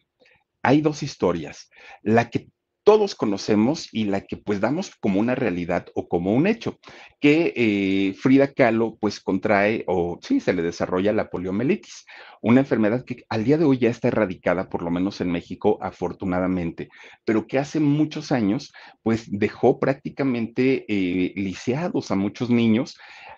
Hay 0.62 0.80
dos 0.80 1.02
historias, 1.02 1.70
la 2.02 2.30
que 2.30 2.48
todos 2.84 3.14
conocemos 3.14 3.88
y 3.92 4.04
la 4.04 4.22
que 4.22 4.36
pues 4.36 4.60
damos 4.60 4.94
como 4.96 5.20
una 5.20 5.34
realidad 5.34 5.86
o 5.94 6.08
como 6.08 6.34
un 6.34 6.46
hecho, 6.46 6.78
que 7.20 7.52
eh, 7.54 8.14
Frida 8.14 8.52
Kahlo 8.52 8.96
pues 9.00 9.20
contrae 9.20 9.84
o 9.86 10.18
sí, 10.20 10.40
se 10.40 10.52
le 10.52 10.62
desarrolla 10.62 11.12
la 11.12 11.30
poliomielitis, 11.30 12.04
una 12.42 12.60
enfermedad 12.60 13.04
que 13.04 13.24
al 13.28 13.44
día 13.44 13.56
de 13.56 13.64
hoy 13.64 13.78
ya 13.78 13.88
está 13.88 14.08
erradicada, 14.08 14.68
por 14.68 14.82
lo 14.82 14.90
menos 14.90 15.20
en 15.20 15.30
México, 15.30 15.78
afortunadamente, 15.80 16.88
pero 17.24 17.46
que 17.46 17.58
hace 17.58 17.80
muchos 17.80 18.32
años 18.32 18.72
pues 19.02 19.26
dejó 19.30 19.78
prácticamente 19.78 20.84
eh, 20.88 21.32
lisiados 21.36 22.10
a 22.10 22.16
muchos 22.16 22.50
niños 22.50 22.96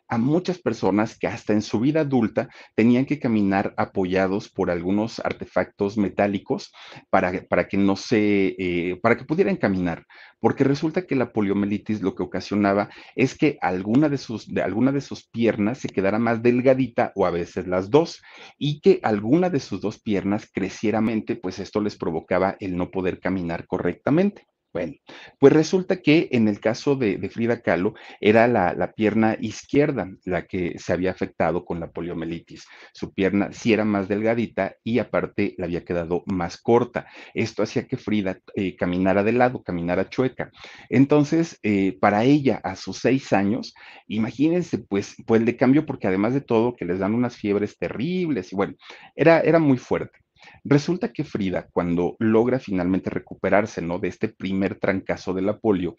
a 0.08 0.18
muchas 0.18 0.58
personas 0.58 1.18
que 1.18 1.26
hasta 1.26 1.52
en 1.52 1.62
su 1.62 1.80
vida 1.80 2.00
adulta 2.00 2.48
tenían 2.74 3.06
que 3.06 3.18
caminar 3.18 3.74
apoyados 3.76 4.50
por 4.50 4.70
algunos 4.70 5.18
artefactos 5.20 5.96
metálicos 5.96 6.72
para, 7.10 7.32
para 7.48 7.68
que 7.68 7.76
no 7.76 7.96
se, 7.96 8.54
eh, 8.58 8.98
para 9.02 9.16
que 9.16 9.24
pudieran 9.24 9.56
caminar, 9.56 10.04
porque 10.44 10.62
resulta 10.62 11.06
que 11.06 11.16
la 11.16 11.32
poliomielitis 11.32 12.02
lo 12.02 12.14
que 12.14 12.22
ocasionaba 12.22 12.90
es 13.16 13.34
que 13.34 13.56
alguna 13.62 14.10
de 14.10 14.18
sus, 14.18 14.46
de 14.46 14.60
alguna 14.60 14.92
de 14.92 15.00
sus 15.00 15.26
piernas 15.26 15.78
se 15.78 15.88
quedara 15.88 16.18
más 16.18 16.42
delgadita 16.42 17.12
o 17.14 17.24
a 17.24 17.30
veces 17.30 17.66
las 17.66 17.88
dos, 17.88 18.22
y 18.58 18.82
que 18.82 19.00
alguna 19.04 19.48
de 19.48 19.58
sus 19.58 19.80
dos 19.80 19.98
piernas 19.98 20.50
creciera 20.52 21.00
mente, 21.00 21.34
pues 21.34 21.60
esto 21.60 21.80
les 21.80 21.96
provocaba 21.96 22.58
el 22.60 22.76
no 22.76 22.90
poder 22.90 23.20
caminar 23.20 23.66
correctamente. 23.66 24.46
Bueno, 24.74 24.94
pues 25.38 25.52
resulta 25.52 26.02
que 26.02 26.28
en 26.32 26.48
el 26.48 26.58
caso 26.58 26.96
de, 26.96 27.28
Frida 27.30 27.62
Kahlo 27.62 27.94
era 28.20 28.48
la, 28.48 28.92
pierna 28.96 29.36
izquierda 29.40 30.10
la 30.24 30.46
que 30.48 30.80
se 30.80 30.92
había 30.92 31.12
afectado 31.12 31.64
con 31.64 31.78
la 31.78 31.92
poliomielitis. 31.92 32.66
Su 32.92 33.14
pierna 33.14 33.52
sí 33.52 33.72
era 33.72 33.84
más 33.84 34.08
delgadita 34.08 34.74
y 34.82 34.98
aparte 34.98 35.54
le 35.58 35.64
había 35.64 35.84
quedado 35.84 36.24
más 36.26 36.56
corta. 36.60 37.06
Esto 37.34 37.62
hacía 37.62 37.86
que 37.86 37.96
Frida 37.96 38.40
eh, 38.56 38.74
caminara 38.74 39.22
de 39.22 39.32
lado, 39.32 39.62
caminara 39.62 40.08
chueca. 40.08 40.50
Entonces, 40.88 41.56
eh, 41.62 41.96
para 42.00 42.24
ella 42.24 42.60
a 42.64 42.74
sus 42.74 42.98
seis 42.98 43.32
años, 43.32 43.74
imagínense, 44.08 44.78
pues, 44.78 45.14
pues 45.24 45.40
le 45.42 45.56
cambió 45.56 45.86
porque 45.86 46.08
además 46.08 46.34
de 46.34 46.40
todo 46.40 46.74
que 46.74 46.84
les 46.84 46.98
dan 46.98 47.14
unas 47.14 47.36
fiebres 47.36 47.78
terribles 47.78 48.52
y 48.52 48.56
bueno, 48.56 48.74
era, 49.14 49.38
era 49.40 49.60
muy 49.60 49.78
fuerte. 49.78 50.23
Resulta 50.64 51.12
que 51.12 51.24
Frida, 51.24 51.68
cuando 51.72 52.16
logra 52.18 52.58
finalmente 52.58 53.10
recuperarse, 53.10 53.82
¿no? 53.82 53.98
De 53.98 54.08
este 54.08 54.28
primer 54.28 54.78
trancazo 54.78 55.34
de 55.34 55.42
la 55.42 55.58
polio 55.58 55.96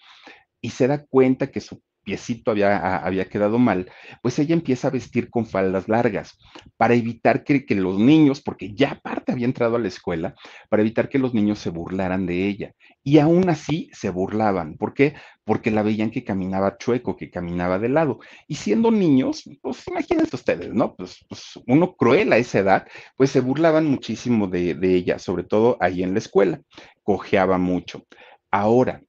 y 0.61 0.69
se 0.69 0.87
da 0.87 1.05
cuenta 1.05 1.51
que 1.51 1.61
su 1.61 1.81
piecito 2.05 2.51
había, 2.51 2.97
había 2.97 3.25
quedado 3.25 3.59
mal, 3.59 3.89
pues 4.21 4.39
ella 4.39 4.53
empieza 4.53 4.87
a 4.87 4.91
vestir 4.91 5.29
con 5.29 5.45
faldas 5.45 5.89
largas 5.89 6.37
para 6.77 6.93
evitar 6.93 7.43
que, 7.43 7.65
los 7.75 7.99
niños, 7.99 8.41
porque 8.41 8.73
ya 8.73 8.91
aparte 8.91 9.31
había 9.31 9.45
entrado 9.45 9.75
a 9.75 9.79
la 9.79 9.87
escuela, 9.87 10.35
para 10.69 10.81
evitar 10.81 11.09
que 11.09 11.19
los 11.19 11.33
niños 11.33 11.59
se 11.59 11.71
burlaran 11.71 12.25
de 12.25 12.47
ella. 12.47 12.73
Y 13.03 13.19
aún 13.19 13.49
así 13.49 13.89
se 13.93 14.09
burlaban. 14.09 14.77
¿Por 14.77 14.93
qué? 14.93 15.15
Porque 15.43 15.71
la 15.71 15.83
veían 15.83 16.11
que 16.11 16.23
caminaba 16.23 16.77
chueco, 16.77 17.17
que 17.17 17.29
caminaba 17.29 17.77
de 17.79 17.89
lado. 17.89 18.19
Y 18.47 18.55
siendo 18.55 18.91
niños, 18.91 19.43
pues 19.61 19.87
imagínense 19.87 20.35
ustedes, 20.35 20.73
¿no? 20.73 20.95
Pues, 20.95 21.25
pues 21.27 21.59
uno 21.67 21.95
cruel 21.95 22.31
a 22.33 22.37
esa 22.37 22.59
edad, 22.59 22.87
pues 23.17 23.31
se 23.31 23.41
burlaban 23.41 23.85
muchísimo 23.85 24.47
de, 24.47 24.75
de 24.75 24.95
ella, 24.95 25.19
sobre 25.19 25.43
todo 25.43 25.77
ahí 25.81 26.03
en 26.03 26.13
la 26.13 26.19
escuela. 26.19 26.61
Cojeaba 27.03 27.57
mucho. 27.57 28.05
Ahora, 28.51 29.01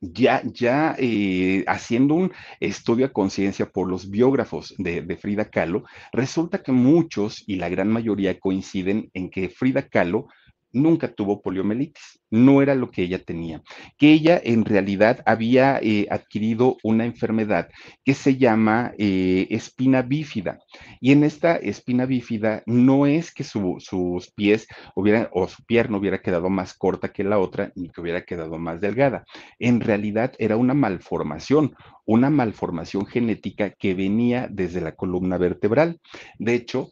ya, 0.00 0.42
ya 0.44 0.94
eh, 0.98 1.64
haciendo 1.66 2.14
un 2.14 2.32
estudio 2.58 3.06
a 3.06 3.12
conciencia 3.12 3.66
por 3.70 3.88
los 3.88 4.10
biógrafos 4.10 4.74
de, 4.78 5.02
de, 5.02 5.16
Frida 5.16 5.50
Kahlo, 5.50 5.84
resulta 6.12 6.62
que 6.62 6.72
muchos 6.72 7.44
y 7.46 7.56
la 7.56 7.68
gran 7.68 7.88
mayoría 7.88 8.38
coinciden 8.38 9.10
en 9.14 9.30
que 9.30 9.48
Frida 9.48 9.88
Kahlo 9.88 10.28
nunca 10.72 11.08
tuvo 11.08 11.42
poliomielitis, 11.42 12.20
no 12.30 12.62
era 12.62 12.74
lo 12.74 12.90
que 12.90 13.02
ella 13.02 13.22
tenía, 13.22 13.62
que 13.98 14.12
ella 14.12 14.40
en 14.42 14.64
realidad 14.64 15.22
había 15.26 15.78
eh, 15.82 16.06
adquirido 16.10 16.76
una 16.82 17.04
enfermedad 17.04 17.68
que 18.04 18.14
se 18.14 18.36
llama 18.36 18.92
eh, 18.98 19.46
espina 19.50 20.02
bífida. 20.02 20.58
Y 21.00 21.12
en 21.12 21.24
esta 21.24 21.56
espina 21.56 22.06
bífida 22.06 22.62
no 22.66 23.06
es 23.06 23.32
que 23.32 23.44
su, 23.44 23.76
sus 23.78 24.30
pies 24.32 24.66
hubieran, 24.94 25.28
o 25.32 25.48
su 25.48 25.64
pierna 25.64 25.98
hubiera 25.98 26.22
quedado 26.22 26.50
más 26.50 26.74
corta 26.74 27.12
que 27.12 27.24
la 27.24 27.38
otra, 27.38 27.72
ni 27.74 27.88
que 27.88 28.00
hubiera 28.00 28.24
quedado 28.24 28.58
más 28.58 28.80
delgada. 28.80 29.24
En 29.58 29.80
realidad 29.80 30.32
era 30.38 30.56
una 30.56 30.74
malformación, 30.74 31.74
una 32.06 32.30
malformación 32.30 33.06
genética 33.06 33.70
que 33.70 33.94
venía 33.94 34.48
desde 34.50 34.80
la 34.80 34.92
columna 34.94 35.38
vertebral. 35.38 36.00
De 36.38 36.54
hecho, 36.54 36.90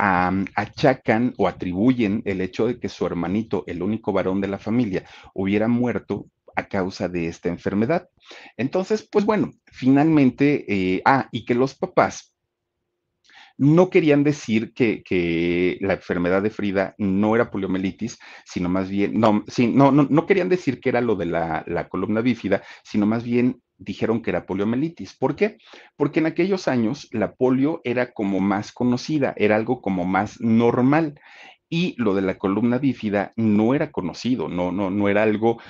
achacan 0.00 1.34
o 1.36 1.46
atribuyen 1.46 2.22
el 2.24 2.40
hecho 2.40 2.66
de 2.66 2.78
que 2.78 2.88
su 2.88 3.06
hermanito, 3.06 3.64
el 3.66 3.82
único 3.82 4.12
varón 4.12 4.40
de 4.40 4.48
la 4.48 4.58
familia, 4.58 5.04
hubiera 5.34 5.68
muerto 5.68 6.26
a 6.56 6.66
causa 6.68 7.08
de 7.08 7.26
esta 7.26 7.48
enfermedad. 7.48 8.08
Entonces, 8.56 9.06
pues 9.10 9.24
bueno, 9.24 9.50
finalmente, 9.66 10.64
eh, 10.68 11.02
ah, 11.04 11.28
y 11.32 11.44
que 11.44 11.54
los 11.54 11.74
papás 11.74 12.29
no 13.60 13.90
querían 13.90 14.24
decir 14.24 14.72
que, 14.72 15.76
la 15.82 15.92
enfermedad 15.92 16.40
de 16.40 16.48
Frida 16.48 16.94
no 16.96 17.34
era 17.34 17.50
poliomielitis, 17.50 18.18
sino 18.46 18.70
más 18.70 18.88
bien, 18.88 19.20
no, 19.20 19.44
sí, 19.48 19.66
no, 19.66 19.92
no, 19.92 20.06
no 20.08 20.24
querían 20.24 20.48
decir 20.48 20.80
que 20.80 20.88
era 20.88 21.02
lo 21.02 21.14
de 21.14 21.26
la, 21.26 21.62
la 21.66 21.86
columna 21.90 22.22
bífida, 22.22 22.62
sino 22.82 23.04
más 23.04 23.22
bien 23.22 23.60
dijeron 23.76 24.22
que 24.22 24.30
era 24.30 24.46
poliomielitis. 24.46 25.14
¿Por 25.14 25.36
qué? 25.36 25.58
Porque 25.96 26.20
en 26.20 26.26
aquellos 26.26 26.68
años 26.68 27.06
la 27.12 27.34
polio 27.34 27.82
era 27.84 28.12
como 28.12 28.40
más 28.40 28.72
conocida, 28.72 29.34
era 29.36 29.56
algo 29.56 29.82
como 29.82 30.06
más 30.06 30.40
normal. 30.40 31.20
Y 31.68 31.94
lo 31.98 32.14
de 32.14 32.22
la 32.22 32.38
columna 32.38 32.78
bífida 32.78 33.32
no 33.36 33.74
era 33.74 33.92
conocido, 33.92 34.48
no, 34.48 34.72
no, 34.72 34.90
no 34.90 35.08
era 35.10 35.22
algo, 35.22 35.60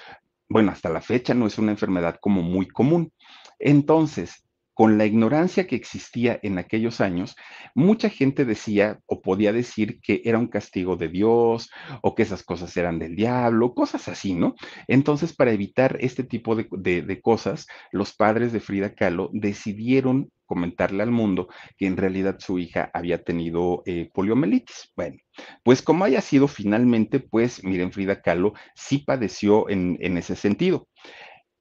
bueno, 0.49 0.71
hasta 0.71 0.91
la 0.91 1.01
fecha 1.01 1.35
no 1.35 1.49
es 1.49 1.59
una 1.59 1.73
enfermedad 1.73 2.19
como 2.21 2.43
muy 2.43 2.69
común. 2.69 3.13
Entonces, 3.59 4.45
con 4.81 4.97
la 4.97 5.05
ignorancia 5.05 5.67
que 5.67 5.77
existía 5.77 6.41
en 6.43 6.57
aquellos 6.57 7.03
años, 7.03 7.37
mucha 7.75 8.09
gente 8.09 8.47
decía 8.47 8.99
o 9.05 9.21
podía 9.21 9.53
decir 9.53 10.01
que 10.01 10.23
era 10.25 10.39
un 10.39 10.47
castigo 10.47 10.97
de 10.97 11.09
Dios 11.09 11.69
o 12.01 12.15
que 12.15 12.23
esas 12.23 12.43
cosas 12.43 12.75
eran 12.79 12.99
del 12.99 13.15
diablo, 13.15 13.75
cosas 13.75 14.09
así, 14.09 14.33
¿no? 14.33 14.55
Entonces, 14.89 15.35
para 15.37 15.53
evitar 15.53 15.99
este 16.01 16.25
tipo 16.25 16.57
de, 16.57 16.67
de, 17.03 17.21
cosas, 17.21 17.67
los 17.93 18.15
padres 18.15 18.55
de 18.55 18.61
Frida 18.61 18.95
Kahlo 18.95 19.29
decidieron 19.35 20.31
comentarle 20.47 21.03
al 21.03 21.11
mundo 21.11 21.49
que 21.77 21.87
en 21.87 21.99
realidad 21.99 22.39
su 22.39 22.59
hija 22.59 22.91
había 22.95 23.23
tenido 23.23 23.83
eh, 23.85 24.09
poliomielitis. 24.15 24.93
Bueno, 24.97 25.19
pues 25.63 25.83
como 25.83 26.07
haya 26.07 26.23
sido 26.23 26.49
finalmente, 26.49 27.21
pues 27.21 27.63
miren, 27.63 27.93
Frida 27.93 28.23
Kahlo 28.23 28.55
sí 28.75 28.97
padeció 28.97 29.69
en, 29.69 29.99
en 30.01 30.17
ese 30.17 30.37
sentido. 30.37 30.89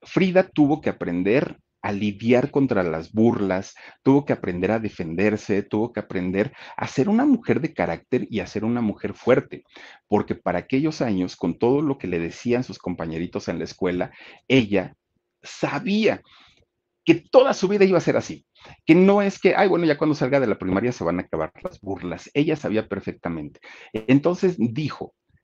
Frida 0.03 0.47
tuvo 0.47 0.79
que 0.79 0.89
aprender 0.89 1.57
a 1.81 1.91
lidiar 1.91 2.51
contra 2.51 2.83
las 2.83 3.11
burlas, 3.11 3.75
tuvo 4.03 4.25
que 4.25 4.33
aprender 4.33 4.71
a 4.71 4.79
defenderse, 4.79 5.63
tuvo 5.63 5.93
que 5.93 5.99
aprender 5.99 6.53
a 6.77 6.87
ser 6.87 7.09
una 7.09 7.25
mujer 7.25 7.61
de 7.61 7.73
carácter 7.73 8.27
y 8.29 8.39
a 8.39 8.47
ser 8.47 8.65
una 8.65 8.81
mujer 8.81 9.13
fuerte, 9.13 9.63
porque 10.07 10.35
para 10.35 10.59
aquellos 10.59 11.01
años, 11.01 11.35
con 11.35 11.57
todo 11.57 11.81
lo 11.81 11.97
que 11.97 12.07
le 12.07 12.19
decían 12.19 12.63
sus 12.63 12.79
compañeritos 12.79 13.47
en 13.47 13.59
la 13.59 13.65
escuela, 13.65 14.11
ella 14.47 14.95
sabía 15.41 16.21
que 17.05 17.15
toda 17.15 17.53
su 17.53 17.67
vida 17.67 17.85
iba 17.85 17.97
a 17.97 18.01
ser 18.01 18.17
así, 18.17 18.45
que 18.85 18.93
no 18.93 19.21
es 19.21 19.39
que, 19.39 19.55
ay, 19.55 19.67
bueno, 19.67 19.85
ya 19.85 19.97
cuando 19.97 20.15
salga 20.15 20.39
de 20.39 20.47
la 20.47 20.59
primaria 20.59 20.91
se 20.91 21.03
van 21.03 21.19
a 21.19 21.23
acabar 21.23 21.51
las 21.63 21.79
burlas, 21.81 22.29
ella 22.33 22.55
sabía 22.55 22.87
perfectamente. 22.87 23.59
Entonces 23.93 24.55
dijo, 24.59 25.13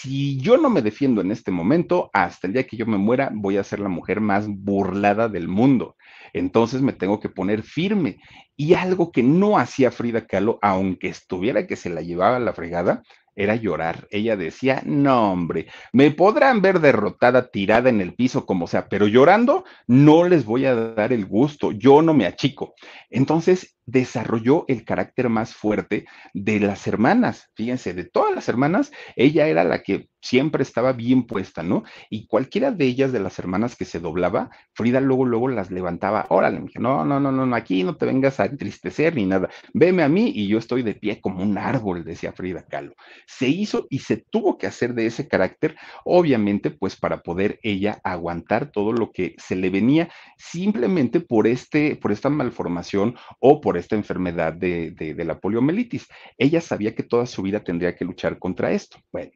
si 0.00 0.38
yo 0.38 0.56
no 0.56 0.70
me 0.70 0.80
defiendo 0.80 1.20
en 1.20 1.30
este 1.30 1.50
momento, 1.50 2.10
hasta 2.14 2.46
el 2.46 2.54
día 2.54 2.66
que 2.66 2.76
yo 2.76 2.86
me 2.86 2.96
muera, 2.96 3.30
voy 3.34 3.58
a 3.58 3.64
ser 3.64 3.80
la 3.80 3.90
mujer 3.90 4.20
más 4.20 4.46
burlada 4.48 5.28
del 5.28 5.46
mundo. 5.46 5.96
Entonces 6.32 6.80
me 6.80 6.94
tengo 6.94 7.20
que 7.20 7.28
poner 7.28 7.62
firme. 7.62 8.18
Y 8.56 8.74
algo 8.74 9.12
que 9.12 9.22
no 9.22 9.58
hacía 9.58 9.90
Frida 9.90 10.26
Kahlo, 10.26 10.58
aunque 10.62 11.08
estuviera 11.08 11.66
que 11.66 11.76
se 11.76 11.90
la 11.90 12.00
llevaba 12.00 12.36
a 12.36 12.40
la 12.40 12.54
fregada, 12.54 13.02
era 13.36 13.56
llorar. 13.56 14.06
Ella 14.10 14.36
decía, 14.36 14.82
no, 14.84 15.32
hombre, 15.32 15.66
me 15.92 16.10
podrán 16.10 16.62
ver 16.62 16.80
derrotada, 16.80 17.50
tirada 17.50 17.90
en 17.90 18.00
el 18.00 18.14
piso, 18.14 18.46
como 18.46 18.66
sea, 18.66 18.88
pero 18.88 19.06
llorando 19.06 19.64
no 19.86 20.26
les 20.28 20.44
voy 20.44 20.64
a 20.64 20.74
dar 20.74 21.12
el 21.12 21.26
gusto, 21.26 21.72
yo 21.72 22.02
no 22.02 22.14
me 22.14 22.26
achico. 22.26 22.74
Entonces 23.10 23.76
desarrolló 23.90 24.64
el 24.68 24.84
carácter 24.84 25.28
más 25.28 25.54
fuerte 25.54 26.06
de 26.34 26.60
las 26.60 26.86
hermanas. 26.86 27.50
Fíjense, 27.54 27.94
de 27.94 28.04
todas 28.04 28.34
las 28.34 28.48
hermanas, 28.48 28.92
ella 29.16 29.46
era 29.48 29.64
la 29.64 29.82
que 29.82 30.08
siempre 30.22 30.62
estaba 30.62 30.92
bien 30.92 31.26
puesta, 31.26 31.62
¿no? 31.62 31.82
Y 32.10 32.26
cualquiera 32.26 32.70
de 32.70 32.84
ellas, 32.84 33.12
de 33.12 33.20
las 33.20 33.38
hermanas 33.38 33.76
que 33.76 33.84
se 33.84 34.00
doblaba, 34.00 34.50
Frida 34.74 35.00
luego, 35.00 35.24
luego 35.24 35.48
las 35.48 35.70
levantaba. 35.70 36.26
Órale, 36.28 36.60
no, 36.78 37.04
no, 37.04 37.20
no, 37.20 37.32
no, 37.32 37.56
aquí 37.56 37.82
no 37.82 37.96
te 37.96 38.06
vengas 38.06 38.40
a 38.40 38.46
entristecer 38.46 39.14
ni 39.14 39.26
nada. 39.26 39.48
Veme 39.72 40.02
a 40.02 40.08
mí 40.08 40.32
y 40.34 40.48
yo 40.48 40.58
estoy 40.58 40.82
de 40.82 40.94
pie 40.94 41.20
como 41.20 41.42
un 41.42 41.58
árbol, 41.58 42.04
decía 42.04 42.32
Frida 42.32 42.64
Kahlo. 42.66 42.94
Se 43.26 43.48
hizo 43.48 43.86
y 43.90 44.00
se 44.00 44.18
tuvo 44.18 44.58
que 44.58 44.66
hacer 44.66 44.94
de 44.94 45.06
ese 45.06 45.28
carácter, 45.28 45.76
obviamente, 46.04 46.70
pues 46.70 46.96
para 46.96 47.22
poder 47.22 47.58
ella 47.62 48.00
aguantar 48.04 48.70
todo 48.70 48.92
lo 48.92 49.10
que 49.12 49.34
se 49.38 49.56
le 49.56 49.70
venía 49.70 50.10
simplemente 50.36 51.20
por 51.20 51.46
este, 51.46 51.96
por 51.96 52.12
esta 52.12 52.28
malformación 52.28 53.16
o 53.38 53.60
por 53.60 53.76
esta 53.80 53.96
enfermedad 53.96 54.52
de, 54.52 55.14
la 55.24 55.38
poliomielitis. 55.38 56.06
Ella 56.38 56.60
sabía 56.60 56.94
que 56.94 57.02
toda 57.02 57.26
su 57.26 57.42
vida 57.42 57.60
tendría 57.60 57.94
que 57.94 58.04
luchar 58.04 58.38
contra 58.38 58.72
esto. 58.72 58.98
Bueno, 59.12 59.32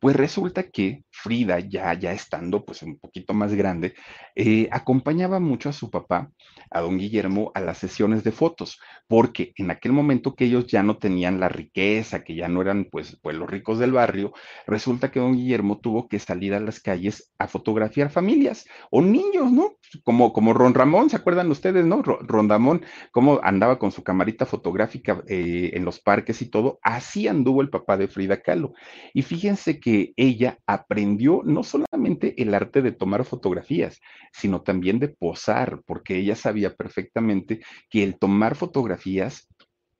pues 0.00 0.16
resulta 0.16 0.64
que 0.64 1.04
Frida, 1.10 1.60
ya, 1.60 1.94
ya 1.94 2.12
estando 2.12 2.64
pues 2.64 2.82
un 2.82 2.98
poquito 2.98 3.32
más 3.32 3.54
grande, 3.54 3.94
eh, 4.34 4.68
acompañaba 4.70 5.40
mucho 5.40 5.70
a 5.70 5.72
su 5.72 5.90
papá, 5.90 6.30
a 6.70 6.80
don 6.80 6.98
Guillermo, 6.98 7.52
a 7.54 7.60
las 7.60 7.78
sesiones 7.78 8.22
de 8.22 8.32
fotos, 8.32 8.78
porque 9.08 9.52
en 9.56 9.70
aquel 9.70 9.92
momento 9.92 10.34
que 10.34 10.44
ellos 10.44 10.66
ya 10.66 10.82
no 10.82 10.98
tenían 10.98 11.40
la 11.40 11.48
riqueza, 11.48 12.22
que 12.22 12.34
ya 12.34 12.48
no 12.48 12.60
eran 12.60 12.84
pues, 12.90 13.18
pues 13.22 13.36
los 13.36 13.48
ricos 13.48 13.78
del 13.78 13.92
barrio, 13.92 14.32
resulta 14.66 15.10
que 15.10 15.20
don 15.20 15.36
Guillermo 15.36 15.78
tuvo 15.78 16.08
que 16.08 16.18
salir 16.18 16.54
a 16.54 16.60
las 16.60 16.80
calles 16.80 17.32
a 17.38 17.48
fotografiar 17.48 18.10
familias 18.10 18.66
o 18.90 19.00
niños, 19.00 19.50
¿no? 19.50 19.75
Como, 20.04 20.32
como 20.32 20.52
Ron 20.52 20.74
Ramón, 20.74 21.10
¿se 21.10 21.16
acuerdan 21.16 21.50
ustedes, 21.50 21.84
no? 21.84 22.02
Ron 22.02 22.48
Ramón, 22.48 22.82
cómo 23.12 23.40
andaba 23.42 23.78
con 23.78 23.92
su 23.92 24.02
camarita 24.02 24.46
fotográfica 24.46 25.22
eh, 25.28 25.70
en 25.74 25.84
los 25.84 26.00
parques 26.00 26.42
y 26.42 26.50
todo, 26.50 26.78
así 26.82 27.28
anduvo 27.28 27.62
el 27.62 27.70
papá 27.70 27.96
de 27.96 28.08
Frida 28.08 28.40
Kahlo. 28.42 28.74
Y 29.14 29.22
fíjense 29.22 29.80
que 29.80 30.12
ella 30.16 30.58
aprendió 30.66 31.42
no 31.44 31.62
solamente 31.62 32.40
el 32.42 32.54
arte 32.54 32.82
de 32.82 32.92
tomar 32.92 33.24
fotografías, 33.24 34.00
sino 34.32 34.62
también 34.62 34.98
de 34.98 35.08
posar, 35.08 35.82
porque 35.86 36.16
ella 36.16 36.34
sabía 36.34 36.74
perfectamente 36.74 37.60
que 37.88 38.02
el 38.02 38.18
tomar 38.18 38.56
fotografías 38.56 39.48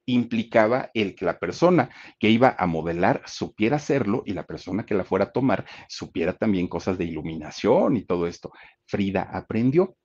implicaba 0.06 0.90
el 0.94 1.14
que 1.14 1.24
la 1.24 1.38
persona 1.38 1.90
que 2.18 2.30
iba 2.30 2.54
a 2.58 2.66
modelar 2.66 3.22
supiera 3.26 3.76
hacerlo 3.76 4.22
y 4.24 4.32
la 4.32 4.46
persona 4.46 4.86
que 4.86 4.94
la 4.94 5.04
fuera 5.04 5.26
a 5.26 5.32
tomar 5.32 5.66
supiera 5.88 6.32
también 6.32 6.68
cosas 6.68 6.96
de 6.96 7.04
iluminación 7.04 7.96
y 7.96 8.04
todo 8.04 8.26
esto. 8.26 8.52
Frida 8.86 9.22
aprendió. 9.22 9.96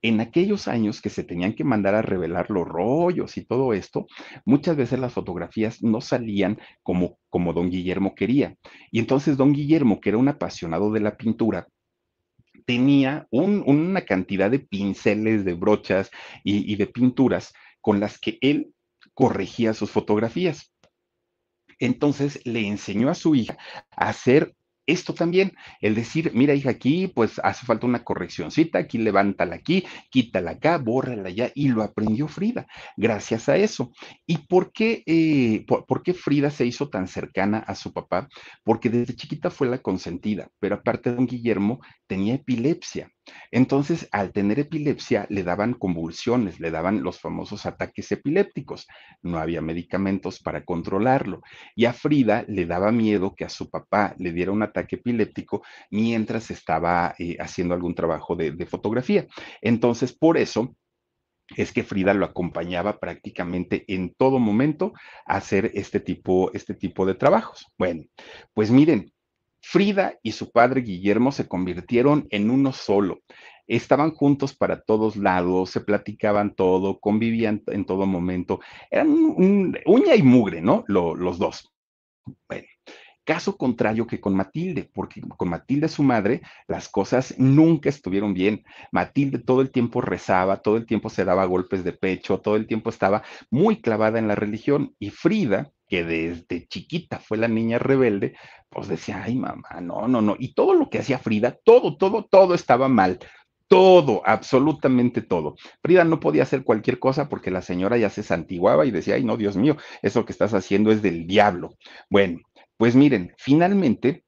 En 0.00 0.20
aquellos 0.20 0.68
años 0.68 1.02
que 1.02 1.10
se 1.10 1.24
tenían 1.24 1.54
que 1.54 1.64
mandar 1.64 1.96
a 1.96 2.02
revelar 2.02 2.50
los 2.50 2.68
rollos 2.68 3.36
y 3.36 3.44
todo 3.44 3.72
esto, 3.72 4.06
muchas 4.44 4.76
veces 4.76 5.00
las 5.00 5.12
fotografías 5.12 5.82
no 5.82 6.00
salían 6.00 6.60
como, 6.84 7.18
como 7.28 7.52
don 7.52 7.68
Guillermo 7.68 8.14
quería. 8.14 8.54
Y 8.92 9.00
entonces 9.00 9.36
don 9.36 9.52
Guillermo, 9.52 10.00
que 10.00 10.10
era 10.10 10.18
un 10.18 10.28
apasionado 10.28 10.92
de 10.92 11.00
la 11.00 11.16
pintura, 11.16 11.66
tenía 12.64 13.26
una 13.30 14.02
cantidad 14.02 14.52
de 14.52 14.60
pinceles, 14.60 15.44
de 15.44 15.54
brochas 15.54 16.12
y, 16.44 16.72
y 16.72 16.76
de 16.76 16.86
pinturas 16.86 17.52
con 17.80 17.98
las 17.98 18.20
que 18.20 18.38
él 18.40 18.72
corregía 19.18 19.74
sus 19.74 19.90
fotografías. 19.90 20.72
Entonces 21.80 22.40
le 22.44 22.68
enseñó 22.68 23.10
a 23.10 23.16
su 23.16 23.34
hija 23.34 23.58
a 23.90 24.10
hacer 24.10 24.54
esto 24.86 25.12
también, 25.12 25.54
el 25.80 25.96
decir, 25.96 26.30
mira 26.34 26.54
hija, 26.54 26.70
aquí 26.70 27.08
pues 27.08 27.40
hace 27.42 27.66
falta 27.66 27.84
una 27.84 28.04
correccióncita, 28.04 28.78
aquí 28.78 28.96
levántala 28.96 29.56
aquí, 29.56 29.84
quítala 30.08 30.52
acá, 30.52 30.78
bórrala 30.78 31.28
allá, 31.28 31.50
y 31.54 31.68
lo 31.68 31.82
aprendió 31.82 32.28
Frida, 32.28 32.68
gracias 32.96 33.48
a 33.48 33.56
eso. 33.56 33.90
¿Y 34.24 34.38
por 34.38 34.72
qué, 34.72 35.02
eh, 35.04 35.66
por, 35.66 36.02
qué 36.04 36.14
Frida 36.14 36.50
se 36.50 36.64
hizo 36.64 36.88
tan 36.88 37.08
cercana 37.08 37.58
a 37.58 37.74
su 37.74 37.92
papá? 37.92 38.28
Porque 38.62 38.88
desde 38.88 39.16
chiquita 39.16 39.50
fue 39.50 39.66
la 39.66 39.78
consentida, 39.78 40.48
pero 40.60 40.76
aparte 40.76 41.12
don 41.12 41.26
Guillermo 41.26 41.80
tenía 42.06 42.34
epilepsia. 42.34 43.10
Entonces, 43.50 44.08
al 44.12 44.32
tener 44.32 44.58
epilepsia, 44.58 45.26
le 45.30 45.42
daban 45.42 45.74
convulsiones, 45.74 46.60
le 46.60 46.70
daban 46.70 47.02
los 47.02 47.20
famosos 47.20 47.66
ataques 47.66 48.10
epilépticos. 48.12 48.86
No 49.22 49.38
había 49.38 49.60
medicamentos 49.60 50.40
para 50.40 50.64
controlarlo. 50.64 51.42
Y 51.74 51.86
a 51.86 51.92
Frida 51.92 52.44
le 52.48 52.66
daba 52.66 52.92
miedo 52.92 53.34
que 53.34 53.44
a 53.44 53.48
su 53.48 53.70
papá 53.70 54.14
le 54.18 54.32
diera 54.32 54.52
un 54.52 54.62
ataque 54.62 54.96
epiléptico 54.96 55.62
mientras 55.90 56.50
estaba 56.50 57.14
eh, 57.18 57.36
haciendo 57.40 57.74
algún 57.74 57.94
trabajo 57.94 58.36
de, 58.36 58.52
de 58.52 58.66
fotografía. 58.66 59.26
Entonces, 59.62 60.12
por 60.12 60.38
eso, 60.38 60.74
es 61.56 61.72
que 61.72 61.82
Frida 61.82 62.14
lo 62.14 62.26
acompañaba 62.26 62.98
prácticamente 62.98 63.84
en 63.88 64.14
todo 64.14 64.38
momento 64.38 64.92
a 65.26 65.36
hacer 65.36 65.70
este 65.74 66.00
tipo, 66.00 66.50
este 66.52 66.74
tipo 66.74 67.06
de 67.06 67.14
trabajos. 67.14 67.66
Bueno, 67.78 68.04
pues 68.52 68.70
miren, 68.70 69.12
Frida 69.60 70.18
y 70.22 70.32
su 70.32 70.50
padre 70.50 70.80
Guillermo 70.82 71.32
se 71.32 71.48
convirtieron 71.48 72.26
en 72.30 72.50
uno 72.50 72.72
solo. 72.72 73.20
Estaban 73.66 74.12
juntos 74.12 74.54
para 74.54 74.80
todos 74.80 75.16
lados, 75.16 75.70
se 75.70 75.80
platicaban 75.80 76.54
todo, 76.54 77.00
convivían 77.00 77.62
en 77.66 77.84
todo 77.84 78.06
momento. 78.06 78.60
Eran 78.90 79.08
uña 79.36 80.14
y 80.16 80.22
mugre, 80.22 80.62
¿no? 80.62 80.84
los 80.88 81.38
dos. 81.38 81.70
Bueno, 82.48 82.66
caso 83.24 83.58
contrario 83.58 84.06
que 84.06 84.22
con 84.22 84.34
Matilde, 84.34 84.88
porque 84.90 85.20
con 85.20 85.50
Matilde, 85.50 85.88
su 85.88 86.02
madre, 86.02 86.40
las 86.66 86.88
cosas 86.88 87.34
nunca 87.36 87.90
estuvieron 87.90 88.32
bien. 88.32 88.64
Matilde 88.90 89.38
todo 89.38 89.60
el 89.60 89.70
tiempo 89.70 90.00
rezaba, 90.00 90.62
todo 90.62 90.78
el 90.78 90.86
tiempo 90.86 91.10
se 91.10 91.26
daba 91.26 91.44
golpes 91.44 91.84
de 91.84 91.92
pecho, 91.92 92.40
todo 92.40 92.56
el 92.56 92.66
tiempo 92.66 92.88
estaba 92.88 93.22
muy 93.50 93.82
clavada 93.82 94.18
en 94.18 94.28
la 94.28 94.34
religión. 94.34 94.94
Y 94.98 95.10
Frida, 95.10 95.70
que 95.88 96.04
desde 96.04 96.66
chiquita 96.68 97.18
fue 97.18 97.38
la 97.38 97.48
niña 97.48 97.78
rebelde, 97.78 98.34
pues 98.68 98.88
decía, 98.88 99.22
ay 99.24 99.36
mamá, 99.36 99.80
no, 99.80 100.08
no, 100.08 100.20
no. 100.20 100.36
Y 100.38 100.54
todo 100.54 100.74
lo 100.74 100.90
que 100.90 100.98
hacía 100.98 101.18
Frida, 101.18 101.58
todo, 101.64 101.96
todo, 101.96 102.24
todo 102.24 102.54
estaba 102.54 102.88
mal. 102.88 103.18
Todo, 103.68 104.22
absolutamente 104.24 105.20
todo. 105.20 105.56
Frida 105.82 106.04
no 106.04 106.20
podía 106.20 106.42
hacer 106.42 106.64
cualquier 106.64 106.98
cosa 106.98 107.28
porque 107.28 107.50
la 107.50 107.60
señora 107.60 107.98
ya 107.98 108.08
se 108.08 108.22
santiguaba 108.22 108.86
y 108.86 108.90
decía, 108.90 109.16
ay 109.16 109.24
no, 109.24 109.36
Dios 109.36 109.56
mío, 109.56 109.76
eso 110.02 110.24
que 110.24 110.32
estás 110.32 110.54
haciendo 110.54 110.90
es 110.90 111.02
del 111.02 111.26
diablo. 111.26 111.74
Bueno, 112.08 112.40
pues 112.78 112.94
miren, 112.94 113.34
finalmente 113.36 114.24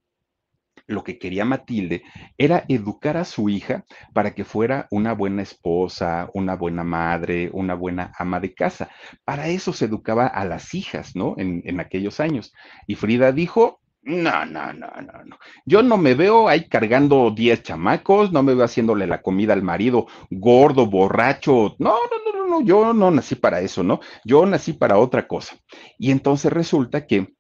lo 0.91 1.05
que 1.05 1.18
quería 1.18 1.45
Matilde 1.45 2.03
era 2.36 2.64
educar 2.68 3.16
a 3.16 3.24
su 3.24 3.49
hija 3.49 3.84
para 4.12 4.34
que 4.34 4.45
fuera 4.45 4.88
una 4.91 5.14
buena 5.14 5.43
esposa, 5.43 6.28
una 6.34 6.57
buena 6.57 6.84
madre, 6.84 7.51
una 7.53 7.74
buena 7.74 8.12
ama 8.18 8.41
de 8.41 8.55
casa. 8.55 8.91
Para 9.24 9.49
eso 9.49 9.72
se 9.72 9.86
educaba 9.86 10.26
a 10.26 10.45
las 10.45 10.74
hijas, 10.74 11.14
¿no? 11.14 11.34
En, 11.38 11.80
aquellos 11.80 12.20
años. 12.20 12.53
Y 12.86 12.97
Frida 12.97 13.32
dijo, 13.32 13.80
no, 14.03 14.45
no, 14.45 14.72
no, 14.72 14.88
no, 14.88 15.24
no. 15.24 15.38
Yo 15.64 15.82
no 15.82 15.97
me 15.97 16.14
veo 16.14 16.49
ahí 16.49 16.68
cargando 16.68 17.30
10 17.30 17.62
chamacos, 17.62 18.32
no 18.32 18.43
me 18.43 18.55
veo 18.55 18.64
haciéndole 18.64 19.07
la 19.07 19.22
comida 19.22 19.53
al 19.53 19.62
marido 19.62 20.07
gordo, 20.30 20.86
borracho. 20.86 21.76
No, 21.78 21.95
no, 21.95 22.32
no, 22.32 22.38
no, 22.38 22.49
no, 22.49 22.61
yo 22.66 22.93
no 22.93 23.11
nací 23.11 23.36
para 23.36 23.61
eso, 23.61 23.82
¿no? 23.82 24.01
Yo 24.24 24.45
nací 24.45 24.72
para 24.72 24.99
otra 24.99 25.26
cosa. 25.26 25.57
Y 25.99 26.11
entonces 26.11 26.53
resulta 26.53 27.07
que 27.07 27.34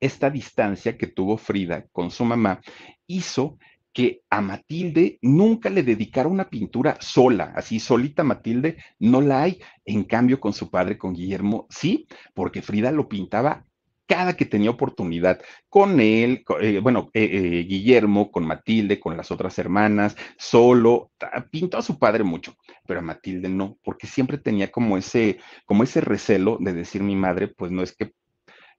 esta 0.00 0.30
distancia 0.30 0.96
que 0.96 1.06
tuvo 1.06 1.36
Frida 1.36 1.86
con 1.92 2.10
su 2.10 2.24
mamá 2.24 2.60
hizo 3.06 3.58
que 3.92 4.22
a 4.30 4.40
Matilde 4.40 5.18
nunca 5.22 5.70
le 5.70 5.82
dedicara 5.82 6.28
una 6.28 6.48
pintura 6.48 6.98
sola, 7.00 7.52
así 7.56 7.80
solita 7.80 8.22
Matilde 8.22 8.76
no 8.98 9.20
la 9.20 9.42
hay. 9.42 9.60
En 9.84 10.04
cambio, 10.04 10.38
con 10.38 10.52
su 10.52 10.70
padre, 10.70 10.98
con 10.98 11.14
Guillermo, 11.14 11.66
sí, 11.68 12.06
porque 12.34 12.62
Frida 12.62 12.92
lo 12.92 13.08
pintaba 13.08 13.64
cada 14.08 14.36
que 14.36 14.46
tenía 14.46 14.70
oportunidad, 14.70 15.40
con 15.68 16.00
él, 16.00 16.42
eh, 16.62 16.80
bueno, 16.82 17.10
eh, 17.12 17.28
eh, 17.30 17.64
Guillermo, 17.68 18.32
con 18.32 18.46
Matilde, 18.46 18.98
con 18.98 19.18
las 19.18 19.30
otras 19.30 19.58
hermanas, 19.58 20.16
solo, 20.38 21.12
pintó 21.50 21.76
a 21.76 21.82
su 21.82 21.98
padre 21.98 22.24
mucho, 22.24 22.54
pero 22.86 23.00
a 23.00 23.02
Matilde 23.02 23.50
no, 23.50 23.76
porque 23.84 24.06
siempre 24.06 24.38
tenía 24.38 24.72
como 24.72 24.96
ese, 24.96 25.38
como 25.66 25.82
ese 25.82 26.00
recelo 26.00 26.56
de 26.58 26.72
decir 26.72 27.02
mi 27.02 27.16
madre, 27.16 27.48
pues 27.48 27.70
no 27.70 27.82
es 27.82 27.94
que 27.94 28.12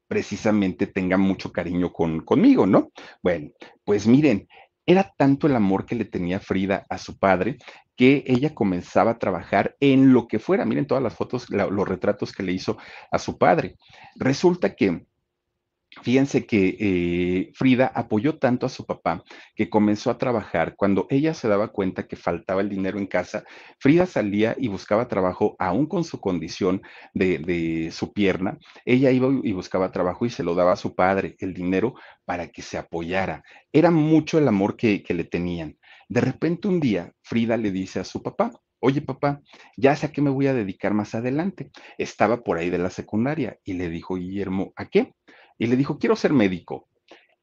precisamente 0.09 0.87
tenga 0.87 1.17
mucho 1.17 1.53
cariño 1.53 1.93
con, 1.93 2.21
conmigo, 2.21 2.65
¿no? 2.65 2.91
Bueno, 3.21 3.51
pues 3.85 4.07
miren, 4.07 4.49
era 4.85 5.13
tanto 5.15 5.45
el 5.45 5.55
amor 5.55 5.85
que 5.85 5.95
le 5.95 6.03
tenía 6.03 6.39
Frida 6.39 6.85
a 6.89 6.97
su 6.97 7.17
padre 7.19 7.59
que 7.95 8.23
ella 8.25 8.55
comenzaba 8.55 9.11
a 9.11 9.19
trabajar 9.19 9.75
en 9.79 10.13
lo 10.13 10.27
que 10.27 10.39
fuera. 10.39 10.65
Miren 10.65 10.87
todas 10.87 11.03
las 11.03 11.13
fotos, 11.13 11.49
los 11.49 11.87
retratos 11.87 12.31
que 12.31 12.43
le 12.43 12.53
hizo 12.53 12.77
a 13.11 13.19
su 13.19 13.37
padre. 13.37 13.75
Resulta 14.15 14.73
que 14.73 15.05
Fíjense 16.03 16.45
que 16.45 16.77
eh, 16.79 17.51
Frida 17.55 17.91
apoyó 17.93 18.37
tanto 18.37 18.65
a 18.65 18.69
su 18.69 18.85
papá 18.85 19.23
que 19.55 19.69
comenzó 19.69 20.11
a 20.11 20.17
trabajar. 20.17 20.75
Cuando 20.75 21.07
ella 21.09 21.33
se 21.33 21.47
daba 21.47 21.69
cuenta 21.69 22.07
que 22.07 22.15
faltaba 22.15 22.61
el 22.61 22.69
dinero 22.69 22.99
en 22.99 23.07
casa, 23.07 23.43
Frida 23.79 24.05
salía 24.05 24.55
y 24.57 24.67
buscaba 24.67 25.07
trabajo, 25.07 25.55
aún 25.57 25.87
con 25.87 26.03
su 26.03 26.19
condición 26.21 26.83
de, 27.13 27.89
su 27.91 28.13
pierna. 28.13 28.59
Ella 28.85 29.11
iba 29.11 29.29
y 29.43 29.51
buscaba 29.51 29.91
trabajo 29.91 30.25
y 30.25 30.29
se 30.29 30.43
lo 30.43 30.53
daba 30.53 30.73
a 30.73 30.77
su 30.77 30.95
padre, 30.95 31.35
el 31.39 31.53
dinero, 31.53 31.95
para 32.23 32.47
que 32.49 32.61
se 32.61 32.77
apoyara. 32.77 33.43
Era 33.71 33.89
mucho 33.89 34.37
el 34.37 34.47
amor 34.47 34.77
que, 34.77 35.01
que 35.01 35.13
le 35.15 35.23
tenían. 35.23 35.77
De 36.07 36.21
repente 36.21 36.67
un 36.67 36.79
día, 36.79 37.13
Frida 37.23 37.57
le 37.57 37.71
dice 37.71 37.99
a 37.99 38.03
su 38.03 38.21
papá, 38.21 38.51
Oye, 38.81 39.01
papá, 39.01 39.41
ya 39.75 39.93
sé 39.95 40.05
a 40.05 40.11
qué 40.13 40.21
me 40.21 40.29
voy 40.29 40.47
a 40.47 40.53
dedicar 40.53 40.93
más 40.93 41.13
adelante. 41.13 41.69
Estaba 41.97 42.43
por 42.43 42.57
ahí 42.57 42.69
de 42.69 42.77
la 42.77 42.89
secundaria 42.89 43.59
y 43.65 43.73
le 43.73 43.89
dijo 43.89 44.15
Guillermo, 44.15 44.71
¿a 44.77 44.85
qué? 44.85 45.13
Y 45.59 45.67
le 45.67 45.75
dijo, 45.75 45.99
quiero 45.99 46.15
ser 46.15 46.33
médico. 46.33 46.87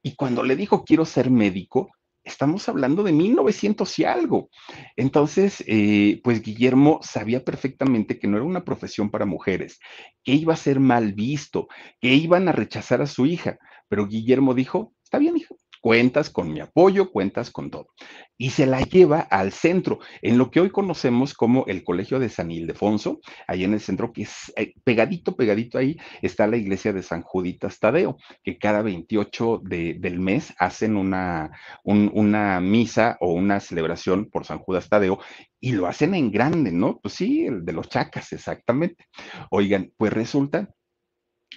Y 0.03 0.17
cuando 0.17 0.43
le 0.43 0.57
dijo, 0.57 0.85
quiero 0.85 1.05
ser 1.05 1.31
médico, 1.31 1.91
estamos 2.25 2.69
hablando 2.69 3.03
de 3.03 3.13
1900 3.13 3.99
y 3.99 4.05
algo. 4.05 4.51
Entonces, 4.97 5.63
eh, 5.67 6.21
pues 6.25 6.43
Guillermo 6.43 7.01
sabía 7.03 7.45
perfectamente 7.45 8.19
que 8.19 8.27
no 8.27 8.37
era 8.37 8.47
una 8.47 8.65
profesión 8.65 9.11
para 9.11 9.27
mujeres, 9.27 9.79
que 10.25 10.33
iba 10.33 10.55
a 10.55 10.57
ser 10.57 10.81
mal 10.81 11.13
visto, 11.13 11.69
que 12.01 12.15
iban 12.15 12.49
a 12.49 12.53
rechazar 12.53 13.03
a 13.03 13.07
su 13.07 13.27
hija. 13.27 13.59
Pero 13.89 14.09
Guillermo 14.09 14.55
dijo, 14.55 14.95
está 15.05 15.19
bien, 15.19 15.37
hija, 15.37 15.55
cuentas 15.87 16.31
con 16.31 16.53
mi 16.53 16.59
apoyo, 16.59 17.13
cuentas 17.13 17.53
con 17.53 17.71
todo. 17.71 17.91
Y 18.37 18.51
se 18.51 18.67
la 18.67 18.81
lleva 18.81 19.21
al 19.21 19.53
centro, 19.53 20.01
en 20.21 20.37
lo 20.37 20.51
que 20.51 20.59
hoy 20.59 20.71
conocemos 20.71 21.33
como 21.33 21.65
el 21.69 21.85
Colegio 21.85 22.19
de 22.19 22.29
San 22.29 22.51
Ildefonso, 22.51 23.21
ahí 23.47 23.63
en 23.63 23.73
el 23.73 23.79
centro, 23.79 24.13
que 24.13 24.23
es 24.23 24.53
eh, 24.57 24.75
pegadito, 24.83 25.37
pegadito 25.37 25.79
ahí, 25.79 25.97
está 26.23 26.49
la 26.49 26.57
iglesia 26.57 26.93
de 26.93 27.05
San 27.05 27.23
Juditas 27.23 27.79
Tadeo, 27.79 28.17
que 28.43 28.59
cada 28.59 28.83
28 28.83 29.61
del 29.63 30.19
mes 30.19 30.53
hacen 30.59 30.97
una, 30.97 31.53
una 31.85 32.61
misa 32.61 33.17
o 33.21 33.33
una 33.33 33.61
celebración 33.61 34.29
por 34.29 34.45
San 34.45 34.59
Judas 34.59 34.89
Tadeo 34.89 35.21
y 35.61 35.71
lo 35.71 35.87
hacen 35.87 36.17
en 36.17 36.33
grande, 36.33 36.73
¿no? 36.73 36.99
Pues 36.99 37.15
sí, 37.15 37.47
el 37.47 37.65
de 37.65 37.73
los 37.73 37.89
chacas, 37.89 38.33
exactamente. 38.33 39.05
Oigan, 39.51 39.93
pues 39.97 40.13
resulta 40.13 40.69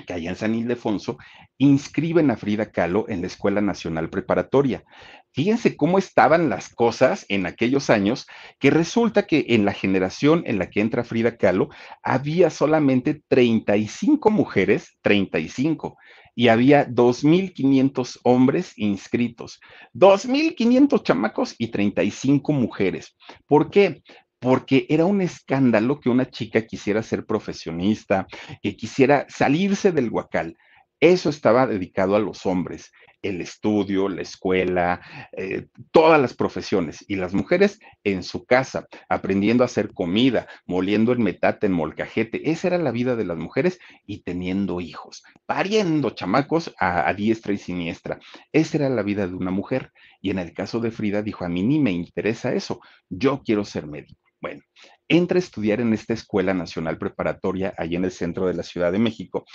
que 0.06 0.14
allá 0.14 0.30
en 0.30 0.36
San 0.36 0.56
Ildefonso, 0.56 1.18
inscriben 1.58 2.32
a 2.32 2.38
Frida 2.38 2.72
Kahlo 2.72 3.06
en 3.10 3.22
la 3.22 3.28
Escuela 3.28 3.62
Nacional 3.62 4.10
Preparatoria. 4.10 4.84
Fíjense 5.32 5.78
cómo 5.78 5.98
estaban 5.98 6.50
las 6.50 6.70
cosas 6.70 7.26
en 7.30 7.46
aquellos 7.46 7.90
años, 7.90 8.28
que 8.60 8.72
resulta 8.72 9.28
que 9.28 9.46
en 9.50 9.66
la 9.66 9.74
generación 9.74 10.44
en 10.46 10.58
la 10.58 10.70
que 10.70 10.82
entra 10.82 11.04
Frida 11.04 11.38
Kahlo, 11.38 11.70
había 12.04 12.50
solamente 12.50 13.22
35 13.28 14.32
mujeres, 14.32 14.98
35, 15.02 15.98
y 16.36 16.48
había 16.48 16.88
2.500 16.88 18.20
hombres 18.24 18.74
inscritos, 18.78 19.60
2.500 19.94 21.04
chamacos 21.04 21.54
y 21.58 21.68
35 21.68 22.54
mujeres. 22.54 23.16
¿Por 23.46 23.70
qué? 23.70 24.02
Porque 24.40 24.86
era 24.90 25.06
un 25.06 25.22
escándalo 25.22 26.00
que 26.00 26.10
una 26.10 26.30
chica 26.30 26.66
quisiera 26.66 27.04
ser 27.04 27.26
profesionista, 27.26 28.28
que 28.62 28.76
quisiera 28.76 29.26
salirse 29.30 29.92
del 29.92 30.10
huacal. 30.10 30.58
Eso 31.00 31.30
estaba 31.30 31.68
dedicado 31.68 32.16
a 32.16 32.20
los 32.20 32.46
hombres 32.46 32.92
el 33.22 33.42
estudio, 33.42 34.08
la 34.10 34.22
escuela, 34.22 35.02
eh, 35.34 35.68
todas 35.92 36.20
las 36.22 36.34
profesiones. 36.34 37.04
Y 37.08 37.16
las 37.16 37.34
mujeres 37.34 37.80
en 38.04 38.24
su 38.24 38.46
casa, 38.46 38.88
aprendiendo 39.10 39.64
a 39.64 39.66
hacer 39.66 39.94
comida, 39.94 40.48
moliendo 40.66 41.12
el 41.12 41.20
metate 41.20 41.68
en 41.68 41.74
molcajete. 41.74 42.50
Esa 42.50 42.68
era 42.68 42.78
la 42.78 42.92
vida 42.92 43.16
de 43.16 43.26
las 43.26 43.38
mujeres 43.38 43.80
y 44.06 44.24
teniendo 44.24 44.82
hijos, 44.82 45.24
pariendo 45.46 46.12
chamacos 46.12 46.74
a, 46.80 47.08
a 47.08 47.14
diestra 47.14 47.54
y 47.54 47.58
siniestra. 47.58 48.20
Esa 48.52 48.78
era 48.78 48.90
la 48.90 49.04
vida 49.04 49.28
de 49.28 49.36
una 49.36 49.52
mujer. 49.52 49.92
Y 50.22 50.32
en 50.32 50.40
el 50.40 50.54
caso 50.54 50.80
de 50.80 50.92
Frida 50.92 51.22
dijo, 51.22 51.46
a 51.46 51.50
mí 51.50 51.64
ni 51.64 51.80
me 51.80 51.92
interesa 51.92 52.54
eso, 52.54 52.82
yo 53.10 53.42
quiero 53.44 53.66
ser 53.66 53.88
médico. 53.88 54.29
Bueno, 54.42 54.62
entra 55.08 55.38
a 55.38 55.40
estudiar 55.40 55.82
en 55.82 55.94
esta 55.94 56.14
Escuela 56.14 56.54
Nacional 56.54 56.98
Preparatoria, 56.98 57.74
ahí 57.78 57.96
en 57.96 58.06
el 58.06 58.12
centro 58.12 58.48
de 58.48 58.54
la 58.54 58.64
Ciudad 58.64 58.92
de 58.92 59.00
México, 59.00 59.46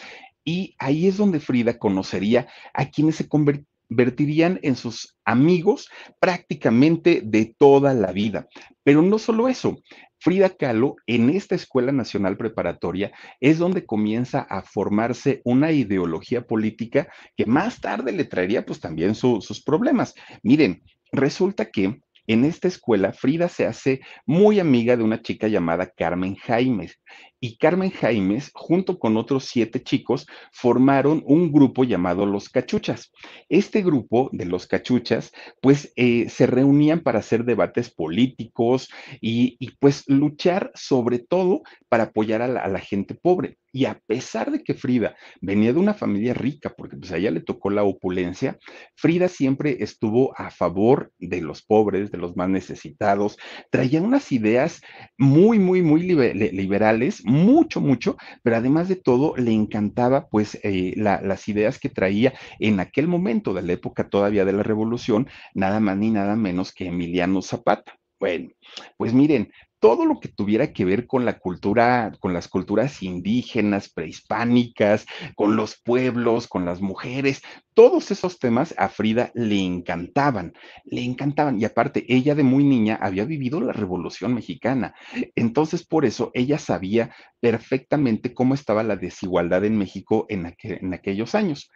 y 0.44 0.74
ahí 0.78 1.06
es 1.06 1.16
donde 1.16 1.40
Frida 1.40 1.78
conocería 1.78 2.48
a 2.74 2.90
quienes 2.90 3.16
se 3.16 3.28
convertirían 3.28 4.58
en 4.62 4.76
sus 4.76 5.16
amigos 5.24 5.88
prácticamente 6.20 7.22
de 7.24 7.54
toda 7.56 7.94
la 7.94 8.12
vida. 8.12 8.46
Pero 8.82 9.00
no 9.00 9.18
solo 9.18 9.48
eso, 9.48 9.78
Frida 10.18 10.50
Kahlo 10.50 10.96
en 11.06 11.30
esta 11.30 11.54
Escuela 11.54 11.92
Nacional 11.92 12.36
Preparatoria 12.36 13.12
es 13.40 13.58
donde 13.58 13.86
comienza 13.86 14.40
a 14.40 14.62
formarse 14.62 15.40
una 15.44 15.72
ideología 15.72 16.46
política 16.46 17.08
que 17.36 17.46
más 17.46 17.80
tarde 17.80 18.12
le 18.12 18.24
traería 18.24 18.66
pues 18.66 18.80
también 18.80 19.14
sus 19.14 19.62
problemas. 19.62 20.14
Miren, 20.42 20.82
resulta 21.12 21.70
que 21.70 22.00
en 22.26 22.44
esta 22.44 22.68
escuela, 22.68 23.12
Frida 23.12 23.48
se 23.48 23.66
hace 23.66 24.00
muy 24.26 24.60
amiga 24.60 24.96
de 24.96 25.02
una 25.04 25.20
chica 25.20 25.48
llamada 25.48 25.90
Carmen 25.90 26.36
Jaimes. 26.36 26.98
Y 27.44 27.58
Carmen 27.58 27.90
Jaimes, 27.90 28.50
junto 28.54 28.98
con 28.98 29.18
otros 29.18 29.44
siete 29.44 29.82
chicos, 29.82 30.26
formaron 30.50 31.22
un 31.26 31.52
grupo 31.52 31.84
llamado 31.84 32.24
Los 32.24 32.48
Cachuchas. 32.48 33.12
Este 33.50 33.82
grupo 33.82 34.30
de 34.32 34.46
Los 34.46 34.66
Cachuchas, 34.66 35.30
pues 35.60 35.92
eh, 35.96 36.30
se 36.30 36.46
reunían 36.46 37.00
para 37.00 37.18
hacer 37.18 37.44
debates 37.44 37.90
políticos 37.90 38.88
y, 39.20 39.58
pues 39.78 40.04
luchar 40.06 40.72
sobre 40.74 41.18
todo 41.18 41.60
para 41.90 42.04
apoyar 42.04 42.40
a 42.40 42.48
la 42.48 42.80
gente 42.80 43.14
pobre. 43.14 43.58
Y 43.74 43.86
a 43.86 44.00
pesar 44.06 44.52
de 44.52 44.62
que 44.62 44.74
Frida 44.74 45.16
venía 45.40 45.72
de 45.72 45.80
una 45.80 45.94
familia 45.94 46.32
rica, 46.32 46.72
porque 46.78 46.96
pues 46.96 47.10
a 47.10 47.16
ella 47.16 47.32
le 47.32 47.40
tocó 47.40 47.70
la 47.70 47.82
opulencia, 47.82 48.56
Frida 48.94 49.26
siempre 49.26 49.78
estuvo 49.80 50.32
a 50.38 50.50
favor 50.50 51.12
de 51.18 51.40
los 51.40 51.60
pobres, 51.60 52.12
de 52.12 52.18
los 52.18 52.36
más 52.36 52.48
necesitados, 52.48 53.36
traía 53.72 54.00
unas 54.00 54.30
ideas 54.30 54.80
muy, 55.18 55.58
muy, 55.58 55.82
muy 55.82 56.02
liberales, 56.02 57.24
mucho, 57.34 57.80
mucho, 57.80 58.16
pero 58.42 58.56
además 58.56 58.88
de 58.88 58.96
todo 58.96 59.36
le 59.36 59.52
encantaba 59.52 60.28
pues 60.28 60.58
eh, 60.62 60.94
las 60.96 61.48
ideas 61.48 61.78
que 61.78 61.88
traía 61.90 62.32
en 62.58 62.80
aquel 62.80 63.08
momento 63.08 63.52
de 63.52 63.62
la 63.62 63.72
época 63.74 64.08
todavía 64.08 64.44
de 64.44 64.52
la 64.52 64.62
revolución, 64.62 65.28
nada 65.54 65.80
más 65.80 65.96
ni 65.96 66.10
nada 66.10 66.36
menos 66.36 66.72
que 66.72 66.86
Emiliano 66.86 67.42
Zapata. 67.42 67.98
Bueno, 68.18 68.48
pues 68.96 69.12
miren, 69.12 69.52
todo 69.84 70.06
lo 70.06 70.18
que 70.18 70.28
tuviera 70.28 70.72
que 70.72 70.86
ver 70.86 71.06
con 71.06 71.26
la 71.26 71.38
cultura, 71.38 72.12
con 72.18 72.32
las 72.32 72.48
culturas 72.48 73.02
indígenas, 73.02 73.90
prehispánicas, 73.90 75.04
con 75.34 75.56
los 75.56 75.78
pueblos, 75.82 76.48
con 76.48 76.64
las 76.64 76.80
mujeres, 76.80 77.42
todos 77.74 78.10
esos 78.10 78.38
temas 78.38 78.74
a 78.78 78.88
Frida 78.88 79.30
le 79.34 79.60
encantaban, 79.60 80.54
le 80.84 81.02
encantaban. 81.02 81.60
Y 81.60 81.64
aparte, 81.64 82.04
ella 82.08 82.34
de 82.34 82.44
muy 82.44 82.64
niña 82.64 82.98
había 83.00 83.24
vivido 83.24 83.60
la 83.60 83.72
Revolución 83.72 84.32
Mexicana. 84.32 84.94
Entonces, 85.34 85.84
por 85.84 86.04
eso, 86.04 86.30
ella 86.34 86.58
sabía 86.58 87.14
perfectamente 87.40 88.32
cómo 88.32 88.54
estaba 88.54 88.82
la 88.82 88.96
desigualdad 88.96 89.64
en 89.64 89.76
México 89.76 90.26
en, 90.28 90.46
aquellos 90.94 91.34
años 91.34 91.70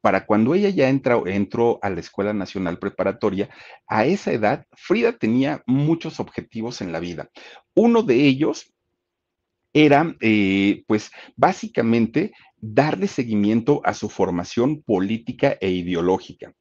para 0.00 0.26
cuando 0.26 0.54
ella 0.54 0.68
ya 0.68 0.90
entró 0.90 1.78
a 1.80 1.88
la 1.88 2.00
Escuela 2.00 2.34
Nacional 2.34 2.78
Preparatoria, 2.78 3.48
a 3.86 4.04
esa 4.04 4.32
edad, 4.32 4.66
Frida 4.72 5.12
tenía 5.12 5.62
muchos 5.66 6.20
objetivos 6.20 6.82
en 6.82 6.92
la 6.92 7.00
vida. 7.00 7.30
Uno 7.74 8.02
de 8.02 8.16
ellos 8.16 8.74
era, 9.72 10.14
eh, 10.20 10.84
pues, 10.86 11.10
básicamente 11.36 12.32
darle 12.72 13.08
seguimiento 13.08 13.82
a 13.84 13.92
su 13.94 14.08
formación 14.08 14.82
política 14.82 15.56
e 15.60 15.70
ideológica 15.70 16.54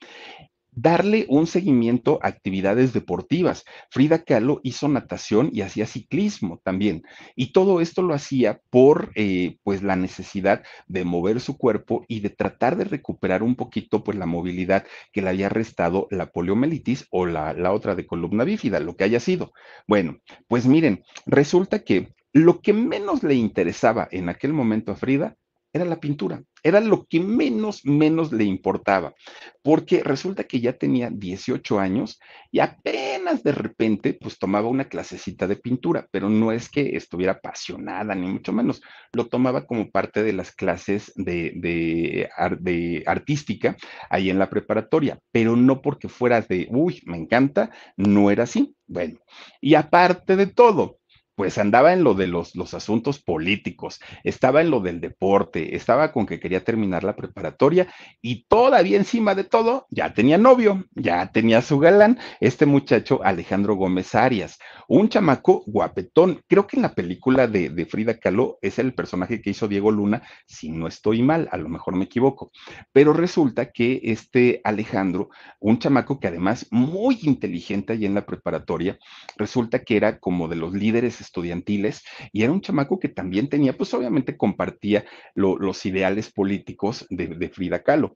darle 0.76 1.26
un 1.30 1.48
seguimiento 1.48 2.20
a 2.22 2.28
actividades 2.28 2.94
deportivas. 2.94 3.64
Frida 3.90 4.24
Kahlo 4.24 4.60
hizo 4.64 4.88
natación 4.88 5.50
y 5.54 5.62
hacía 5.62 5.86
ciclismo 5.86 6.62
también. 6.64 7.04
Y 7.36 7.52
todo 7.54 7.82
esto 7.82 8.02
lo 8.02 8.14
hacía 8.14 8.62
por 8.70 9.12
eh, 9.16 9.58
pues 9.64 9.84
la 9.84 9.96
necesidad 9.96 10.64
de 10.88 11.06
mover 11.06 11.40
su 11.40 11.58
cuerpo 11.58 12.06
y 12.08 12.22
de 12.22 12.30
tratar 12.30 12.76
de 12.76 12.86
recuperar 12.86 13.44
un 13.44 13.56
poquito 13.56 14.04
pues 14.04 14.18
la 14.18 14.26
movilidad 14.26 14.86
que 15.12 15.22
le 15.22 15.30
había 15.30 15.50
restado 15.50 16.08
la 16.10 16.32
poliomielitis 16.32 17.08
o 17.12 17.26
la, 17.26 17.54
la 17.54 17.72
otra 17.72 17.96
de 17.96 18.08
columna 18.08 18.44
bífida, 18.44 18.80
lo 18.80 18.96
que 18.96 19.04
haya 19.04 19.20
sido. 19.20 19.54
Bueno, 19.88 20.18
pues 20.48 20.66
miren, 20.66 21.04
resulta 21.26 21.84
que 21.84 22.14
lo 22.32 22.62
que 22.62 22.74
menos 22.74 23.22
le 23.22 23.36
interesaba 23.36 24.08
en 24.12 24.28
aquel 24.28 24.54
momento 24.54 24.92
a 24.92 24.96
Frida 24.96 25.38
era 25.74 25.86
la 25.86 26.00
pintura. 26.00 26.42
Era 26.62 26.80
lo 26.80 27.06
que 27.08 27.20
menos, 27.20 27.84
menos 27.84 28.32
le 28.32 28.46
importaba, 28.46 29.14
porque 29.62 30.02
resulta 30.02 30.46
que 30.46 30.62
ya 30.62 30.74
tenía 30.74 31.10
18 31.12 31.80
años 31.80 32.20
y 32.52 32.60
apenas 32.60 33.44
de 33.44 33.52
repente, 33.52 34.14
pues 34.14 34.38
tomaba 34.38 34.70
una 34.70 34.88
clasecita 34.88 35.46
de 35.48 35.58
pintura, 35.58 36.08
pero 36.12 36.30
no 36.30 36.54
es 36.54 36.70
que 36.70 36.96
estuviera 36.96 37.34
apasionada, 37.34 38.16
ni 38.16 38.28
mucho 38.28 38.54
menos. 38.54 38.82
Lo 39.12 39.28
tomaba 39.28 39.66
como 39.66 39.90
parte 39.90 40.24
de 40.24 40.32
las 40.32 40.54
clases 40.54 41.12
de, 41.16 41.52
de, 41.56 43.04
artística 43.06 43.76
ahí 44.10 44.30
en 44.30 44.40
la 44.40 44.50
preparatoria, 44.50 45.20
pero 45.32 45.58
no 45.58 45.82
porque 45.82 46.08
fuera 46.08 46.40
de, 46.42 46.68
uy, 46.70 47.02
me 47.06 47.18
encanta, 47.18 47.72
no 47.98 48.32
era 48.32 48.44
así. 48.44 48.76
Bueno, 48.86 49.20
y 49.60 49.76
aparte 49.76 50.36
de 50.36 50.48
todo, 50.48 51.00
pues 51.36 51.58
andaba 51.58 51.94
en 51.94 52.04
lo 52.04 52.14
de 52.14 52.28
los, 52.28 52.56
los, 52.56 52.74
asuntos 52.74 53.20
políticos, 53.20 54.00
estaba 54.24 54.62
en 54.62 54.70
lo 54.70 54.80
del 54.80 55.02
deporte, 55.02 55.76
estaba 55.76 56.12
con 56.12 56.26
que 56.26 56.40
quería 56.40 56.64
terminar 56.64 57.04
la 57.04 57.16
preparatoria 57.16 57.88
y 58.22 58.46
todavía 58.46 58.98
encima 58.98 59.34
de 59.36 59.44
todo 59.44 59.88
ya 59.90 60.14
tenía 60.14 60.38
novio, 60.38 60.86
ya 60.92 61.32
tenía 61.32 61.62
su 61.62 61.80
galán, 61.80 62.20
este 62.40 62.66
muchacho 62.66 63.22
Alejandro 63.24 63.76
Gómez 63.76 64.16
Arias, 64.16 64.60
un 64.88 65.10
chamaco 65.10 65.64
guapetón. 65.66 66.42
Creo 66.48 66.68
que 66.68 66.78
en 66.78 66.84
la 66.84 66.94
película 66.94 67.48
de, 67.48 67.86
Frida 67.86 68.20
Kahlo 68.20 68.60
es 68.62 68.80
el 68.80 68.94
personaje 68.94 69.42
que 69.42 69.50
hizo 69.50 69.68
Diego 69.68 69.92
Luna, 69.92 70.24
si 70.46 70.70
no 70.70 70.88
estoy 70.88 71.22
mal, 71.22 71.50
a 71.52 71.58
lo 71.58 71.70
mejor 71.70 71.96
me 71.96 72.06
equivoco, 72.06 72.52
pero 72.92 73.14
resulta 73.14 73.72
que 73.72 74.00
este 74.04 74.62
Alejandro, 74.64 75.30
un 75.60 75.80
chamaco 75.80 76.20
que 76.20 76.28
además 76.28 76.68
muy 76.72 77.20
inteligente 77.24 77.94
allí 77.94 78.06
en 78.06 78.16
la 78.16 78.26
preparatoria, 78.26 78.98
resulta 79.38 79.84
que 79.84 79.98
era 79.98 80.20
como 80.20 80.48
de 80.48 80.56
los 80.56 80.74
líderes 80.74 81.22
estudiantiles 81.24 82.04
y 82.32 82.44
era 82.44 82.52
un 82.52 82.62
chamaco 82.62 83.00
que 83.00 83.10
también 83.10 83.50
tenía, 83.50 83.76
pues 83.76 83.94
obviamente 83.94 84.38
compartía 84.38 85.06
los 85.34 85.86
ideales 85.86 86.32
políticos 86.32 87.06
de, 87.10 87.28
de 87.28 87.50
Frida 87.50 87.84
Kahlo. 87.84 88.16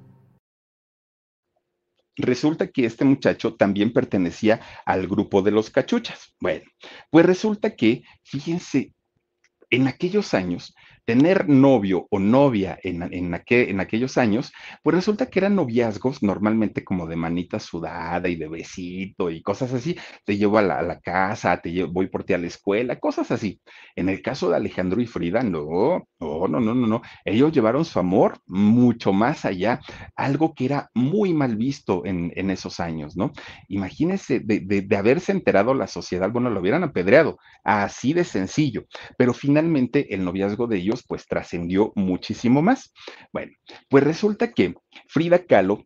Resulta 2.21 2.67
que 2.67 2.85
este 2.85 3.03
muchacho 3.03 3.55
también 3.55 3.93
pertenecía 3.93 4.61
al 4.85 5.07
grupo 5.07 5.41
de 5.41 5.51
los 5.51 5.69
cachuchas. 5.69 6.35
Bueno, 6.39 6.65
pues 7.09 7.25
resulta 7.25 7.75
que, 7.75 8.03
fíjense, 8.23 8.93
en 9.71 9.87
aquellos 9.87 10.33
años, 10.33 10.75
tener 11.05 11.49
novio 11.49 12.07
o 12.09 12.19
novia 12.19 12.77
en, 12.83 13.01
en, 13.13 13.33
en 13.45 13.79
aquellos 13.79 14.17
años, 14.17 14.51
pues 14.83 14.95
resulta 14.95 15.27
que 15.29 15.39
eran 15.39 15.55
noviazgos 15.55 16.23
normalmente 16.23 16.83
como 16.83 17.07
de 17.07 17.15
manita 17.15 17.59
sudada 17.59 18.29
y 18.29 18.35
de 18.35 18.47
besito 18.47 19.29
y 19.29 19.41
cosas 19.41 19.73
así. 19.73 19.97
Te 20.25 20.37
llevo 20.37 20.57
a 20.57 20.61
la, 20.61 20.99
casa, 21.01 21.59
te 21.61 21.71
llevo, 21.71 21.91
voy 21.91 22.07
por 22.07 22.23
ti 22.23 22.33
a 22.33 22.37
la 22.37 22.47
escuela, 22.47 22.99
cosas 22.99 23.31
así. 23.31 23.61
En 23.95 24.09
el 24.09 24.21
caso 24.21 24.49
de 24.49 24.57
Alejandro 24.57 25.01
y 25.01 25.07
Frida, 25.07 25.43
no, 25.43 26.05
no, 26.19 26.47
no, 26.47 26.59
no, 26.59 26.75
no. 26.75 27.01
Ellos 27.25 27.51
llevaron 27.51 27.85
su 27.85 27.99
amor 27.99 28.39
mucho 28.45 29.13
más 29.13 29.45
allá, 29.45 29.81
algo 30.15 30.53
que 30.53 30.65
era 30.65 30.89
muy 30.93 31.33
mal 31.33 31.55
visto 31.55 32.05
en, 32.05 32.31
en 32.35 32.49
esos 32.51 32.79
años, 32.79 33.15
¿no? 33.17 33.31
Imagínense 33.67 34.39
de, 34.39 34.59
de, 34.59 34.81
de 34.81 34.97
haberse 34.97 35.31
enterado 35.31 35.73
la 35.73 35.87
sociedad, 35.87 36.31
bueno, 36.31 36.49
lo 36.49 36.59
hubieran 36.59 36.83
apedreado, 36.83 37.37
así 37.63 38.13
de 38.13 38.23
sencillo, 38.23 38.85
pero 39.17 39.33
finalmente 39.33 40.13
el 40.13 40.23
noviazgo 40.23 40.67
de 40.67 40.77
ellos 40.77 41.00
pues 41.07 41.25
trascendió 41.27 41.91
muchísimo 41.95 42.61
más. 42.61 42.93
Bueno, 43.31 43.53
pues 43.89 44.03
resulta 44.03 44.51
que 44.51 44.75
Frida 45.07 45.45
Kahlo 45.45 45.85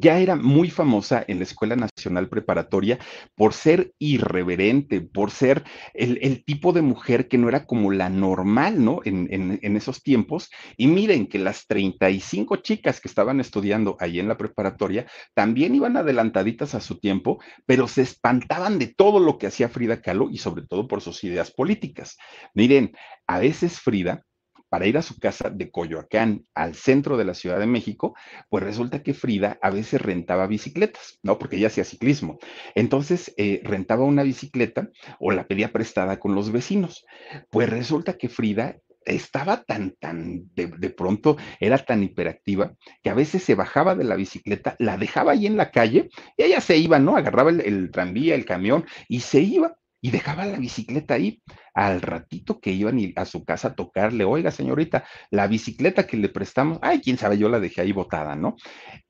ya 0.00 0.18
era 0.18 0.36
muy 0.36 0.70
famosa 0.70 1.24
en 1.26 1.38
la 1.38 1.44
Escuela 1.44 1.76
Nacional 1.76 2.28
Preparatoria 2.28 2.98
por 3.34 3.52
ser 3.52 3.92
irreverente, 3.98 5.00
por 5.00 5.30
ser 5.30 5.64
el, 5.94 6.44
tipo 6.44 6.72
de 6.72 6.82
mujer 6.82 7.28
que 7.28 7.38
no 7.38 7.48
era 7.48 7.66
como 7.66 7.92
la 7.92 8.08
normal, 8.08 8.84
¿no? 8.84 9.00
En, 9.04 9.28
en, 9.30 9.76
esos 9.76 10.02
tiempos. 10.02 10.50
Y 10.76 10.86
miren 10.86 11.26
que 11.26 11.38
las 11.38 11.66
35 11.66 12.56
chicas 12.56 13.00
que 13.00 13.08
estaban 13.08 13.40
estudiando 13.40 13.96
ahí 14.00 14.18
en 14.18 14.28
la 14.28 14.36
preparatoria 14.36 15.06
también 15.34 15.74
iban 15.74 15.96
adelantaditas 15.96 16.74
a 16.74 16.80
su 16.80 16.98
tiempo, 16.98 17.40
pero 17.66 17.88
se 17.88 18.02
espantaban 18.02 18.78
de 18.78 18.88
todo 18.88 19.20
lo 19.20 19.38
que 19.38 19.46
hacía 19.46 19.68
Frida 19.68 20.00
Kahlo 20.00 20.28
y 20.30 20.38
sobre 20.38 20.62
todo 20.66 20.88
por 20.88 21.00
sus 21.00 21.24
ideas 21.24 21.50
políticas. 21.50 22.16
Miren, 22.54 22.92
a 23.26 23.38
veces 23.38 23.80
Frida 23.80 24.25
para 24.68 24.86
ir 24.86 24.96
a 24.98 25.02
su 25.02 25.18
casa 25.18 25.50
de 25.50 25.70
Coyoacán 25.70 26.46
al 26.54 26.74
centro 26.74 27.16
de 27.16 27.24
la 27.24 27.34
Ciudad 27.34 27.58
de 27.58 27.66
México, 27.66 28.14
pues 28.48 28.64
resulta 28.64 29.02
que 29.02 29.14
Frida 29.14 29.58
a 29.62 29.70
veces 29.70 30.00
rentaba 30.00 30.46
bicicletas, 30.46 31.18
¿no? 31.22 31.38
Porque 31.38 31.56
ella 31.56 31.68
hacía 31.68 31.84
ciclismo. 31.84 32.38
Entonces 32.74 33.32
eh, 33.36 33.60
rentaba 33.64 34.04
una 34.04 34.22
bicicleta 34.22 34.90
o 35.18 35.30
la 35.30 35.46
pedía 35.46 35.72
prestada 35.72 36.18
con 36.18 36.34
los 36.34 36.50
vecinos. 36.50 37.04
Pues 37.50 37.68
resulta 37.68 38.14
que 38.14 38.28
Frida 38.28 38.76
estaba 39.04 39.62
tan, 39.62 39.92
tan, 39.92 40.50
de, 40.54 40.90
pronto 40.90 41.36
era 41.60 41.78
tan 41.78 42.02
hiperactiva 42.02 42.74
que 43.02 43.10
a 43.10 43.14
veces 43.14 43.44
se 43.44 43.54
bajaba 43.54 43.94
de 43.94 44.02
la 44.02 44.16
bicicleta, 44.16 44.74
la 44.80 44.98
dejaba 44.98 45.32
ahí 45.32 45.46
en 45.46 45.56
la 45.56 45.70
calle 45.70 46.10
y 46.36 46.42
ella 46.42 46.60
se 46.60 46.76
iba, 46.76 46.98
¿no? 46.98 47.16
Agarraba 47.16 47.50
el 47.50 47.90
tranvía, 47.92 48.34
el 48.34 48.44
camión 48.44 48.84
y 49.08 49.20
se 49.20 49.40
iba 49.40 49.76
y 50.00 50.10
dejaba 50.10 50.46
la 50.46 50.58
bicicleta 50.58 51.14
ahí. 51.14 51.42
Al 51.74 52.00
ratito 52.00 52.60
que 52.60 52.72
iban 52.72 52.98
a 53.16 53.24
su 53.24 53.44
casa 53.44 53.68
a 53.68 53.74
tocarle, 53.74 54.24
oiga, 54.24 54.50
señorita, 54.50 55.04
la 55.30 55.46
bicicleta 55.46 56.06
que 56.06 56.16
le 56.16 56.28
prestamos, 56.28 56.78
ay, 56.82 57.00
quién 57.00 57.18
sabe, 57.18 57.38
yo 57.38 57.48
la 57.48 57.60
dejé 57.60 57.82
ahí 57.82 57.92
botada, 57.92 58.34
¿no? 58.34 58.56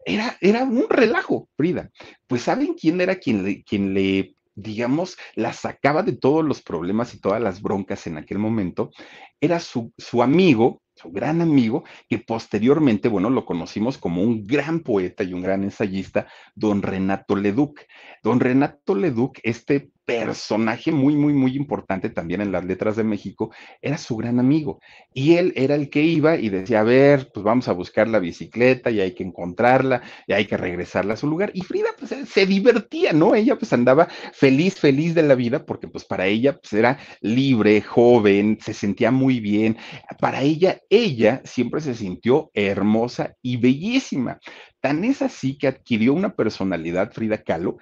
Era, 0.04 0.36
era 0.40 0.64
un 0.64 0.86
relajo, 0.88 1.48
Frida. 1.56 1.90
Pues 2.26 2.42
¿saben 2.42 2.74
quién 2.74 3.00
era 3.00 3.16
quien 3.16 3.44
le, 3.44 3.62
quien 3.62 3.94
le 3.94 4.36
digamos, 4.56 5.18
la 5.34 5.52
sacaba 5.52 6.02
de 6.02 6.16
todos 6.16 6.44
los 6.44 6.62
problemas 6.62 7.14
y 7.14 7.20
todas 7.20 7.40
las 7.40 7.60
broncas 7.60 8.06
en 8.06 8.16
aquel 8.16 8.38
momento, 8.38 8.90
era 9.38 9.60
su, 9.60 9.92
su 9.98 10.22
amigo, 10.22 10.82
su 10.94 11.10
gran 11.12 11.42
amigo, 11.42 11.84
que 12.08 12.18
posteriormente, 12.18 13.08
bueno, 13.08 13.28
lo 13.28 13.44
conocimos 13.44 13.98
como 13.98 14.22
un 14.22 14.46
gran 14.46 14.80
poeta 14.80 15.22
y 15.24 15.34
un 15.34 15.42
gran 15.42 15.62
ensayista, 15.62 16.26
don 16.54 16.82
Renato 16.82 17.36
Leduc. 17.36 17.80
Don 18.22 18.40
Renato 18.40 18.94
Leduc, 18.94 19.38
este 19.42 19.90
personaje 20.06 20.92
muy, 20.92 21.16
muy, 21.16 21.34
muy 21.34 21.56
importante 21.56 22.08
también 22.08 22.40
en 22.40 22.52
las 22.52 22.64
letras 22.64 22.96
de 22.96 23.04
México, 23.04 23.50
era 23.82 23.98
su 23.98 24.16
gran 24.16 24.38
amigo. 24.38 24.80
Y 25.12 25.34
él 25.34 25.52
era 25.56 25.74
el 25.74 25.90
que 25.90 26.02
iba 26.02 26.36
y 26.36 26.48
decía, 26.48 26.80
a 26.80 26.84
ver, 26.84 27.30
pues 27.34 27.44
vamos 27.44 27.68
a 27.68 27.72
buscar 27.72 28.06
la 28.08 28.20
bicicleta 28.20 28.90
y 28.90 29.00
hay 29.00 29.14
que 29.14 29.24
encontrarla 29.24 30.02
y 30.26 30.32
hay 30.32 30.46
que 30.46 30.56
regresarla 30.56 31.14
a 31.14 31.16
su 31.16 31.26
lugar. 31.26 31.50
Y 31.54 31.62
Frida, 31.62 31.88
pues 31.98 32.14
se 32.28 32.46
divertía, 32.46 33.12
¿no? 33.12 33.34
Ella 33.34 33.58
pues 33.58 33.72
andaba 33.72 34.06
feliz, 34.32 34.76
feliz 34.76 35.14
de 35.14 35.24
la 35.24 35.34
vida, 35.34 35.66
porque 35.66 35.88
pues 35.88 36.04
para 36.04 36.26
ella 36.26 36.56
pues 36.56 36.72
era 36.72 36.98
libre, 37.20 37.82
joven, 37.82 38.58
se 38.62 38.74
sentía 38.74 39.10
muy 39.10 39.40
bien. 39.40 39.76
Para 40.20 40.42
ella, 40.42 40.78
ella 40.88 41.42
siempre 41.44 41.80
se 41.80 41.94
sintió 41.94 42.50
hermosa 42.54 43.34
y 43.42 43.56
bellísima. 43.56 44.38
Tan 44.80 45.02
es 45.02 45.20
así 45.20 45.58
que 45.58 45.66
adquirió 45.66 46.12
una 46.12 46.36
personalidad, 46.36 47.10
Frida 47.12 47.42
Kahlo, 47.42 47.78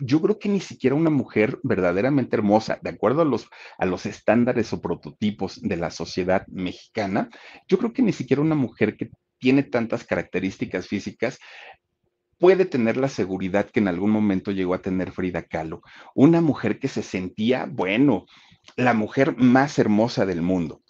yo 0.00 0.20
creo 0.20 0.38
que 0.38 0.48
ni 0.48 0.60
siquiera 0.60 0.96
una 0.96 1.10
mujer 1.10 1.58
verdaderamente 1.62 2.36
hermosa, 2.36 2.78
de 2.82 2.90
acuerdo 2.90 3.22
a 3.22 3.24
los, 3.24 3.48
a 3.78 3.86
los 3.86 4.06
estándares 4.06 4.72
o 4.72 4.80
prototipos 4.80 5.60
de 5.60 5.76
la 5.76 5.90
sociedad 5.90 6.46
mexicana, 6.48 7.28
yo 7.68 7.78
creo 7.78 7.92
que 7.92 8.02
ni 8.02 8.12
siquiera 8.12 8.42
una 8.42 8.54
mujer 8.54 8.96
que 8.96 9.10
tiene 9.38 9.62
tantas 9.62 10.04
características 10.04 10.86
físicas 10.86 11.38
puede 12.38 12.64
tener 12.64 12.96
la 12.96 13.08
seguridad 13.08 13.70
que 13.70 13.80
en 13.80 13.88
algún 13.88 14.10
momento 14.10 14.50
llegó 14.50 14.74
a 14.74 14.82
tener 14.82 15.12
Frida 15.12 15.42
Kahlo, 15.42 15.82
una 16.14 16.40
mujer 16.40 16.78
que 16.78 16.88
se 16.88 17.02
sentía, 17.02 17.66
bueno, 17.70 18.26
la 18.76 18.94
mujer 18.94 19.36
más 19.36 19.78
hermosa 19.78 20.26
del 20.26 20.42
mundo. 20.42 20.82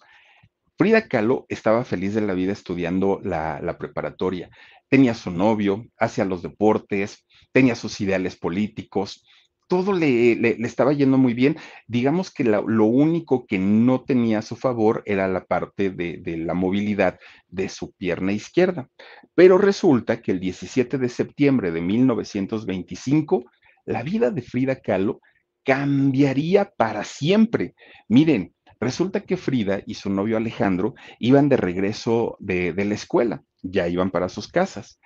Frida 0.78 1.08
Kahlo 1.08 1.46
estaba 1.48 1.84
feliz 1.84 2.14
de 2.14 2.22
la 2.22 2.32
vida 2.32 2.52
estudiando 2.52 3.20
la, 3.22 3.60
la 3.60 3.76
preparatoria 3.76 4.50
tenía 4.92 5.14
su 5.14 5.30
novio, 5.30 5.86
hacía 5.96 6.26
los 6.26 6.42
deportes, 6.42 7.24
tenía 7.50 7.74
sus 7.74 7.98
ideales 8.02 8.36
políticos, 8.36 9.24
todo 9.66 9.94
le, 9.94 10.36
le, 10.36 10.50
estaba 10.66 10.92
yendo 10.92 11.16
muy 11.16 11.32
bien. 11.32 11.56
Digamos 11.86 12.30
que 12.30 12.44
lo 12.44 12.84
único 12.84 13.46
que 13.46 13.58
no 13.58 14.02
tenía 14.02 14.40
a 14.40 14.42
su 14.42 14.54
favor 14.54 15.02
era 15.06 15.26
la 15.28 15.46
parte 15.46 15.88
de, 15.88 16.18
de, 16.18 16.36
la 16.36 16.52
movilidad 16.52 17.18
de 17.48 17.70
su 17.70 17.92
pierna 17.92 18.32
izquierda. 18.32 18.90
Pero 19.34 19.56
resulta 19.56 20.20
que 20.20 20.32
el 20.32 20.40
17 20.40 20.98
de 20.98 21.08
septiembre 21.08 21.70
de 21.70 21.80
1925, 21.80 23.46
la 23.86 24.02
vida 24.02 24.30
de 24.30 24.42
Frida 24.42 24.76
Kahlo 24.76 25.22
cambiaría 25.64 26.70
para 26.76 27.02
siempre. 27.04 27.74
Miren, 28.08 28.52
resulta 28.78 29.20
que 29.20 29.38
Frida 29.38 29.80
y 29.86 29.94
su 29.94 30.10
novio 30.10 30.36
Alejandro 30.36 30.92
iban 31.18 31.48
de 31.48 31.56
regreso 31.56 32.36
de, 32.40 32.74
de 32.74 32.84
la 32.84 32.92
escuela 32.92 33.42
ya 33.62 33.88
iban 33.88 34.10
para 34.10 34.28
sus 34.28 34.48
casas. 34.48 35.00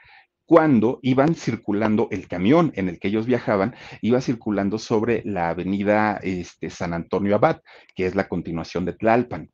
Cuando 0.46 1.00
iban 1.02 1.34
circulando 1.34 2.08
el 2.10 2.28
camión 2.28 2.72
en 2.76 2.88
el 2.88 3.00
que 3.00 3.08
ellos 3.08 3.26
viajaban, 3.26 3.74
iba 4.00 4.20
circulando 4.20 4.78
sobre 4.78 5.22
la 5.24 5.48
avenida 5.50 6.20
este, 6.22 6.70
San 6.70 6.94
Antonio 6.94 7.34
Abad, 7.34 7.60
que 7.94 8.06
es 8.06 8.14
la 8.14 8.28
continuación 8.28 8.84
de 8.84 8.92
Tlalpan 8.92 9.50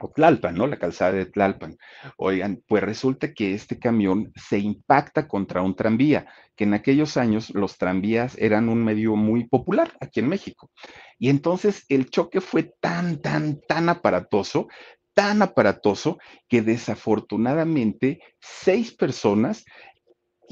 o 0.00 0.10
Tlalpan, 0.10 0.54
¿no? 0.54 0.66
La 0.66 0.78
calzada 0.78 1.12
de 1.12 1.26
Tlalpan. 1.26 1.76
Oigan, 2.16 2.62
pues 2.66 2.82
resulta 2.82 3.32
que 3.34 3.54
este 3.54 3.78
camión 3.78 4.32
se 4.34 4.58
impacta 4.58 5.28
contra 5.28 5.62
un 5.62 5.76
tranvía, 5.76 6.26
que 6.56 6.64
en 6.64 6.74
aquellos 6.74 7.16
años 7.16 7.50
los 7.50 7.78
tranvías 7.78 8.36
eran 8.38 8.68
un 8.68 8.82
medio 8.82 9.16
muy 9.16 9.44
popular 9.44 9.92
aquí 10.00 10.20
en 10.20 10.28
México. 10.28 10.70
Y 11.18 11.28
entonces 11.28 11.84
el 11.88 12.10
choque 12.10 12.40
fue 12.40 12.74
tan, 12.80 13.20
tan, 13.20 13.60
tan 13.60 13.88
aparatoso 13.88 14.68
tan 15.14 15.42
aparatoso 15.42 16.18
que 16.48 16.62
desafortunadamente 16.62 18.20
seis 18.40 18.92
personas 18.92 19.64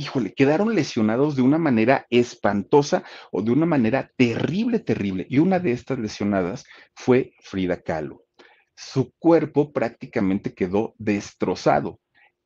híjole, 0.00 0.32
quedaron 0.32 0.74
lesionados 0.74 1.36
de 1.36 1.42
una 1.42 1.58
manera 1.58 2.06
espantosa 2.08 3.04
o 3.30 3.42
de 3.42 3.52
una 3.52 3.66
manera 3.66 4.11
terrible, 4.16 4.78
terrible. 4.78 5.26
Y 5.28 5.38
una 5.38 5.58
de 5.58 5.72
estas 5.72 5.98
lesionadas 5.98 6.64
fue 6.94 7.34
Frida 7.40 7.82
Kahlo. 7.82 8.24
Su 8.74 9.12
cuerpo 9.18 9.72
prácticamente 9.72 10.54
quedó 10.54 10.94
destrozado. 10.98 12.00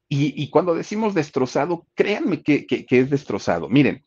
Y, 0.08 0.48
cuando 0.50 0.76
decimos 0.76 1.12
destrozado, 1.14 1.88
créanme 1.94 2.42
que, 2.42 2.66
es 2.68 3.10
destrozado. 3.10 3.68
Miren, 3.68 4.04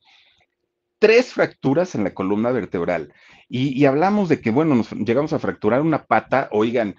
tres 0.99 1.33
fracturas 1.33 1.95
en 1.95 2.05
la 2.05 2.13
columna 2.13 2.51
vertebral. 2.51 3.13
Y, 3.49 3.77
y 3.77 3.85
hablamos 3.85 4.29
de 4.29 4.39
que, 4.39 4.51
bueno, 4.51 4.75
nos 4.75 4.91
llegamos 4.91 5.33
a 5.33 5.39
fracturar 5.39 5.81
una 5.81 6.05
pata, 6.05 6.47
oigan, 6.51 6.95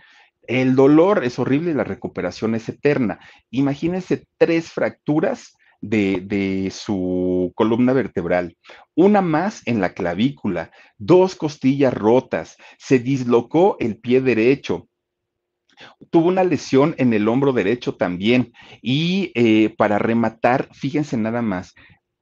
el 0.48 0.74
dolor 0.74 1.22
es 1.24 1.38
horrible 1.38 1.70
y 1.70 1.74
la 1.74 1.84
recuperación 1.84 2.54
es 2.54 2.68
eterna. 2.68 3.20
Imagínense 3.50 4.24
tres 4.38 4.72
fracturas 4.72 5.52
de, 5.80 6.72
su 6.74 7.52
columna 7.54 7.92
vertebral, 7.92 8.56
una 8.96 9.20
más 9.20 9.62
en 9.66 9.80
la 9.80 9.94
clavícula, 9.94 10.72
dos 10.96 11.36
costillas 11.36 11.94
rotas, 11.94 12.56
se 12.78 12.98
dislocó 12.98 13.76
el 13.78 13.98
pie 13.98 14.20
derecho, 14.20 14.88
tuvo 16.10 16.28
una 16.28 16.42
lesión 16.42 16.94
en 16.98 17.12
el 17.12 17.28
hombro 17.28 17.52
derecho 17.52 17.94
también 17.94 18.52
y 18.82 19.30
eh, 19.36 19.72
para 19.76 19.98
rematar, 19.98 20.68
fíjense 20.72 21.16
nada 21.16 21.42
más, 21.42 21.74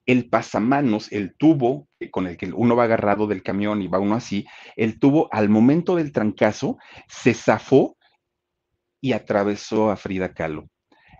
el 0.05 0.29
pasamanos, 0.29 1.11
el 1.11 1.35
tubo 1.37 1.89
con 2.11 2.27
el 2.27 2.37
que 2.37 2.53
uno 2.53 2.77
va 2.77 2.85
agarrado 2.85 3.27
del 3.27 3.43
camión 3.43 3.81
y 3.83 3.89
va 3.89 3.99
uno 3.99 4.15
así, 4.15 4.47
el 4.77 4.99
tubo 4.99 5.29
al 5.33 5.49
momento 5.49 5.97
del 5.97 6.13
trancazo 6.13 6.77
se 7.09 7.33
zafó 7.33 7.96
y 9.01 9.13
atravesó 9.13 9.91
a 9.91 9.97
Frida 9.97 10.33
Kahlo. 10.35 10.69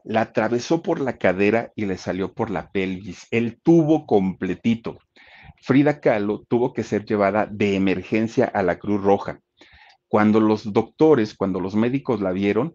La 0.05 0.23
atravesó 0.23 0.83
por 0.83 1.01
la 1.01 1.19
cadera 1.19 1.73
y 1.75 1.87
le 1.87 1.97
salió 1.97 2.33
por 2.33 2.51
la 2.51 2.71
pelvis, 2.71 3.27
el 3.31 3.61
tubo 3.61 4.07
completito. 4.07 4.99
Frida 5.63 6.01
Kahlo 6.01 6.45
tuvo 6.49 6.73
que 6.73 6.85
ser 6.85 7.05
llevada 7.05 7.47
de 7.47 7.75
emergencia 7.75 8.45
a 8.45 8.63
la 8.63 8.79
Cruz 8.79 9.03
Roja. 9.03 9.41
Cuando 10.09 10.41
los 10.41 10.73
doctores, 10.73 11.35
cuando 11.35 11.61
los 11.61 11.75
médicos 11.75 12.21
la 12.21 12.31
vieron, 12.33 12.75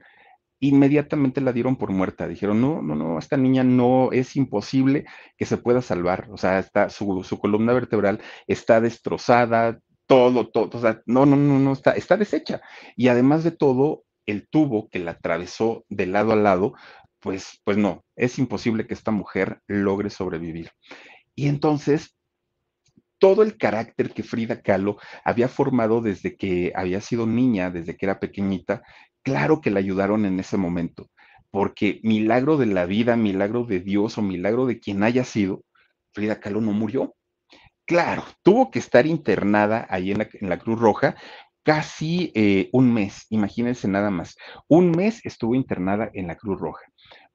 inmediatamente 0.62 1.42
la 1.42 1.52
dieron 1.52 1.76
por 1.76 1.92
muerta. 1.92 2.28
Dijeron, 2.28 2.62
no, 2.62 2.82
no, 2.82 2.96
no, 2.96 3.20
esta 3.20 3.36
niña 3.36 3.64
no 3.64 4.12
es 4.12 4.36
imposible 4.36 5.06
que 5.38 5.46
se 5.46 5.58
pueda 5.58 5.82
salvar. 5.82 6.28
O 6.32 6.38
sea, 6.38 6.60
está, 6.60 6.90
su, 6.90 7.24
columna 7.42 7.74
vertebral 7.74 8.22
está 8.48 8.80
destrozada, 8.80 9.80
todo, 10.06 10.50
todo, 10.50 10.70
o 10.78 10.82
sea, 10.82 11.02
no, 11.06 11.26
no, 11.26 11.36
no, 11.36 11.60
no, 11.60 11.74
está, 11.74 11.92
está 11.94 12.16
deshecha. 12.16 12.62
Y 12.96 13.08
además 13.08 13.44
de 13.44 13.52
todo, 13.52 14.04
el 14.32 14.48
tubo 14.48 14.90
que 14.90 15.00
la 15.00 15.12
atravesó 15.12 15.86
de 15.90 16.08
lado 16.08 16.32
a 16.32 16.36
lado, 16.36 16.74
pues, 17.20 17.62
pues 17.64 17.78
no, 17.78 18.04
es 18.16 18.40
imposible 18.40 18.88
que 18.88 18.94
esta 18.94 19.12
mujer 19.12 19.62
logre 19.68 20.10
sobrevivir. 20.10 20.72
Y 21.36 21.48
entonces 21.48 22.16
todo 23.20 23.44
el 23.44 23.56
carácter 23.56 24.12
que 24.12 24.24
Frida 24.24 24.62
Kahlo 24.62 24.98
había 25.24 25.48
formado 25.48 26.02
desde 26.02 26.36
que 26.36 26.74
había 26.76 27.02
sido 27.02 27.28
niña, 27.28 27.70
desde 27.70 27.96
que 27.96 28.08
era 28.08 28.20
pequeñita, 28.20 28.82
claro 29.22 29.62
que 29.62 29.70
la 29.70 29.80
ayudaron 29.80 30.26
en 30.26 30.40
ese 30.40 30.58
momento, 30.58 31.12
porque 31.52 32.00
milagro 32.02 32.58
de 32.58 32.66
la 32.66 32.88
vida, 32.88 33.16
milagro 33.16 33.64
de 33.64 33.80
Dios 33.80 34.18
o 34.18 34.24
milagro 34.24 34.66
de 34.66 34.80
quien 34.80 35.04
haya 35.04 35.24
sido, 35.24 35.64
Frida 36.14 36.40
Kahlo 36.40 36.62
no 36.62 36.72
murió. 36.72 37.16
Claro, 37.86 38.24
tuvo 38.42 38.72
que 38.72 38.80
estar 38.80 39.06
internada 39.06 39.86
ahí 39.90 40.12
en 40.12 40.20
la, 40.20 40.30
en 40.34 40.50
la 40.50 40.58
Cruz 40.58 40.80
Roja 40.80 41.16
casi 41.64 42.32
eh, 42.36 42.70
un 42.74 42.94
mes, 42.94 43.26
imagínense 43.30 43.88
nada 43.88 44.10
más. 44.10 44.36
Un 44.68 44.92
mes 44.92 45.26
estuvo 45.26 45.56
internada 45.56 46.10
en 46.14 46.28
la 46.28 46.36
Cruz 46.36 46.60
Roja. 46.60 46.86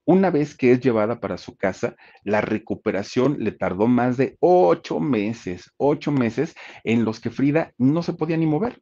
Una 0.05 0.31
vez 0.31 0.57
que 0.57 0.70
es 0.70 0.81
llevada 0.81 1.18
para 1.18 1.37
su 1.37 1.57
casa, 1.57 1.97
la 2.22 2.41
recuperación 2.41 3.39
le 3.41 3.51
tardó 3.51 3.89
más 3.89 4.16
de 4.16 4.37
ocho 4.39 5.01
meses, 5.01 5.72
ocho 5.79 6.12
meses 6.12 6.55
en 6.85 7.05
los 7.05 7.18
que 7.18 7.31
Frida 7.31 7.72
no 7.77 8.05
se 8.05 8.12
podía 8.12 8.37
ni 8.37 8.47
mover. 8.47 8.81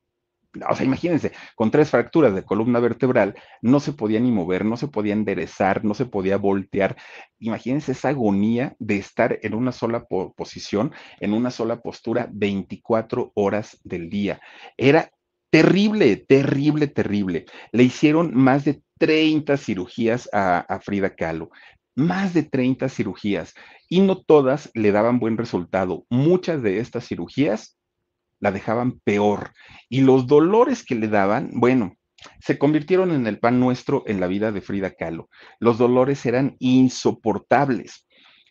O 0.71 0.77
sea, 0.77 0.87
imagínense, 0.87 1.33
con 1.57 1.71
tres 1.71 1.91
fracturas 1.91 2.35
de 2.35 2.45
columna 2.45 2.79
vertebral, 2.79 3.35
no 3.61 3.81
se 3.81 3.93
podía 3.93 4.21
ni 4.21 4.31
mover, 4.31 4.65
no 4.65 4.77
se 4.77 4.87
podía 4.87 5.13
enderezar, 5.13 5.85
no 5.85 5.95
se 5.95 6.07
podía 6.07 6.37
voltear. 6.37 6.97
Imagínense 7.39 7.93
esa 7.93 8.11
agonía 8.11 8.77
de 8.79 8.97
estar 8.99 9.39
en 9.43 9.55
una 9.55 9.73
sola 9.73 10.05
posición, 10.05 10.93
en 11.21 11.33
una 11.33 11.51
sola 11.51 11.81
postura, 11.81 12.29
24 12.31 13.33
horas 13.35 13.81
del 13.83 14.11
día. 14.11 14.41
Era 14.77 15.11
terrible, 15.55 16.17
terrible, 16.17 16.89
terrible. 16.89 17.47
Le 17.71 17.85
hicieron 17.85 18.35
más 18.35 18.65
de 18.65 18.83
30 18.99 19.57
cirugías 19.57 20.29
a, 20.33 20.81
Frida 20.83 21.15
Kahlo, 21.15 21.51
más 21.95 22.35
de 22.35 22.43
30 22.43 22.89
cirugías 22.89 23.55
y 23.89 24.01
no 24.01 24.21
todas 24.21 24.73
le 24.75 24.91
daban 24.91 25.21
buen 25.21 25.39
resultado. 25.39 26.07
Muchas 26.11 26.61
de 26.61 26.81
estas 26.81 27.07
cirugías 27.07 27.79
la 28.41 28.51
dejaban 28.51 28.99
peor 29.05 29.53
y 29.89 30.01
los 30.01 30.27
dolores 30.27 30.85
que 30.85 30.97
le 30.97 31.07
daban, 31.07 31.51
bueno, 31.53 31.95
se 32.41 32.59
convirtieron 32.59 33.13
en 33.13 33.29
el 33.29 33.39
pan 33.39 33.61
nuestro 33.61 34.03
en 34.09 34.19
la 34.19 34.27
vida 34.27 34.51
de 34.51 34.61
Frida 34.61 34.91
Kahlo. 34.91 35.29
Los 35.61 35.79
dolores 35.79 36.27
eran 36.27 36.57
insoportables. 36.59 38.09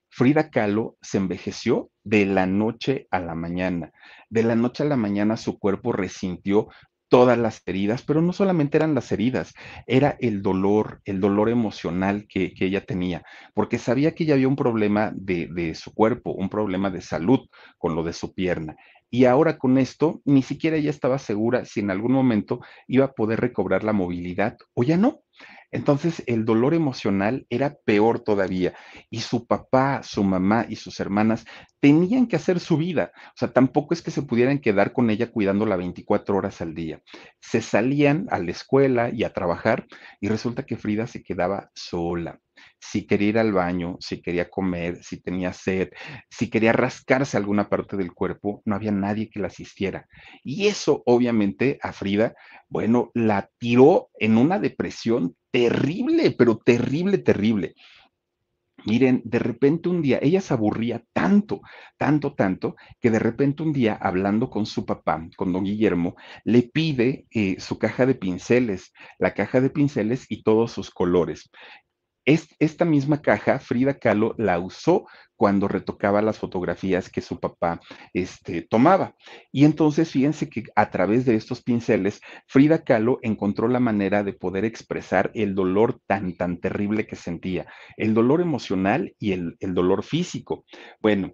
Frida 0.08 0.52
Kahlo 0.52 0.96
se 1.02 1.18
envejeció 1.18 1.90
de 2.06 2.26
la 2.28 2.46
noche 2.46 3.08
a 3.12 3.20
la 3.20 3.36
mañana. 3.36 3.92
De 4.30 4.44
la 4.44 4.56
noche 4.56 4.84
a 4.84 4.86
la 4.86 4.96
mañana 4.96 5.36
su 5.36 5.60
cuerpo 5.60 5.92
resintió 5.92 6.70
todas 7.14 7.38
las 7.38 7.62
heridas, 7.68 8.02
pero 8.02 8.24
no 8.24 8.34
solamente 8.34 8.76
eran 8.76 8.96
las 8.96 9.12
heridas, 9.12 9.54
era 9.86 10.18
el 10.20 10.42
dolor, 10.42 11.00
el 11.06 11.20
dolor 11.22 11.48
emocional 11.48 12.26
que, 12.28 12.56
ella 12.60 12.88
tenía, 12.88 13.22
porque 13.54 13.78
sabía 13.78 14.16
que 14.16 14.26
ya 14.26 14.34
había 14.34 14.48
un 14.48 14.56
problema 14.56 15.12
de, 15.14 15.46
de 15.46 15.76
su 15.76 15.94
cuerpo, 15.94 16.32
un 16.32 16.50
problema 16.50 16.90
de 16.90 17.02
salud 17.02 17.42
con 17.78 17.94
lo 17.94 18.02
de 18.02 18.14
su 18.14 18.34
pierna. 18.34 18.78
Y 19.12 19.26
ahora 19.26 19.60
con 19.60 19.78
esto, 19.78 20.22
ni 20.26 20.42
siquiera 20.42 20.76
ella 20.76 20.90
estaba 20.90 21.20
segura 21.20 21.66
si 21.66 21.82
en 21.82 21.92
algún 21.92 22.14
momento 22.14 22.62
iba 22.88 23.06
a 23.06 23.14
poder 23.14 23.42
recobrar 23.42 23.84
la 23.84 23.94
movilidad 23.94 24.58
o 24.74 24.82
ya 24.82 24.98
no. 24.98 25.22
Entonces 25.74 26.24
el 26.28 26.46
dolor 26.46 26.74
emocional 26.74 27.46
era 27.50 27.76
peor 27.86 28.20
todavía 28.20 28.74
y 29.10 29.22
su 29.22 29.46
papá, 29.48 30.02
su 30.04 30.24
mamá 30.24 30.66
y 30.70 30.78
sus 30.78 31.00
hermanas 31.00 31.46
tenían 31.80 32.28
que 32.28 32.38
hacer 32.38 32.60
su 32.60 32.78
vida. 32.78 33.12
O 33.30 33.38
sea, 33.38 33.52
tampoco 33.52 33.94
es 33.94 34.02
que 34.02 34.12
se 34.12 34.22
pudieran 34.22 34.60
quedar 34.60 34.94
con 34.94 35.10
ella 35.10 35.32
cuidándola 35.32 35.76
24 35.76 36.38
horas 36.38 36.62
al 36.62 36.76
día. 36.76 37.02
Se 37.42 37.62
salían 37.62 38.28
a 38.30 38.40
la 38.40 38.52
escuela 38.52 39.10
y 39.12 39.24
a 39.24 39.34
trabajar 39.34 39.88
y 40.22 40.30
resulta 40.30 40.66
que 40.66 40.78
Frida 40.78 41.08
se 41.08 41.24
quedaba 41.24 41.72
sola 41.74 42.40
si 42.80 43.08
quería 43.08 43.30
ir 43.30 43.40
al 43.40 43.54
baño, 43.54 43.98
si 44.00 44.22
quería 44.22 44.50
comer, 44.50 45.04
si 45.04 45.20
tenía 45.22 45.54
sed, 45.54 45.90
si 46.30 46.50
quería 46.50 46.74
rascarse 46.74 47.38
alguna 47.38 47.70
parte 47.70 47.98
del 47.98 48.14
cuerpo, 48.14 48.62
no 48.66 48.76
había 48.76 48.92
nadie 48.92 49.30
que 49.30 49.40
la 49.40 49.48
asistiera. 49.48 50.08
Y 50.44 50.68
eso 50.68 51.02
obviamente 51.06 51.80
a 51.82 51.94
Frida, 51.94 52.36
bueno, 52.70 53.12
la 53.14 53.50
tiró 53.58 54.10
en 54.20 54.38
una 54.38 54.60
depresión 54.60 55.36
terrible, 55.54 56.32
pero 56.32 56.58
terrible, 56.58 57.20
terrible. 57.20 57.76
Miren, 58.86 59.22
de 59.24 59.40
repente 59.40 59.88
un 59.88 60.02
día, 60.02 60.20
ella 60.22 60.42
se 60.42 60.54
aburría 60.54 61.04
tanto, 61.14 61.62
tanto, 61.98 62.34
tanto, 62.34 62.76
que 63.00 63.12
de 63.12 63.20
repente 63.20 63.64
un 63.64 63.72
día, 63.72 63.94
hablando 64.02 64.50
con 64.50 64.66
su 64.66 64.86
papá, 64.86 65.26
con 65.38 65.54
don 65.54 65.64
Guillermo, 65.64 66.16
le 66.44 66.64
pide 66.64 67.26
eh, 67.30 67.56
su 67.60 67.78
caja 67.78 68.06
de 68.06 68.16
pinceles, 68.16 68.92
la 69.20 69.34
caja 69.34 69.62
de 69.62 69.70
pinceles 69.70 70.26
y 70.28 70.44
todos 70.44 70.72
sus 70.72 70.90
colores 70.90 71.50
esta 72.26 72.86
misma 72.86 73.22
caja, 73.22 73.60
Frida 73.60 74.00
Kahlo 74.00 74.36
la 74.38 74.60
usó 74.60 75.06
cuando 75.44 75.68
retocaba 75.68 76.22
las 76.22 76.40
fotografías 76.40 77.10
que 77.10 77.20
su 77.20 77.38
papá 77.38 77.82
este, 78.14 78.62
tomaba. 78.62 79.14
Y 79.52 79.66
entonces 79.66 80.10
fíjense 80.10 80.50
que 80.50 80.64
a 80.74 80.90
través 80.90 81.26
de 81.26 81.36
estos 81.36 81.62
pinceles, 81.62 82.22
Frida 82.48 82.86
Kahlo 82.86 83.20
encontró 83.24 83.68
la 83.68 83.82
manera 83.82 84.24
de 84.24 84.32
poder 84.32 84.64
expresar 84.64 85.32
el 85.34 85.54
dolor 85.54 86.00
tan, 86.08 86.38
tan 86.38 86.62
terrible 86.62 87.06
que 87.06 87.18
sentía, 87.18 87.68
el 87.98 88.14
dolor 88.14 88.40
emocional 88.40 89.14
y 89.20 89.34
el, 89.34 89.58
el 89.60 89.74
dolor 89.74 90.06
físico. 90.06 90.64
Bueno, 91.02 91.34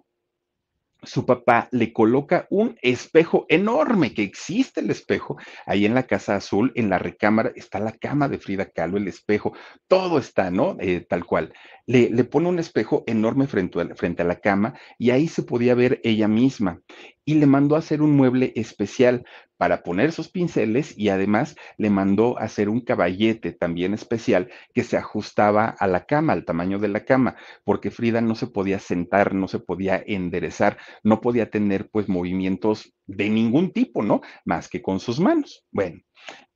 su 1.02 1.26
papá 1.26 1.68
le 1.72 1.92
coloca 1.92 2.46
un 2.50 2.76
espejo 2.82 3.46
enorme, 3.48 4.14
que 4.14 4.22
existe 4.22 4.80
el 4.80 4.90
espejo, 4.90 5.36
ahí 5.66 5.86
en 5.86 5.94
la 5.94 6.04
Casa 6.04 6.36
Azul, 6.36 6.72
en 6.74 6.90
la 6.90 6.98
recámara, 6.98 7.52
está 7.54 7.78
la 7.78 7.92
cama 7.92 8.28
de 8.28 8.38
Frida 8.38 8.66
Kahlo, 8.66 8.98
el 8.98 9.08
espejo, 9.08 9.52
todo 9.88 10.18
está, 10.18 10.50
¿no? 10.50 10.76
Eh, 10.80 11.00
tal 11.08 11.24
cual. 11.24 11.52
Le, 11.86 12.10
le, 12.10 12.24
pone 12.24 12.48
un 12.48 12.58
espejo 12.58 13.02
enorme 13.06 13.46
frente 13.46 13.94
frente 13.94 14.22
a 14.22 14.26
la 14.26 14.40
cama 14.40 14.74
y 14.98 15.10
ahí 15.10 15.26
se 15.26 15.42
podía 15.42 15.74
ver 15.74 16.00
ella 16.04 16.28
misma. 16.28 16.80
Y 17.24 17.34
le 17.34 17.46
mandó 17.46 17.76
a 17.76 17.80
hacer 17.80 18.02
un 18.02 18.16
mueble 18.16 18.52
especial 18.56 19.24
para 19.56 19.82
poner 19.82 20.12
sus 20.12 20.30
pinceles 20.30 20.96
y 20.96 21.10
además 21.10 21.54
le 21.76 21.90
mandó 21.90 22.38
hacer 22.38 22.70
un 22.70 22.80
caballete 22.80 23.52
también 23.52 23.92
especial 23.92 24.50
que 24.72 24.84
se 24.84 24.96
ajustaba 24.96 25.66
a 25.66 25.86
la 25.86 26.06
cama, 26.06 26.32
al 26.32 26.46
tamaño 26.46 26.78
de 26.78 26.88
la 26.88 27.04
cama, 27.04 27.36
porque 27.62 27.90
Frida 27.90 28.22
no 28.22 28.34
se 28.34 28.46
podía 28.46 28.78
sentar, 28.78 29.34
no 29.34 29.48
se 29.48 29.58
podía 29.58 30.02
enderezar, 30.06 30.78
no 31.02 31.20
podía 31.20 31.50
tener 31.50 31.90
pues 31.90 32.08
movimientos 32.08 32.94
de 33.06 33.28
ningún 33.28 33.72
tipo, 33.72 34.02
¿no? 34.02 34.22
Más 34.46 34.68
que 34.68 34.80
con 34.80 34.98
sus 34.98 35.20
manos. 35.20 35.64
Bueno, 35.70 36.00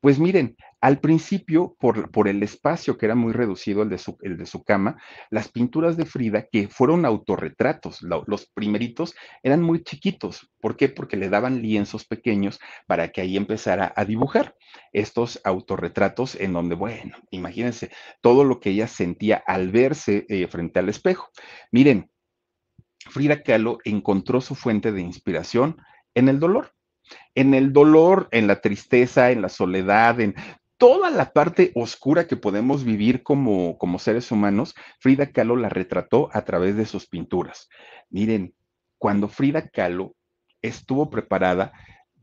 pues 0.01 0.19
miren, 0.19 0.57
al 0.85 1.01
principio, 1.01 1.79
por, 1.81 2.29
el 2.29 2.43
espacio 2.43 2.99
que 2.99 3.07
era 3.07 3.15
muy 3.15 3.33
reducido, 3.33 3.83
el 3.83 3.89
de, 3.89 3.97
su, 3.97 4.19
el 4.21 4.37
de 4.37 4.45
su 4.45 4.65
cama, 4.65 5.01
las 5.31 5.49
pinturas 5.49 5.97
de 5.97 6.05
Frida, 6.05 6.47
que 6.53 6.69
fueron 6.69 7.07
autorretratos, 7.07 8.03
los 8.03 8.47
primeritos 8.53 9.15
eran 9.43 9.63
muy 9.63 9.83
chiquitos. 9.83 10.53
¿Por 10.61 10.77
qué? 10.77 10.91
Porque 10.91 11.17
le 11.17 11.31
daban 11.31 11.63
lienzos 11.63 12.05
pequeños 12.05 12.61
para 12.87 13.09
que 13.13 13.23
ahí 13.23 13.39
empezara 13.39 13.95
a 13.97 14.05
dibujar 14.05 14.57
estos 14.93 15.41
autorretratos 15.43 16.35
en 16.35 16.53
donde, 16.53 16.75
bueno, 16.75 17.17
imagínense 17.31 17.91
todo 18.21 18.45
lo 18.45 18.61
que 18.61 18.69
ella 18.69 18.87
sentía 18.87 19.43
al 19.47 19.73
verse 19.73 20.27
eh, 20.29 20.47
frente 20.49 20.81
al 20.81 20.91
espejo. 20.91 21.31
Miren, 21.73 22.11
Frida 22.99 23.43
Kahlo 23.43 23.79
encontró 23.85 24.43
su 24.43 24.55
fuente 24.55 24.93
de 24.93 25.01
inspiración 25.01 25.79
en 26.15 26.29
el 26.29 26.39
dolor 26.39 26.75
en 27.35 27.55
el 27.55 27.73
dolor, 27.73 28.29
en 28.31 28.47
la 28.47 28.61
tristeza, 28.61 29.31
en 29.31 29.43
la 29.43 29.49
soledad, 29.49 30.21
en 30.21 30.35
toda 30.85 31.09
la 31.09 31.33
parte 31.33 31.73
oscura 31.75 32.27
que 32.27 32.37
podemos 32.37 32.85
vivir 32.85 33.23
como, 33.23 33.79
como 33.79 33.99
seres 33.99 34.31
humanos, 34.31 34.75
Frida 35.01 35.33
Kahlo 35.33 35.57
la 35.57 35.71
retrató 35.71 36.29
a 36.35 36.45
través 36.45 36.77
de 36.77 36.85
sus 36.85 37.07
pinturas. 37.07 37.71
Miren, 38.11 38.55
cuando 38.99 39.29
Frida 39.29 39.67
Kahlo 39.71 40.15
estuvo 40.61 41.09
preparada, 41.09 41.73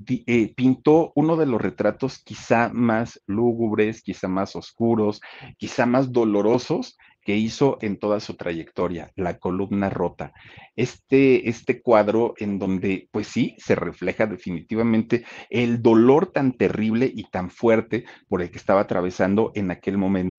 eh, 0.07 0.53
pintó 0.53 1.11
uno 1.15 1.37
de 1.37 1.47
los 1.47 1.59
retratos 1.59 2.19
quizá 2.19 2.69
más 2.71 3.19
lúgubres, 3.25 4.03
quizá 4.03 4.27
más 4.27 4.55
oscuros, 4.55 5.21
quizá 5.57 5.87
más 5.87 6.11
dolorosos 6.11 6.99
que 7.23 7.35
hizo 7.35 7.77
en 7.81 7.97
toda 7.97 8.19
su 8.19 8.35
trayectoria, 8.35 9.11
La 9.15 9.37
columna 9.37 9.89
rota. 9.89 10.33
Este, 10.75 11.49
este 11.49 11.81
cuadro 11.81 12.33
en 12.37 12.59
donde, 12.59 13.07
pues 13.11 13.27
sí, 13.27 13.55
se 13.57 13.75
refleja 13.75 14.25
definitivamente 14.25 15.25
el 15.49 15.81
dolor 15.81 16.31
tan 16.31 16.53
terrible 16.53 17.11
y 17.13 17.25
tan 17.29 17.49
fuerte 17.49 18.05
por 18.27 18.41
el 18.41 18.49
que 18.49 18.57
estaba 18.57 18.81
atravesando 18.81 19.51
en 19.55 19.71
aquel 19.71 19.97
momento 19.97 20.30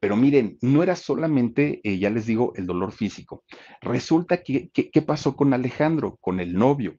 Pero 0.00 0.16
miren, 0.16 0.58
no 0.60 0.82
era 0.82 0.96
solamente, 0.96 1.80
eh, 1.82 1.98
ya 1.98 2.10
les 2.10 2.26
digo, 2.26 2.52
el 2.56 2.66
dolor 2.66 2.92
físico. 2.92 3.44
Resulta 3.80 4.42
que, 4.42 4.70
¿qué 4.70 5.02
pasó 5.02 5.34
con 5.36 5.54
Alejandro, 5.54 6.18
con 6.20 6.40
el 6.40 6.54
novio? 6.54 6.98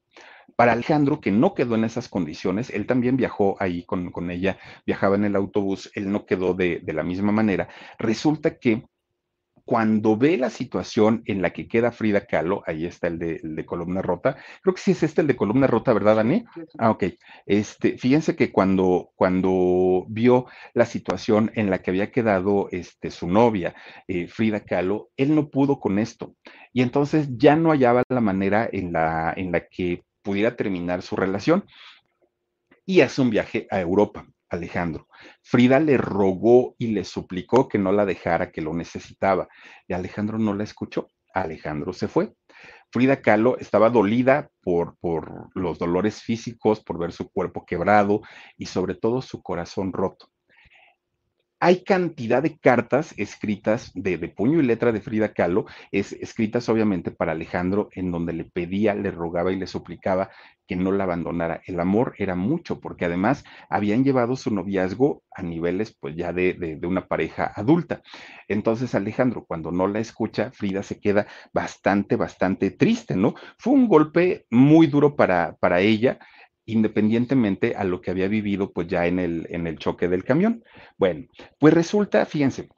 Para 0.55 0.71
Alejandro, 0.71 1.19
que 1.19 1.31
no 1.31 1.53
quedó 1.53 1.75
en 1.75 1.83
esas 1.83 2.07
condiciones, 2.07 2.69
él 2.69 2.87
también 2.87 3.17
viajó 3.17 3.57
ahí 3.59 3.83
con, 3.85 4.11
con 4.11 4.31
ella, 4.31 4.57
viajaba 4.85 5.15
en 5.15 5.25
el 5.25 5.35
autobús, 5.35 5.91
él 5.95 6.11
no 6.11 6.25
quedó 6.25 6.53
de, 6.53 6.79
de 6.81 6.93
la 6.93 7.03
misma 7.03 7.33
manera. 7.33 7.67
Resulta 7.99 8.57
que 8.57 8.85
cuando 9.65 10.15
ve 10.15 10.37
la 10.37 10.51
situación 10.51 11.23
en 11.25 11.41
la 11.41 11.51
que 11.51 11.67
queda 11.67 11.91
Frida 11.91 12.27
Kahlo, 12.27 12.63
ahí 12.67 12.85
está 12.85 13.07
el 13.07 13.17
de, 13.17 13.65
columna 13.65 14.01
rota, 14.03 14.37
creo 14.61 14.75
que 14.75 14.81
sí 14.81 14.91
es 14.91 15.01
este 15.01 15.21
el 15.21 15.27
de 15.27 15.35
columna 15.35 15.65
rota, 15.65 15.91
¿verdad, 15.91 16.17
Dani? 16.17 16.45
Ah, 16.77 16.91
ok. 16.91 17.05
Este, 17.47 17.97
fíjense 17.97 18.35
que 18.35 18.51
cuando, 18.51 19.09
cuando 19.15 20.05
vio 20.07 20.45
la 20.75 20.85
situación 20.85 21.51
en 21.55 21.71
la 21.71 21.79
que 21.79 21.89
había 21.89 22.11
quedado 22.11 22.69
este, 22.71 23.09
su 23.09 23.27
novia, 23.27 23.73
eh, 24.07 24.27
Frida 24.27 24.59
Kahlo, 24.59 25.09
él 25.17 25.33
no 25.33 25.49
pudo 25.49 25.79
con 25.79 25.97
esto. 25.97 26.35
Y 26.71 26.83
entonces 26.83 27.27
ya 27.31 27.55
no 27.55 27.71
hallaba 27.71 28.03
la 28.07 28.21
manera 28.21 28.69
en 28.71 28.93
la, 28.93 29.33
en 29.35 29.51
la 29.51 29.65
que 29.67 30.03
pudiera 30.21 30.55
terminar 30.55 31.01
su 31.01 31.15
relación. 31.15 31.65
Y 32.85 33.01
hace 33.01 33.19
un 33.19 33.31
viaje 33.31 33.65
a 33.71 33.81
Europa. 33.81 34.27
Alejandro. 34.55 35.07
Frida 35.41 35.79
le 35.79 35.97
rogó 35.97 36.75
y 36.77 36.87
le 36.87 37.03
suplicó 37.03 37.67
que 37.67 37.77
no 37.77 37.91
la 37.91 38.05
dejara, 38.05 38.51
que 38.51 38.61
lo 38.61 38.73
necesitaba. 38.73 39.47
Y 39.87 39.93
Alejandro 39.93 40.37
no 40.37 40.53
la 40.53 40.63
escuchó. 40.63 41.09
Alejandro 41.33 41.93
se 41.93 42.07
fue. 42.07 42.33
Frida 42.91 43.21
Kahlo 43.21 43.57
estaba 43.57 43.89
dolida 43.89 44.49
por, 44.61 44.97
por 44.97 45.49
los 45.53 45.77
dolores 45.79 46.21
físicos, 46.21 46.81
por 46.83 46.97
ver 46.97 47.11
su 47.11 47.29
cuerpo 47.29 47.65
quebrado 47.65 48.21
y 48.57 48.67
sobre 48.67 48.95
todo 48.95 49.21
su 49.21 49.41
corazón 49.41 49.91
roto 49.91 50.29
hay 51.59 51.83
cantidad 51.83 52.43
de 52.43 52.59
cartas 52.59 53.13
escritas 53.17 53.91
de, 53.95 54.17
puño 54.29 54.59
y 54.59 54.63
letra 54.63 54.91
de 54.91 55.01
Frida 55.01 55.33
Kahlo, 55.33 55.65
es, 55.91 56.11
escritas 56.13 56.67
obviamente 56.69 57.11
para 57.11 57.31
Alejandro, 57.31 57.89
en 57.93 58.11
donde 58.11 58.33
le 58.33 58.43
pedía, 58.43 58.93
le 58.93 59.09
rogaba 59.09 59.51
y 59.51 59.55
le 59.55 59.65
suplicaba 59.65 60.29
que 60.67 60.75
no 60.75 60.91
la 60.91 61.03
abandonara. 61.05 61.61
El 61.65 61.79
amor 61.79 62.15
era 62.17 62.35
mucho, 62.35 62.79
porque 62.79 63.05
además 63.05 63.43
habían 63.69 64.03
llevado 64.03 64.35
su 64.35 64.53
noviazgo 64.53 65.23
a 65.31 65.41
niveles 65.41 65.95
pues 65.99 66.15
ya 66.15 66.33
de, 66.33 66.53
de 66.53 66.87
una 66.87 67.07
pareja 67.07 67.51
adulta. 67.55 68.01
Entonces 68.47 68.95
Alejandro, 68.95 69.45
cuando 69.45 69.71
no 69.71 69.87
la 69.87 69.99
escucha, 69.99 70.51
Frida 70.51 70.83
se 70.83 70.99
queda 70.99 71.27
bastante, 71.53 72.15
bastante 72.15 72.71
triste, 72.71 73.15
¿no? 73.15 73.35
Fue 73.57 73.73
un 73.73 73.87
golpe 73.87 74.45
muy 74.49 74.87
duro 74.87 75.15
para, 75.15 75.55
para 75.59 75.81
ella 75.81 76.19
independientemente 76.65 77.75
a 77.75 77.83
lo 77.83 78.01
que 78.01 78.11
había 78.11 78.27
vivido 78.27 78.71
pues 78.71 78.87
ya 78.87 79.05
en 79.05 79.19
el, 79.19 79.47
en 79.49 79.67
el 79.67 79.77
choque 79.77 80.07
del 80.07 80.23
camión. 80.23 80.63
Bueno, 80.97 81.27
pues 81.59 81.73
resulta, 81.73 82.25
fíjense, 82.25 82.69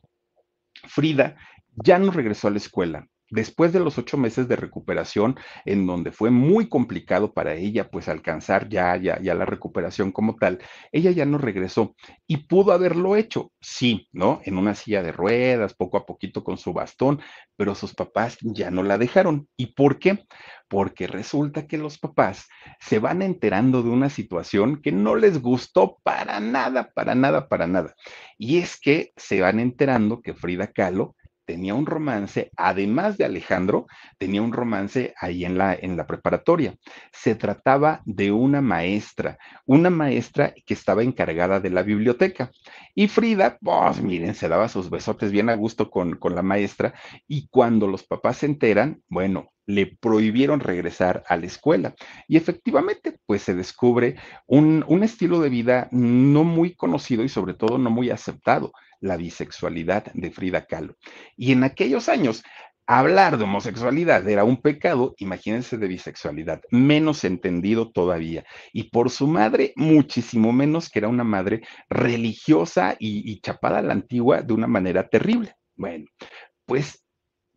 Frida 0.88 1.38
ya 1.76 2.00
no 2.00 2.12
regresó 2.12 2.48
a 2.48 2.52
la 2.52 2.58
escuela, 2.58 3.08
Después 3.30 3.73
de 3.73 3.82
los 3.82 3.97
ocho 3.97 4.17
meses 4.17 4.47
de 4.47 4.55
recuperación, 4.55 5.38
en 5.65 5.86
donde 5.86 6.11
fue 6.11 6.32
muy 6.32 6.69
complicado 6.69 7.34
para 7.34 7.55
ella, 7.55 7.89
pues 7.89 8.07
alcanzar 8.07 8.69
ya, 8.69 8.95
ya, 8.95 9.19
ya 9.21 9.36
la 9.36 9.45
recuperación 9.45 10.11
como 10.13 10.38
tal, 10.38 10.59
ella 10.93 11.11
ya 11.11 11.25
no 11.25 11.38
regresó 11.38 11.95
y 12.25 12.38
pudo 12.38 12.71
haberlo 12.71 13.17
hecho, 13.17 13.51
sí, 13.59 14.07
¿no? 14.13 14.39
En 14.45 14.57
una 14.57 14.75
silla 14.75 15.03
de 15.03 15.11
ruedas, 15.11 15.73
poco 15.73 15.97
a 15.97 16.05
poquito 16.05 16.43
con 16.43 16.57
su 16.57 16.71
bastón, 16.71 17.19
pero 17.57 17.75
sus 17.75 17.93
papás 17.93 18.38
ya 18.41 18.71
no 18.71 18.84
la 18.84 18.97
dejaron. 18.97 19.49
¿Y 19.57 19.67
por 19.73 19.99
qué? 19.99 20.25
Porque 20.69 21.07
resulta 21.07 21.67
que 21.67 21.78
los 21.78 21.97
papás 21.97 22.47
se 22.80 22.99
van 22.99 23.21
enterando 23.21 23.84
de 23.84 23.89
una 23.89 24.09
situación 24.09 24.82
que 24.82 24.91
no 24.91 25.15
les 25.15 25.41
gustó 25.41 25.97
para 26.03 26.39
nada, 26.39 26.91
para 26.93 27.13
nada, 27.13 27.49
para 27.49 27.67
nada. 27.67 27.93
Y 28.38 28.59
es 28.59 28.80
que 28.80 29.11
se 29.17 29.41
van 29.41 29.59
enterando 29.59 30.21
que 30.21 30.34
Frida 30.34 30.67
Kahlo 30.67 31.15
tenía 31.48 31.74
un 31.74 31.86
romance, 31.86 32.52
además 32.58 33.18
de 33.18 33.24
Alejandro, 33.24 33.88
tenía 34.18 34.41
un 34.41 34.52
romance 34.52 35.14
ahí 35.20 35.45
en 35.45 35.58
la, 35.58 35.74
en 35.74 35.95
la 35.95 36.06
preparatoria. 36.06 36.76
Se 37.14 37.36
trataba 37.36 38.02
de 38.06 38.34
una 38.34 38.62
maestra, 38.62 39.39
una 39.66 39.89
maestra 39.89 40.54
que 40.66 40.74
estaba 40.74 41.04
encargada 41.04 41.62
de 41.62 41.70
la 41.70 41.84
biblioteca. 41.84 42.52
Y 42.93 43.08
Frida, 43.08 43.58
pues 43.62 44.02
miren, 44.02 44.36
se 44.36 44.50
daba 44.50 44.68
sus 44.68 44.89
besotes 44.89 45.32
bien 45.32 45.50
a 45.50 45.56
gusto 45.56 45.89
con, 45.89 46.18
con 46.18 46.36
la 46.36 46.43
maestra 46.43 46.93
y 47.28 47.48
cuando 47.48 47.88
los 47.88 48.04
papás 48.04 48.38
se 48.38 48.45
enteran, 48.45 49.02
bueno, 49.08 49.54
le 49.66 49.86
prohibieron 49.86 50.60
regresar 50.60 51.24
a 51.28 51.38
la 51.38 51.45
escuela. 51.45 51.95
Y 52.28 52.36
efectivamente, 52.36 53.20
pues 53.26 53.41
se 53.41 53.54
descubre 53.54 54.16
un, 54.45 54.84
un, 54.88 55.04
estilo 55.04 55.39
de 55.39 55.50
vida 55.50 55.88
no 55.91 56.43
muy 56.43 56.74
conocido 56.76 57.24
y 57.24 57.30
sobre 57.30 57.54
todo 57.54 57.78
no 57.78 57.89
muy 57.89 58.10
aceptado 58.10 58.72
la 59.00 59.18
bisexualidad 59.18 60.12
de 60.14 60.32
Frida 60.32 60.66
Kahlo. 60.66 60.95
Y 61.36 61.52
en 61.52 61.64
aquellos 61.64 62.10
años, 62.10 62.43
hablar 62.88 63.38
de 63.38 63.43
homosexualidad 63.43 64.28
era 64.28 64.45
un 64.45 64.62
pecado, 64.62 65.14
imagínense 65.18 65.78
de 65.78 65.88
bisexualidad, 65.88 66.62
menos 66.72 67.24
entendido 67.26 67.91
todavía. 67.91 68.45
Y 68.72 68.89
por 68.89 69.10
su 69.10 69.28
madre, 69.28 69.74
muchísimo 69.76 70.54
menos 70.54 70.89
que 70.89 71.00
era 71.00 71.10
una 71.10 71.26
madre 71.26 71.62
religiosa 71.89 72.95
y, 72.98 73.39
chapada 73.41 73.80
a 73.80 73.82
la 73.82 73.93
antigua 73.93 74.41
de 74.41 74.54
una 74.54 74.68
manera 74.68 75.10
terrible. 75.10 75.56
Bueno, 75.76 76.06
pues, 76.66 77.04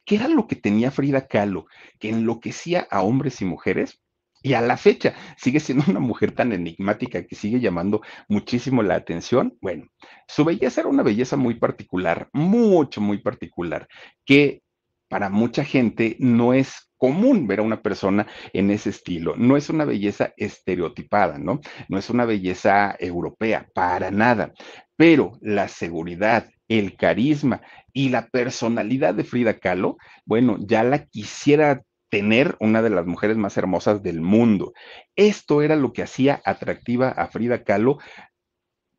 ¿qué 0.04 0.16
era 0.16 0.28
lo 0.28 0.46
que 0.46 0.56
tenía 0.56 0.90
Frida 0.90 1.26
Kahlo? 1.26 1.66
Que 1.98 2.10
enloquecía 2.10 2.86
a 2.90 3.02
hombres 3.02 3.40
y 3.40 3.44
mujeres 3.44 4.00
y 4.42 4.54
a 4.54 4.60
la 4.60 4.76
fecha 4.76 5.14
sigue 5.36 5.60
siendo 5.60 5.84
una 5.88 6.00
mujer 6.00 6.32
tan 6.32 6.52
enigmática 6.52 7.26
que 7.26 7.34
sigue 7.34 7.60
llamando 7.60 8.02
muchísimo 8.28 8.82
la 8.82 8.94
atención. 8.94 9.56
Bueno, 9.60 9.86
su 10.26 10.44
belleza 10.44 10.80
era 10.80 10.90
una 10.90 11.02
belleza 11.02 11.36
muy 11.36 11.54
particular, 11.54 12.28
mucho, 12.32 13.00
muy 13.00 13.18
particular, 13.18 13.88
que 14.24 14.62
para 15.08 15.28
mucha 15.28 15.64
gente 15.64 16.16
no 16.20 16.54
es 16.54 16.90
común 16.96 17.46
ver 17.46 17.60
a 17.60 17.62
una 17.62 17.82
persona 17.82 18.26
en 18.52 18.70
ese 18.70 18.90
estilo. 18.90 19.34
No 19.36 19.56
es 19.56 19.70
una 19.70 19.84
belleza 19.84 20.32
estereotipada, 20.36 21.38
¿no? 21.38 21.60
No 21.88 21.98
es 21.98 22.10
una 22.10 22.26
belleza 22.26 22.94
europea, 23.00 23.68
para 23.74 24.10
nada. 24.10 24.52
Pero 24.96 25.32
la 25.40 25.66
seguridad, 25.68 26.50
el 26.68 26.96
carisma 26.96 27.62
y 27.92 28.10
la 28.10 28.28
personalidad 28.28 29.14
de 29.14 29.24
Frida 29.24 29.58
Kahlo, 29.58 29.96
bueno, 30.26 30.58
ya 30.60 30.84
la 30.84 31.06
quisiera 31.06 31.82
tener 32.10 32.56
una 32.60 32.82
de 32.82 32.90
las 32.90 33.06
mujeres 33.06 33.36
más 33.36 33.56
hermosas 33.56 34.02
del 34.02 34.20
mundo. 34.20 34.72
Esto 35.16 35.62
era 35.62 35.76
lo 35.76 35.92
que 35.92 36.02
hacía 36.02 36.42
atractiva 36.44 37.08
a 37.08 37.28
Frida 37.28 37.64
Kahlo 37.64 37.98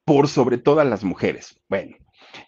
por 0.05 0.27
sobre 0.27 0.57
todas 0.57 0.87
las 0.87 1.03
mujeres. 1.03 1.61
Bueno, 1.69 1.97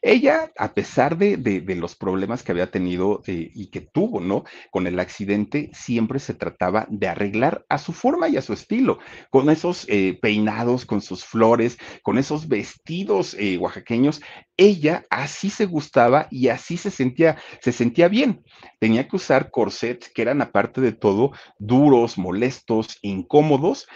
ella, 0.02 0.52
a 0.58 0.74
pesar 0.74 1.18
de, 1.18 1.64
los 1.76 1.96
problemas 1.96 2.44
que 2.44 2.52
había 2.52 2.70
tenido 2.70 3.22
eh, 3.28 3.52
y 3.54 3.68
que 3.68 3.82
tuvo, 3.82 4.20
¿no? 4.20 4.44
Con 4.72 4.88
el 4.88 5.00
accidente, 5.00 5.70
siempre 5.74 6.20
se 6.20 6.34
trataba 6.34 6.86
de 6.90 7.08
arreglar 7.08 7.66
a 7.70 7.78
su 7.78 7.94
forma 7.94 8.30
y 8.30 8.38
a 8.38 8.42
su 8.42 8.54
estilo, 8.54 9.00
con 9.30 9.50
esos 9.50 9.86
eh, 9.90 10.18
peinados, 10.22 10.86
con 10.86 11.02
sus 11.02 11.24
flores, 11.26 11.78
con 12.02 12.18
esos 12.18 12.48
vestidos 12.48 13.36
eh, 13.40 13.58
oaxaqueños. 13.58 14.22
Ella 14.58 15.06
así 15.10 15.50
se 15.50 15.66
gustaba 15.66 16.28
y 16.30 16.50
así 16.50 16.78
se 16.78 16.92
sentía, 16.92 17.38
se 17.62 17.72
sentía 17.72 18.08
bien. 18.08 18.44
Tenía 18.80 19.08
que 19.08 19.16
usar 19.16 19.50
corsets 19.52 20.10
que 20.10 20.22
eran, 20.22 20.42
aparte 20.42 20.82
de 20.82 20.92
todo, 20.92 21.32
duros, 21.58 22.18
molestos, 22.18 22.98
incómodos, 23.02 23.88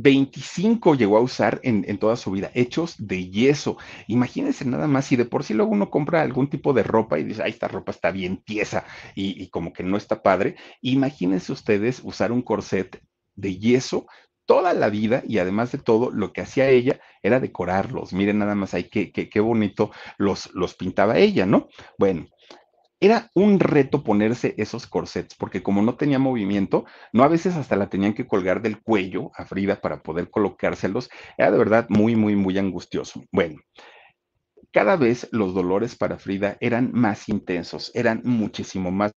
25 0.00 0.94
llegó 0.94 1.16
a 1.16 1.20
usar 1.20 1.60
en, 1.64 1.98
toda 1.98 2.14
su 2.14 2.30
vida, 2.30 2.52
hechos 2.54 2.94
de 2.98 3.30
yeso. 3.30 3.78
Imagínense 4.06 4.64
nada 4.64 4.86
más, 4.86 5.06
si 5.06 5.16
de 5.16 5.24
por 5.24 5.42
sí 5.42 5.54
luego 5.54 5.72
uno 5.72 5.90
compra 5.90 6.22
algún 6.22 6.48
tipo 6.48 6.72
de 6.72 6.84
ropa 6.84 7.18
y 7.18 7.24
dice, 7.24 7.42
ay, 7.42 7.50
esta 7.50 7.66
ropa 7.66 7.90
está 7.90 8.12
bien 8.12 8.36
tiesa 8.44 8.84
y, 9.16 9.42
y 9.42 9.48
como 9.48 9.72
que 9.72 9.82
no 9.82 9.96
está 9.96 10.22
padre, 10.22 10.54
imagínense 10.82 11.50
ustedes 11.50 12.00
usar 12.04 12.30
un 12.30 12.42
corset 12.42 13.02
de 13.34 13.58
yeso 13.58 14.06
toda 14.46 14.72
la 14.72 14.88
vida 14.88 15.22
y 15.28 15.38
además 15.38 15.72
de 15.72 15.78
todo, 15.78 16.10
lo 16.10 16.32
que 16.32 16.40
hacía 16.40 16.70
ella 16.70 17.00
era 17.22 17.38
decorarlos. 17.38 18.14
Miren 18.14 18.38
nada 18.38 18.54
más 18.54 18.72
ahí 18.72 18.84
qué, 18.84 19.12
qué, 19.12 19.28
qué 19.28 19.40
bonito 19.40 19.90
los, 20.16 20.54
los 20.54 20.74
pintaba 20.74 21.18
ella, 21.18 21.44
¿no? 21.44 21.68
Bueno, 21.98 22.28
era 23.00 23.30
un 23.34 23.60
reto 23.60 24.02
ponerse 24.02 24.54
esos 24.58 24.86
corsets, 24.86 25.34
porque 25.36 25.62
como 25.62 25.82
no 25.82 25.96
tenía 25.96 26.18
movimiento, 26.18 26.84
no 27.12 27.22
a 27.22 27.28
veces 27.28 27.54
hasta 27.56 27.76
la 27.76 27.88
tenían 27.88 28.14
que 28.14 28.26
colgar 28.26 28.60
del 28.62 28.82
cuello 28.82 29.30
a 29.36 29.44
Frida 29.44 29.80
para 29.80 30.02
poder 30.02 30.30
colocárselos. 30.30 31.08
Era 31.36 31.50
de 31.50 31.58
verdad 31.58 31.86
muy, 31.88 32.16
muy, 32.16 32.34
muy 32.36 32.58
angustioso. 32.58 33.24
Bueno, 33.30 33.60
cada 34.72 34.96
vez 34.96 35.28
los 35.32 35.54
dolores 35.54 35.96
para 35.96 36.18
Frida 36.18 36.56
eran 36.60 36.90
más 36.92 37.28
intensos, 37.28 37.90
eran 37.94 38.20
muchísimo 38.24 38.90
más 38.90 39.12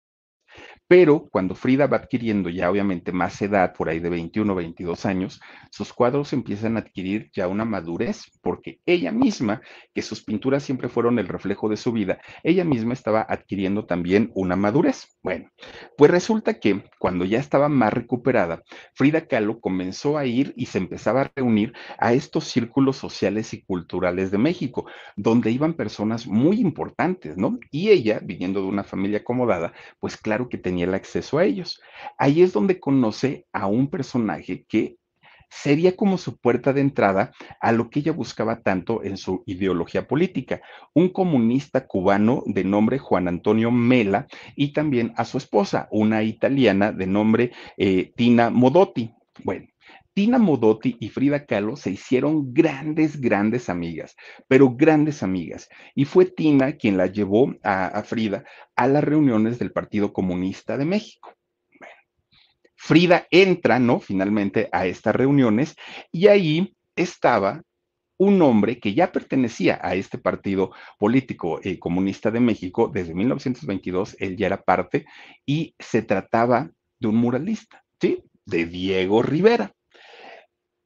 pero 0.89 1.29
cuando 1.29 1.53
Frida 1.53 1.85
va 1.85 1.97
adquiriendo 1.97 2.49
ya 2.49 2.71
obviamente 2.71 3.11
más 3.11 3.39
edad, 3.43 3.75
por 3.75 3.89
ahí 3.89 3.99
de 3.99 4.09
21 4.09 4.51
o 4.51 4.55
22 4.55 5.05
años, 5.05 5.39
sus 5.69 5.93
cuadros 5.93 6.33
empiezan 6.33 6.77
a 6.77 6.79
adquirir 6.79 7.29
ya 7.31 7.47
una 7.47 7.63
madurez, 7.63 8.23
porque 8.41 8.79
ella 8.87 9.11
misma, 9.11 9.61
que 9.93 10.01
sus 10.01 10.23
pinturas 10.23 10.63
siempre 10.63 10.89
fueron 10.89 11.19
el 11.19 11.27
reflejo 11.27 11.69
de 11.69 11.77
su 11.77 11.91
vida, 11.91 12.19
ella 12.41 12.63
misma 12.65 12.93
estaba 12.93 13.23
adquiriendo 13.29 13.85
también 13.85 14.31
una 14.33 14.55
madurez. 14.55 15.15
Bueno, 15.21 15.51
pues 15.95 16.09
resulta 16.09 16.59
que 16.59 16.83
cuando 16.97 17.23
ya 17.23 17.37
estaba 17.37 17.69
más 17.69 17.93
recuperada, 17.93 18.63
Frida 18.95 19.27
Kahlo 19.27 19.59
comenzó 19.59 20.17
a 20.17 20.25
ir 20.25 20.53
y 20.57 20.65
se 20.65 20.79
empezaba 20.79 21.21
a 21.21 21.31
reunir 21.35 21.71
a 21.99 22.13
estos 22.13 22.45
círculos 22.45 22.97
sociales 22.97 23.53
y 23.53 23.61
culturales 23.61 24.31
de 24.31 24.39
México, 24.39 24.87
donde 25.15 25.51
iban 25.51 25.75
personas 25.75 26.25
muy 26.25 26.59
importantes, 26.59 27.37
¿no? 27.37 27.59
Y 27.69 27.89
ella, 27.89 28.19
viniendo 28.23 28.61
de 28.61 28.67
una 28.69 28.83
familia 28.83 29.19
acomodada, 29.19 29.71
pues 29.99 30.17
claro 30.17 30.49
que 30.49 30.57
tenía 30.57 30.78
el 30.81 30.93
acceso 30.93 31.37
a 31.37 31.45
ellos. 31.45 31.81
Ahí 32.17 32.41
es 32.41 32.53
donde 32.53 32.79
conoce 32.79 33.45
a 33.53 33.67
un 33.67 33.89
personaje 33.89 34.65
que 34.67 34.97
sería 35.49 35.95
como 35.95 36.17
su 36.17 36.37
puerta 36.37 36.73
de 36.73 36.81
entrada 36.81 37.31
a 37.59 37.71
lo 37.71 37.89
que 37.89 37.99
ella 37.99 38.11
buscaba 38.11 38.61
tanto 38.61 39.03
en 39.03 39.17
su 39.17 39.43
ideología 39.45 40.07
política, 40.07 40.61
un 40.93 41.09
comunista 41.09 41.87
cubano 41.87 42.43
de 42.45 42.63
nombre 42.63 42.99
Juan 42.99 43.27
Antonio 43.27 43.71
Mela 43.71 44.27
y 44.55 44.73
también 44.73 45.13
a 45.17 45.25
su 45.25 45.37
esposa, 45.37 45.87
una 45.91 46.23
italiana 46.23 46.91
de 46.91 47.07
nombre 47.07 47.51
eh, 47.77 48.13
Tina 48.15 48.49
Modotti. 48.49 49.11
Bueno, 49.43 49.67
Tina 50.19 50.37
Modotti 50.37 50.97
y 50.99 51.07
Frida 51.07 51.45
Kahlo 51.45 51.77
se 51.77 51.91
hicieron 51.91 52.53
grandes, 52.53 53.21
grandes 53.21 53.69
amigas, 53.69 54.17
pero 54.49 54.75
grandes 54.75 55.23
amigas. 55.23 55.69
Y 55.95 56.03
fue 56.03 56.25
Tina 56.25 56.73
quien 56.73 56.97
la 56.97 57.05
llevó 57.05 57.55
a, 57.63 58.03
Frida 58.03 58.43
a 58.75 58.87
las 58.87 59.01
reuniones 59.01 59.59
del 59.59 59.71
Partido 59.71 60.11
Comunista 60.11 60.77
de 60.77 60.83
México. 60.83 61.33
Frida 62.75 63.27
entra, 63.31 63.79
¿no? 63.79 64.01
Finalmente 64.01 64.67
a 64.73 64.87
estas 64.87 65.15
reuniones 65.15 65.77
y 66.11 66.27
ahí 66.27 66.75
estaba 66.97 67.61
un 68.17 68.41
hombre 68.41 68.77
que 68.77 68.93
ya 68.93 69.13
pertenecía 69.13 69.79
a 69.81 69.95
este 69.95 70.17
partido 70.17 70.71
político 70.97 71.61
eh, 71.63 71.79
comunista 71.79 72.29
de 72.29 72.41
México 72.41 72.91
desde 72.93 73.13
1922, 73.13 74.17
él 74.19 74.35
ya 74.35 74.47
era 74.47 74.61
parte 74.63 75.05
y 75.45 75.73
se 75.79 76.01
trataba 76.01 76.69
de 76.99 77.07
un 77.07 77.15
muralista, 77.15 77.85
¿sí? 78.01 78.21
De 78.45 78.65
Diego 78.65 79.23
Rivera. 79.23 79.73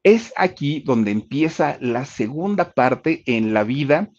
Es 0.03 0.33
aquí 0.35 0.81
donde 0.81 1.11
empieza 1.11 1.77
la 1.79 2.05
segunda 2.05 2.73
parte 2.73 3.23
en 3.25 3.53
la 3.53 3.63
vida 3.63 4.11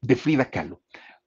de 0.00 0.16
Frida 0.16 0.50
Kahlo. 0.50 0.82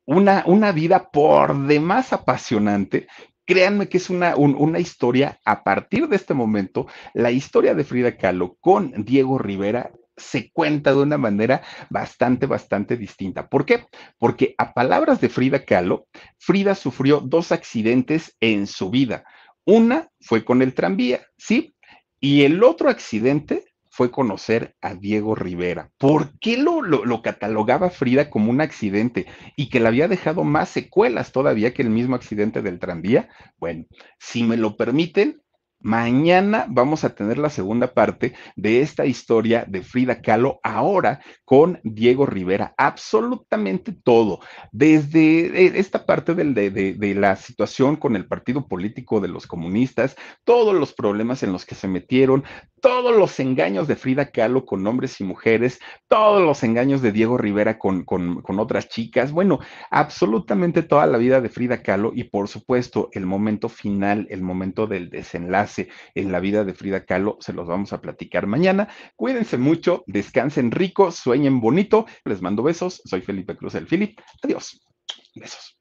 Una, 0.06 0.44
una 0.46 0.74
vida 0.74 1.10
por 1.10 1.68
demás 1.68 2.12
apasionante. 2.12 3.08
Créanme 3.46 3.88
que 3.88 3.98
es 3.98 4.10
una, 4.10 4.36
una 4.36 4.80
historia, 4.80 5.40
a 5.46 5.64
partir 5.64 6.08
de 6.10 6.18
este 6.18 6.34
momento, 6.34 6.88
la 7.14 7.32
historia 7.32 7.74
de 7.74 7.84
Frida 7.84 8.18
Kahlo 8.18 8.58
con 8.60 8.92
Diego 9.06 9.38
Rivera 9.38 9.92
se 10.18 10.52
cuenta 10.52 10.92
de 10.92 11.02
una 11.02 11.18
manera 11.18 11.62
bastante, 11.90 12.46
bastante 12.46 12.98
distinta. 12.98 13.48
¿Por 13.48 13.66
qué? 13.66 13.86
Porque 14.18 14.54
a 14.58 14.74
palabras 14.74 15.22
de 15.22 15.30
Frida 15.30 15.64
Kahlo, 15.64 16.08
Frida 16.38 16.76
sufrió 16.76 17.22
dos 17.22 17.52
accidentes 17.52 18.36
en 18.40 18.68
su 18.68 18.90
vida. 18.90 19.24
Una 19.66 20.10
fue 20.20 20.44
con 20.44 20.62
el 20.62 20.74
tranvía, 20.74 21.22
¿sí? 21.38 21.76
Y 22.22 22.44
el 22.44 22.64
otro 22.64 22.90
accidente 22.90 23.66
fue 23.90 24.12
conocer 24.12 24.76
a 24.80 24.94
Diego 24.94 25.36
Rivera. 25.36 25.92
¿Por 25.98 26.40
qué 26.40 26.56
lo, 26.56 26.82
lo, 26.82 27.22
catalogaba 27.22 27.90
Frida 27.90 28.30
como 28.30 28.50
un 28.50 28.62
accidente 28.62 29.26
y 29.58 29.70
que 29.70 29.82
le 29.82 29.88
había 29.88 30.08
dejado 30.08 30.44
más 30.46 30.70
secuelas 30.70 31.34
todavía 31.34 31.74
que 31.74 31.82
el 31.82 31.90
mismo 31.90 32.16
accidente 32.16 32.62
del 32.62 32.80
tranvía? 32.80 33.28
Bueno, 33.58 33.86
si 34.18 34.44
me 34.44 34.56
lo 34.56 34.78
permiten, 34.78 35.42
Mañana 35.84 36.68
vamos 36.70 37.04
a 37.04 37.16
tener 37.16 37.38
la 37.38 37.50
segunda 37.50 37.94
parte 37.94 38.34
de 38.56 38.82
esta 38.82 39.06
historia 39.06 39.66
de 39.68 39.82
Frida 39.82 40.22
Kahlo, 40.22 40.60
ahora 40.64 41.22
con 41.44 41.80
Diego 41.84 42.26
Rivera. 42.26 42.74
Absolutamente 42.78 43.92
todo, 43.92 44.40
desde 44.72 45.66
eh, 45.66 45.72
esta 45.76 46.06
parte 46.06 46.36
de, 46.36 47.16
la 47.16 47.36
situación 47.36 47.96
con 47.96 48.16
el 48.16 48.28
partido 48.28 48.68
político 48.68 49.20
de 49.20 49.28
los 49.28 49.48
comunistas, 49.48 50.16
todos 50.44 50.76
los 50.76 50.94
problemas 50.94 51.42
en 51.44 51.52
los 51.52 51.66
que 51.66 51.76
se 51.76 51.88
metieron, 51.88 52.44
todos 52.82 53.16
los 53.16 53.40
engaños 53.40 53.88
de 53.88 53.96
Frida 53.96 54.32
Kahlo 54.32 54.66
con 54.66 54.86
hombres 54.86 55.22
y 55.22 55.24
mujeres, 55.24 55.80
todos 56.08 56.42
los 56.42 56.64
engaños 56.64 57.02
de 57.02 57.12
Diego 57.12 57.38
Rivera 57.38 57.80
con, 57.80 58.04
con 58.04 58.60
otras 58.60 58.90
chicas, 58.90 59.32
bueno, 59.32 59.60
absolutamente 59.90 60.84
toda 60.84 61.06
la 61.06 61.18
vida 61.18 61.42
de 61.42 61.50
Frida 61.50 61.82
Kahlo 61.82 62.12
y 62.14 62.26
por 62.26 62.48
supuesto 62.48 63.10
el 63.14 63.26
momento 63.26 63.70
final, 63.70 64.28
el 64.30 64.42
momento 64.42 64.88
del 64.88 65.10
desenlace 65.10 65.90
en 66.16 66.32
la 66.32 66.40
vida 66.40 66.64
de 66.64 66.74
Frida 66.74 67.06
Kahlo, 67.06 67.38
se 67.40 67.54
los 67.54 67.68
vamos 67.68 67.94
a 67.94 68.02
platicar 68.02 68.48
mañana. 68.48 68.90
Cuídense 69.16 69.58
mucho, 69.58 70.04
descansen 70.08 70.72
rico, 70.72 71.12
sueñen 71.12 71.60
bonito. 71.60 72.06
Les 72.26 72.42
mando 72.42 72.64
besos. 72.64 73.02
Soy 73.06 73.22
Felipe 73.22 73.56
Cruz 73.56 73.76
el 73.76 73.88
Philip. 73.88 74.20
Adiós. 74.44 74.82
Besos. 75.36 75.81